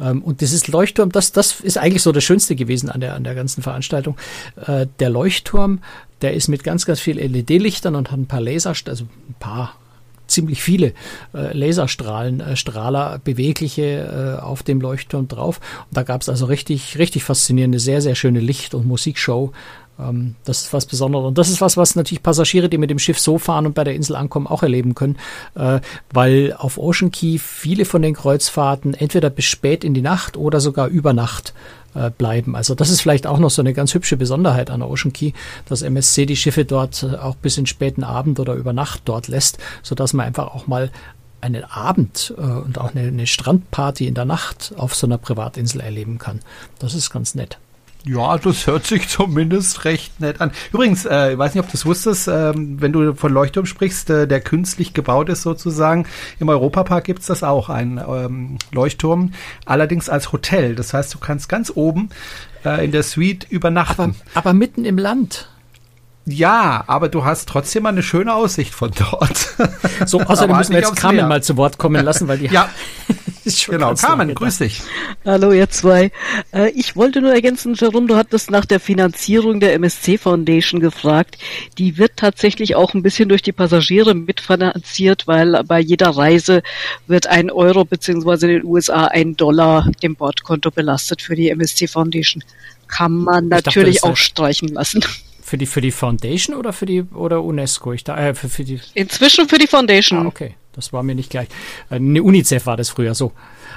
Ähm, 0.00 0.22
und 0.22 0.40
dieses 0.40 0.68
Leuchtturm, 0.68 1.12
das 1.12 1.32
das 1.32 1.60
ist 1.60 1.78
eigentlich 1.78 2.02
so 2.02 2.12
das 2.12 2.24
Schönste 2.24 2.56
gewesen 2.56 2.90
an 2.90 3.00
der 3.00 3.14
an 3.14 3.24
der 3.24 3.34
ganzen 3.34 3.62
Veranstaltung. 3.62 4.16
Äh, 4.66 4.86
der 4.98 5.10
Leuchtturm, 5.10 5.80
der 6.22 6.34
ist 6.34 6.48
mit 6.48 6.64
ganz 6.64 6.86
ganz 6.86 7.00
viel 7.00 7.18
LED-Lichtern 7.18 7.94
und 7.94 8.10
hat 8.10 8.18
ein 8.18 8.26
paar 8.26 8.40
Laser, 8.40 8.74
also 8.86 9.04
ein 9.04 9.34
paar 9.38 9.74
ziemlich 10.28 10.62
viele 10.62 10.92
äh, 11.34 11.56
Laserstrahlen, 11.56 12.40
äh, 12.40 12.56
Strahler, 12.56 13.20
bewegliche 13.22 14.38
äh, 14.38 14.42
auf 14.42 14.62
dem 14.62 14.80
Leuchtturm 14.80 15.28
drauf. 15.28 15.60
Und 15.88 15.96
da 15.96 16.02
gab 16.02 16.22
es 16.22 16.28
also 16.28 16.46
richtig, 16.46 16.98
richtig 16.98 17.24
faszinierende, 17.24 17.78
sehr, 17.78 18.00
sehr 18.00 18.14
schöne 18.14 18.40
Licht- 18.40 18.74
und 18.74 18.86
Musikshow. 18.86 19.52
Ähm, 19.98 20.36
das 20.44 20.62
ist 20.62 20.72
was 20.72 20.86
Besonderes. 20.86 21.26
Und 21.26 21.38
das 21.38 21.48
ist 21.48 21.60
was, 21.60 21.76
was 21.76 21.96
natürlich 21.96 22.22
Passagiere, 22.22 22.68
die 22.68 22.78
mit 22.78 22.90
dem 22.90 22.98
Schiff 22.98 23.18
so 23.18 23.38
fahren 23.38 23.66
und 23.66 23.74
bei 23.74 23.84
der 23.84 23.94
Insel 23.94 24.16
ankommen, 24.16 24.46
auch 24.46 24.62
erleben 24.62 24.94
können, 24.94 25.16
äh, 25.54 25.80
weil 26.12 26.54
auf 26.56 26.78
Ocean 26.78 27.10
Key 27.10 27.38
viele 27.38 27.84
von 27.84 28.02
den 28.02 28.14
Kreuzfahrten 28.14 28.94
entweder 28.94 29.30
bis 29.30 29.46
spät 29.46 29.84
in 29.84 29.94
die 29.94 30.02
Nacht 30.02 30.36
oder 30.36 30.60
sogar 30.60 30.88
über 30.88 31.12
Nacht 31.12 31.54
äh, 31.94 32.10
bleiben. 32.10 32.56
Also 32.56 32.74
das 32.74 32.90
ist 32.90 33.00
vielleicht 33.00 33.26
auch 33.26 33.38
noch 33.38 33.50
so 33.50 33.62
eine 33.62 33.74
ganz 33.74 33.94
hübsche 33.94 34.16
Besonderheit 34.16 34.70
an 34.70 34.82
Ocean 34.82 35.12
Key, 35.12 35.32
dass 35.66 35.82
MSC 35.82 36.26
die 36.26 36.36
Schiffe 36.36 36.64
dort 36.64 37.02
äh, 37.02 37.16
auch 37.16 37.36
bis 37.36 37.58
in 37.58 37.66
späten 37.66 38.04
Abend 38.04 38.40
oder 38.40 38.54
über 38.54 38.72
Nacht 38.72 39.02
dort 39.04 39.28
lässt, 39.28 39.58
sodass 39.82 40.12
man 40.12 40.26
einfach 40.26 40.48
auch 40.48 40.66
mal 40.66 40.90
einen 41.40 41.64
Abend 41.64 42.34
äh, 42.36 42.40
und 42.40 42.78
auch 42.78 42.94
eine, 42.94 43.08
eine 43.08 43.26
Strandparty 43.26 44.06
in 44.06 44.14
der 44.14 44.24
Nacht 44.24 44.74
auf 44.76 44.94
so 44.94 45.06
einer 45.06 45.18
Privatinsel 45.18 45.80
erleben 45.80 46.18
kann. 46.18 46.40
Das 46.78 46.94
ist 46.94 47.10
ganz 47.10 47.34
nett. 47.34 47.58
Ja, 48.04 48.38
das 48.38 48.66
hört 48.66 48.86
sich 48.86 49.08
zumindest 49.08 49.84
recht 49.84 50.20
nett 50.20 50.40
an. 50.40 50.52
Übrigens, 50.72 51.04
äh, 51.04 51.32
ich 51.32 51.38
weiß 51.38 51.54
nicht, 51.54 51.62
ob 51.62 51.70
du 51.70 51.76
es 51.76 51.84
wusstest, 51.84 52.28
ähm, 52.28 52.80
wenn 52.80 52.92
du 52.92 53.14
von 53.14 53.32
Leuchtturm 53.32 53.66
sprichst, 53.66 54.08
äh, 54.10 54.26
der 54.26 54.40
künstlich 54.40 54.94
gebaut 54.94 55.28
ist 55.28 55.42
sozusagen. 55.42 56.06
Im 56.38 56.48
Europapark 56.48 57.04
gibt's 57.04 57.26
das 57.26 57.42
auch, 57.42 57.68
ein 57.68 57.98
ähm, 57.98 58.58
Leuchtturm, 58.72 59.32
allerdings 59.66 60.08
als 60.08 60.32
Hotel. 60.32 60.74
Das 60.74 60.94
heißt, 60.94 61.12
du 61.12 61.18
kannst 61.18 61.48
ganz 61.48 61.72
oben 61.74 62.10
äh, 62.64 62.84
in 62.84 62.92
der 62.92 63.02
Suite 63.02 63.46
übernachten. 63.50 64.14
Aber, 64.32 64.48
aber 64.48 64.52
mitten 64.52 64.84
im 64.84 64.96
Land. 64.96 65.48
Ja, 66.28 66.84
aber 66.86 67.08
du 67.08 67.24
hast 67.24 67.48
trotzdem 67.48 67.84
mal 67.84 67.88
eine 67.88 68.02
schöne 68.02 68.34
Aussicht 68.34 68.74
von 68.74 68.90
dort. 68.90 69.54
So, 70.04 70.20
außerdem 70.26 70.56
müssen 70.56 70.74
wir 70.74 70.80
jetzt 70.80 70.96
Carmen 70.96 71.26
mal 71.26 71.42
zu 71.42 71.56
Wort 71.56 71.78
kommen 71.78 72.04
lassen, 72.04 72.28
weil 72.28 72.38
die 72.38 72.46
ja. 72.52 72.68
genau, 73.66 73.94
Carmen, 73.94 74.34
grüß 74.34 74.58
dich. 74.58 74.82
Hallo, 75.24 75.52
ihr 75.52 75.70
zwei. 75.70 76.12
Äh, 76.52 76.70
ich 76.70 76.96
wollte 76.96 77.22
nur 77.22 77.32
ergänzen, 77.32 77.74
Jerome, 77.74 78.06
du 78.06 78.16
hattest 78.16 78.50
nach 78.50 78.66
der 78.66 78.78
Finanzierung 78.78 79.58
der 79.58 79.72
MSC 79.72 80.18
Foundation 80.18 80.80
gefragt. 80.80 81.38
Die 81.78 81.96
wird 81.96 82.12
tatsächlich 82.16 82.76
auch 82.76 82.92
ein 82.92 83.02
bisschen 83.02 83.30
durch 83.30 83.40
die 83.40 83.52
Passagiere 83.52 84.14
mitfinanziert, 84.14 85.26
weil 85.26 85.64
bei 85.64 85.80
jeder 85.80 86.10
Reise 86.10 86.62
wird 87.06 87.26
ein 87.26 87.50
Euro 87.50 87.86
beziehungsweise 87.86 88.48
in 88.48 88.52
den 88.58 88.64
USA 88.64 89.06
ein 89.06 89.34
Dollar 89.34 89.90
dem 90.02 90.14
Bordkonto 90.14 90.70
belastet 90.70 91.22
für 91.22 91.34
die 91.34 91.48
MSC 91.48 91.88
Foundation. 91.88 92.44
Kann 92.86 93.12
man 93.12 93.48
natürlich 93.48 94.00
dachte, 94.00 94.12
auch 94.12 94.16
streichen 94.16 94.68
lassen. 94.68 95.02
Für 95.48 95.56
die, 95.56 95.64
für 95.64 95.80
die 95.80 95.92
Foundation 95.92 96.54
oder 96.54 96.74
für 96.74 96.84
die 96.84 97.04
oder 97.14 97.42
UNESCO? 97.42 97.94
Ich 97.94 98.04
da, 98.04 98.18
äh, 98.18 98.34
für, 98.34 98.50
für 98.50 98.64
die 98.64 98.80
Inzwischen 98.92 99.48
für 99.48 99.56
die 99.56 99.66
Foundation. 99.66 100.26
Ah, 100.26 100.26
okay. 100.26 100.56
Das 100.74 100.92
war 100.92 101.02
mir 101.02 101.14
nicht 101.14 101.30
gleich. 101.30 101.48
Äh, 101.90 102.00
ne, 102.00 102.22
UNICEF 102.22 102.66
war 102.66 102.76
das 102.76 102.90
früher 102.90 103.14
so. 103.14 103.32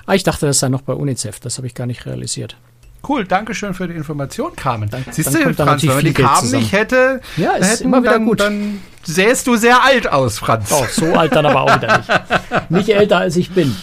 Ah, 0.05 0.13
ich 0.13 0.23
dachte, 0.23 0.45
das 0.45 0.59
sei 0.59 0.67
noch 0.67 0.81
bei 0.81 0.91
UNICEF. 0.91 1.39
Das 1.39 1.55
habe 1.57 1.67
ich 1.67 1.73
gar 1.73 1.87
nicht 1.87 2.05
realisiert. 2.05 2.57
Cool, 3.07 3.23
danke 3.23 3.55
schön 3.55 3.73
für 3.73 3.87
die 3.87 3.93
Information, 3.93 4.53
Carmen. 4.53 4.89
Dann, 4.89 5.05
Siehst 5.11 5.33
du, 5.33 5.53
Franz, 5.53 5.81
wenn 5.83 5.95
man 5.95 6.03
die 6.03 6.13
Carmen 6.13 6.51
nicht 6.51 6.73
hätte, 6.73 7.21
ja, 7.37 7.53
ist 7.53 7.69
hätten, 7.69 7.83
immer 7.85 8.01
wieder 8.01 8.11
dann, 8.11 8.25
gut. 8.25 8.41
dann 8.41 8.81
sähst 9.03 9.47
du 9.47 9.55
sehr 9.55 9.81
alt 9.81 10.11
aus, 10.11 10.39
Franz. 10.39 10.73
Oh, 10.73 10.85
so 10.91 11.13
alt 11.13 11.33
dann 11.33 11.45
aber 11.45 11.61
auch 11.61 11.75
wieder 11.75 11.99
nicht. 11.99 12.69
Nicht 12.69 12.89
älter 12.89 13.19
als 13.19 13.37
ich 13.37 13.51
bin. 13.51 13.73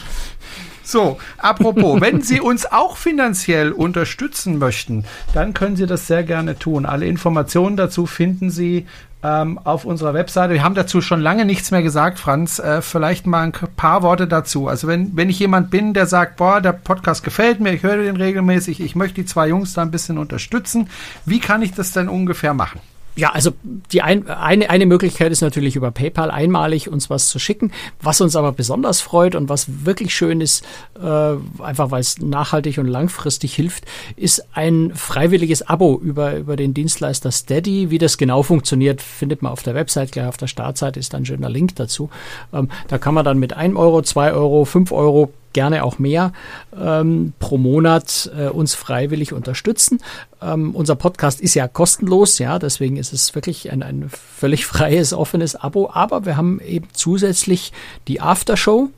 So, 0.89 1.19
apropos, 1.37 2.01
wenn 2.01 2.23
Sie 2.23 2.41
uns 2.51 2.65
auch 2.65 2.97
finanziell 2.97 3.73
unterstützen 3.73 4.57
möchten, 4.57 5.05
dann 5.35 5.53
können 5.53 5.77
Sie 5.77 5.85
das 5.85 6.07
sehr 6.07 6.25
gerne 6.25 6.59
tun. 6.59 6.87
Alle 6.87 7.05
Informationen 7.05 7.77
dazu 7.77 8.07
finden 8.07 8.49
Sie 8.49 8.87
ähm, 9.23 9.59
auf 9.63 9.85
unserer 9.85 10.15
Webseite. 10.15 10.55
Wir 10.55 10.65
haben 10.65 10.75
dazu 10.75 11.03
schon 11.03 11.21
lange 11.21 11.45
nichts 11.45 11.71
mehr 11.73 11.83
gesagt, 11.83 12.19
Franz. 12.19 12.59
Äh, 12.59 12.81
vielleicht 12.81 13.27
mal 13.27 13.43
ein 13.43 13.53
paar 13.53 14.03
Worte 14.03 14.27
dazu. 14.27 14.67
Also 14.67 14.89
wenn, 14.89 15.15
wenn 15.15 15.29
ich 15.29 15.39
jemand 15.39 15.71
bin, 15.71 15.93
der 15.93 16.07
sagt, 16.07 16.37
boah, 16.37 16.63
der 16.63 16.73
Podcast 16.73 17.23
gefällt 17.23 17.61
mir, 17.61 17.75
ich 17.75 17.83
höre 17.83 17.99
den 17.99 18.17
regelmäßig, 18.17 18.81
ich 18.81 18.97
möchte 18.97 19.17
die 19.17 19.27
zwei 19.27 19.49
Jungs 19.49 19.75
da 19.75 19.83
ein 19.83 19.91
bisschen 19.91 20.17
unterstützen, 20.17 20.89
wie 21.27 21.41
kann 21.41 21.61
ich 21.61 21.75
das 21.75 21.93
denn 21.93 22.09
ungefähr 22.09 22.55
machen? 22.55 22.81
Ja, 23.19 23.31
also 23.31 23.51
die 23.91 24.01
ein, 24.01 24.29
eine, 24.31 24.71
eine 24.71 24.87
Möglichkeit 24.87 25.33
ist 25.33 25.41
natürlich 25.41 25.75
über 25.75 25.91
PayPal 25.91 26.31
einmalig 26.31 26.89
uns 26.89 27.11
was 27.11 27.27
zu 27.27 27.41
schicken. 27.41 27.73
Was 28.01 28.21
uns 28.21 28.37
aber 28.37 28.53
besonders 28.53 29.01
freut 29.01 29.35
und 29.35 29.49
was 29.49 29.85
wirklich 29.85 30.15
schön 30.15 30.41
ist, 30.41 30.65
äh, 31.03 31.35
einfach 31.61 31.91
weil 31.91 32.01
es 32.01 32.21
nachhaltig 32.21 32.79
und 32.79 32.87
langfristig 32.87 33.57
hilft, 33.57 33.87
ist 34.15 34.47
ein 34.53 34.93
freiwilliges 34.95 35.67
Abo 35.67 35.99
über, 36.01 36.37
über 36.37 36.55
den 36.55 36.75
Dienstleister 36.75 37.33
Steady. 37.33 37.91
Wie 37.91 37.99
das 37.99 38.19
genau 38.19 38.45
funktioniert, 38.45 39.03
findet 39.03 39.43
man 39.43 39.51
auf 39.51 39.65
der 39.65 39.75
Website, 39.75 40.13
gleich 40.13 40.29
auf 40.29 40.37
der 40.37 40.47
Startseite 40.47 41.01
ist 41.01 41.13
ein 41.17 41.27
schöner 41.27 41.51
Link 41.51 41.75
dazu. 41.75 42.11
Ähm, 42.53 42.69
da 42.87 42.99
kann 42.99 43.15
man 43.15 43.25
dann 43.25 43.41
mit 43.41 43.53
1 43.53 43.75
Euro, 43.75 44.01
2 44.01 44.33
Euro, 44.33 44.65
5 44.65 44.93
Euro 44.93 45.33
gerne 45.53 45.85
auch 45.85 45.99
mehr 45.99 46.33
ähm, 46.79 47.33
pro 47.39 47.59
Monat 47.59 48.31
äh, 48.37 48.49
uns 48.49 48.75
freiwillig 48.75 49.33
unterstützen. 49.33 50.01
Ähm, 50.43 50.75
unser 50.75 50.95
Podcast 50.95 51.41
ist 51.41 51.55
ja 51.55 51.69
kostenlos, 51.69 52.39
ja, 52.39 52.59
deswegen 52.59 52.97
ist 52.97 53.13
es 53.13 53.35
wirklich 53.35 53.71
ein, 53.73 53.83
ein 53.83 54.09
völlig 54.09 54.67
freies, 54.67 55.13
offenes 55.13 55.57
Abo. 55.57 55.91
Aber 55.93 56.27
wir 56.27 56.37
haben 56.37 56.61
eben 56.61 56.89
zusätzlich 56.93 57.73
die 58.07 58.21
Aftershow. 58.21 58.91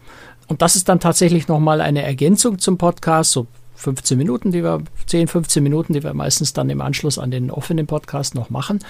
Und 0.48 0.62
das 0.62 0.74
ist 0.74 0.88
dann 0.88 0.98
tatsächlich 0.98 1.46
nochmal 1.46 1.80
eine 1.80 2.02
Ergänzung 2.02 2.58
zum 2.58 2.76
Podcast, 2.76 3.30
so 3.30 3.46
15 3.76 4.18
Minuten, 4.18 4.52
die 4.52 4.62
wir, 4.62 4.82
10, 5.06 5.28
15 5.28 5.62
Minuten, 5.62 5.94
die 5.94 6.02
wir 6.02 6.12
meistens 6.12 6.52
dann 6.52 6.68
im 6.68 6.80
Anschluss 6.80 7.18
an 7.18 7.30
den 7.30 7.50
offenen 7.50 7.86
Podcast 7.86 8.34
noch 8.34 8.50
machen. 8.50 8.80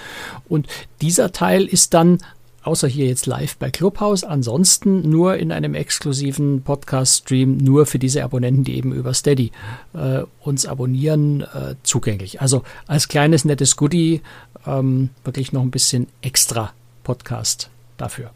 Und 0.49 0.67
dieser 1.01 1.31
Teil 1.31 1.65
ist 1.65 1.93
dann 1.93 2.17
außer 2.63 2.87
hier 2.87 3.07
jetzt 3.07 3.25
live 3.25 3.57
bei 3.57 3.69
Clubhouse, 3.71 4.23
ansonsten 4.23 5.09
nur 5.09 5.37
in 5.37 5.51
einem 5.51 5.73
exklusiven 5.73 6.61
Podcast-Stream, 6.61 7.57
nur 7.57 7.85
für 7.85 7.99
diese 7.99 8.23
Abonnenten, 8.23 8.63
die 8.63 8.75
eben 8.75 8.93
über 8.93 9.13
Steady 9.13 9.51
äh, 9.93 10.23
uns 10.41 10.65
abonnieren, 10.65 11.41
äh, 11.41 11.75
zugänglich. 11.83 12.41
Also 12.41 12.63
als 12.87 13.07
kleines 13.07 13.45
nettes 13.45 13.75
Goodie 13.75 14.21
ähm, 14.65 15.09
wirklich 15.23 15.53
noch 15.53 15.61
ein 15.61 15.71
bisschen 15.71 16.07
extra 16.21 16.73
Podcast 17.03 17.69
dafür. 17.97 18.31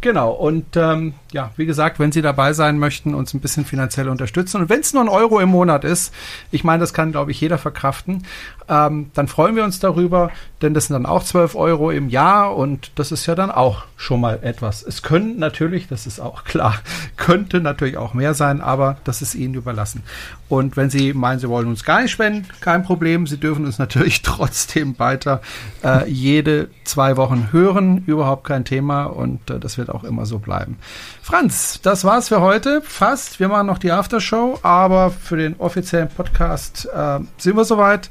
Genau, 0.00 0.30
und 0.30 0.76
ähm, 0.76 1.14
ja, 1.32 1.50
wie 1.56 1.66
gesagt, 1.66 1.98
wenn 1.98 2.12
Sie 2.12 2.22
dabei 2.22 2.52
sein 2.52 2.78
möchten, 2.78 3.14
uns 3.14 3.34
ein 3.34 3.40
bisschen 3.40 3.64
finanziell 3.64 4.08
unterstützen 4.08 4.60
und 4.60 4.68
wenn 4.68 4.80
es 4.80 4.94
nur 4.94 5.02
ein 5.02 5.08
Euro 5.08 5.40
im 5.40 5.48
Monat 5.48 5.84
ist, 5.84 6.14
ich 6.52 6.62
meine, 6.62 6.80
das 6.80 6.94
kann, 6.94 7.10
glaube 7.10 7.32
ich, 7.32 7.40
jeder 7.40 7.58
verkraften, 7.58 8.24
ähm, 8.68 9.10
dann 9.14 9.28
freuen 9.28 9.56
wir 9.56 9.64
uns 9.64 9.80
darüber, 9.80 10.30
denn 10.62 10.74
das 10.74 10.86
sind 10.86 10.94
dann 10.94 11.06
auch 11.06 11.24
12 11.24 11.54
Euro 11.54 11.90
im 11.90 12.08
Jahr 12.08 12.54
und 12.56 12.92
das 12.96 13.12
ist 13.12 13.26
ja 13.26 13.34
dann 13.34 13.50
auch 13.50 13.84
schon 13.96 14.20
mal 14.20 14.38
etwas. 14.42 14.82
Es 14.82 15.02
können 15.02 15.38
natürlich, 15.38 15.88
das 15.88 16.06
ist 16.06 16.20
auch 16.20 16.44
klar, 16.44 16.76
könnte 17.16 17.60
natürlich 17.60 17.96
auch 17.96 18.14
mehr 18.14 18.34
sein, 18.34 18.60
aber 18.60 18.98
das 19.04 19.22
ist 19.22 19.34
Ihnen 19.34 19.54
überlassen. 19.54 20.02
Und 20.48 20.76
wenn 20.76 20.90
Sie 20.90 21.12
meinen, 21.12 21.40
Sie 21.40 21.48
wollen 21.48 21.68
uns 21.68 21.84
gar 21.84 22.02
nicht 22.02 22.10
spenden, 22.10 22.46
kein 22.60 22.82
Problem, 22.82 23.26
Sie 23.26 23.38
dürfen 23.38 23.64
uns 23.64 23.78
natürlich 23.78 24.22
trotzdem 24.22 24.98
weiter 24.98 25.40
äh, 25.82 26.08
jede 26.08 26.68
zwei 26.84 27.16
Wochen 27.16 27.48
hören, 27.52 28.04
überhaupt 28.06 28.44
kein 28.44 28.64
Thema 28.64 29.04
und 29.04 29.50
äh, 29.50 29.58
das 29.58 29.78
wird 29.78 29.87
auch 29.90 30.04
immer 30.04 30.26
so 30.26 30.38
bleiben. 30.38 30.78
Franz, 31.22 31.80
das 31.82 32.04
war's 32.04 32.28
für 32.28 32.40
heute. 32.40 32.82
Fast. 32.82 33.40
Wir 33.40 33.48
machen 33.48 33.66
noch 33.66 33.78
die 33.78 33.92
Aftershow, 33.92 34.58
aber 34.62 35.10
für 35.10 35.36
den 35.36 35.56
offiziellen 35.58 36.08
Podcast 36.08 36.88
äh, 36.94 37.20
sind 37.38 37.56
wir 37.56 37.64
soweit. 37.64 38.10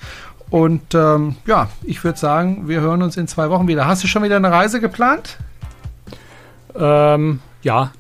Und 0.50 0.96
ähm, 0.96 1.36
ja, 1.46 1.70
ich 1.84 2.04
würde 2.04 2.18
sagen, 2.18 2.68
wir 2.68 2.82
hören 2.82 3.02
uns 3.02 3.18
in 3.18 3.28
zwei 3.28 3.50
Wochen 3.50 3.68
wieder. 3.68 3.86
Hast 3.86 4.04
du 4.04 4.08
schon 4.08 4.24
wieder 4.24 4.38
eine 4.38 4.52
Reise 4.52 4.80
geplant? 4.80 5.38
Ähm, 6.76 7.42
ja. 7.64 7.92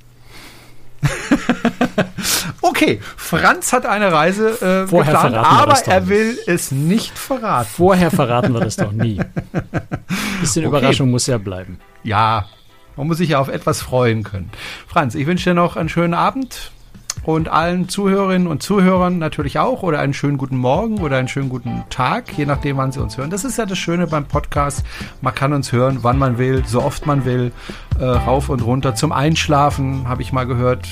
okay, 2.61 2.99
Franz 3.15 3.73
hat 3.73 3.85
eine 3.85 4.11
Reise 4.11 4.49
äh, 4.61 4.87
Vorher 4.87 5.13
geplant, 5.13 5.35
aber 5.35 5.77
er 5.85 6.07
will 6.07 6.37
es 6.47 6.71
nicht 6.71 7.17
verraten. 7.17 7.69
Vorher 7.71 8.11
verraten 8.11 8.53
wir 8.53 8.61
das 8.61 8.77
doch 8.77 8.91
nie. 8.91 9.19
Ein 9.19 9.29
bisschen 10.41 10.65
okay. 10.65 10.77
Überraschung 10.77 11.11
muss 11.11 11.27
ja 11.27 11.37
bleiben. 11.37 11.79
Ja, 12.03 12.45
man 12.97 13.07
muss 13.07 13.17
sich 13.17 13.29
ja 13.29 13.39
auf 13.39 13.47
etwas 13.47 13.81
freuen 13.81 14.23
können. 14.23 14.49
Franz, 14.88 15.15
ich 15.15 15.25
wünsche 15.27 15.51
dir 15.51 15.53
noch 15.53 15.77
einen 15.77 15.89
schönen 15.89 16.13
Abend 16.13 16.71
und 17.23 17.49
allen 17.49 17.89
Zuhörerinnen 17.89 18.47
und 18.47 18.63
Zuhörern 18.63 19.17
natürlich 19.19 19.60
auch 19.60 19.83
oder 19.83 19.99
einen 19.99 20.13
schönen 20.13 20.38
guten 20.38 20.57
Morgen 20.57 20.99
oder 20.99 21.17
einen 21.17 21.27
schönen 21.27 21.49
guten 21.49 21.83
Tag, 21.89 22.38
je 22.38 22.45
nachdem, 22.45 22.77
wann 22.77 22.91
sie 22.91 23.01
uns 23.01 23.17
hören. 23.17 23.29
Das 23.29 23.43
ist 23.43 23.57
ja 23.57 23.65
das 23.65 23.77
Schöne 23.77 24.07
beim 24.07 24.25
Podcast. 24.25 24.86
Man 25.21 25.36
kann 25.36 25.53
uns 25.53 25.71
hören, 25.71 25.99
wann 26.01 26.17
man 26.17 26.38
will, 26.38 26.63
so 26.65 26.81
oft 26.81 27.05
man 27.05 27.25
will, 27.25 27.51
äh, 27.99 28.05
rauf 28.05 28.49
und 28.49 28.62
runter. 28.62 28.95
Zum 28.95 29.12
Einschlafen 29.12 30.07
habe 30.07 30.21
ich 30.21 30.31
mal 30.31 30.47
gehört, 30.47 30.88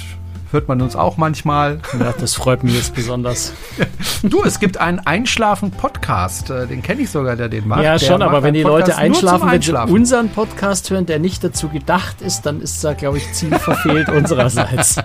hört 0.55 0.69
man 0.69 0.81
uns 0.81 0.95
auch 0.95 1.17
manchmal. 1.17 1.79
Ja, 1.99 2.13
das 2.17 2.33
freut 2.33 2.63
mich 2.63 2.75
jetzt 2.75 2.95
besonders. 2.95 3.51
du, 4.23 4.41
es 4.43 4.61
gibt 4.61 4.77
einen 4.77 4.99
Einschlafen-Podcast, 4.99 6.49
äh, 6.49 6.65
den 6.65 6.81
kenne 6.81 7.01
ich 7.01 7.09
sogar, 7.09 7.35
der 7.35 7.49
den 7.49 7.67
macht. 7.67 7.83
Ja, 7.83 7.99
schon, 7.99 8.21
aber 8.21 8.41
wenn 8.41 8.53
die 8.53 8.63
Podcast 8.63 8.87
Leute 8.87 8.97
einschlafen, 8.97 9.51
wenn 9.51 9.61
sie 9.61 9.73
unseren 9.73 10.29
Podcast 10.29 10.89
hören, 10.89 11.05
der 11.05 11.19
nicht 11.19 11.43
dazu 11.43 11.67
gedacht 11.67 12.21
ist, 12.21 12.45
dann 12.45 12.61
ist 12.61 12.81
da, 12.85 12.93
glaube 12.93 13.17
ich, 13.17 13.33
Ziel 13.33 13.53
verfehlt 13.59 14.07
unsererseits. 14.15 14.95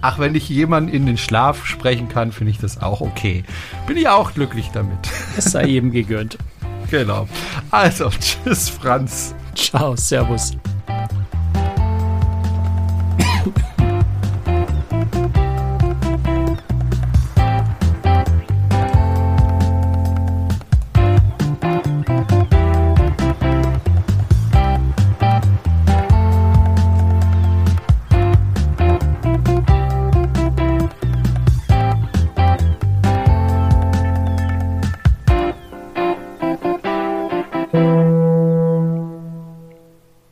Ach, 0.00 0.18
wenn 0.18 0.34
ich 0.34 0.48
jemanden 0.48 0.90
in 0.90 1.04
den 1.04 1.18
Schlaf 1.18 1.66
sprechen 1.66 2.08
kann, 2.08 2.32
finde 2.32 2.52
ich 2.52 2.58
das 2.58 2.80
auch 2.80 3.02
okay. 3.02 3.44
Bin 3.86 3.98
ich 3.98 4.08
auch 4.08 4.32
glücklich 4.32 4.70
damit. 4.72 4.98
Es 5.36 5.52
sei 5.52 5.66
eben 5.66 5.92
gegönnt. 5.92 6.38
Genau. 6.90 7.28
Also, 7.70 8.08
tschüss, 8.08 8.70
Franz. 8.70 9.34
Ciao, 9.54 9.94
Servus. 9.94 10.56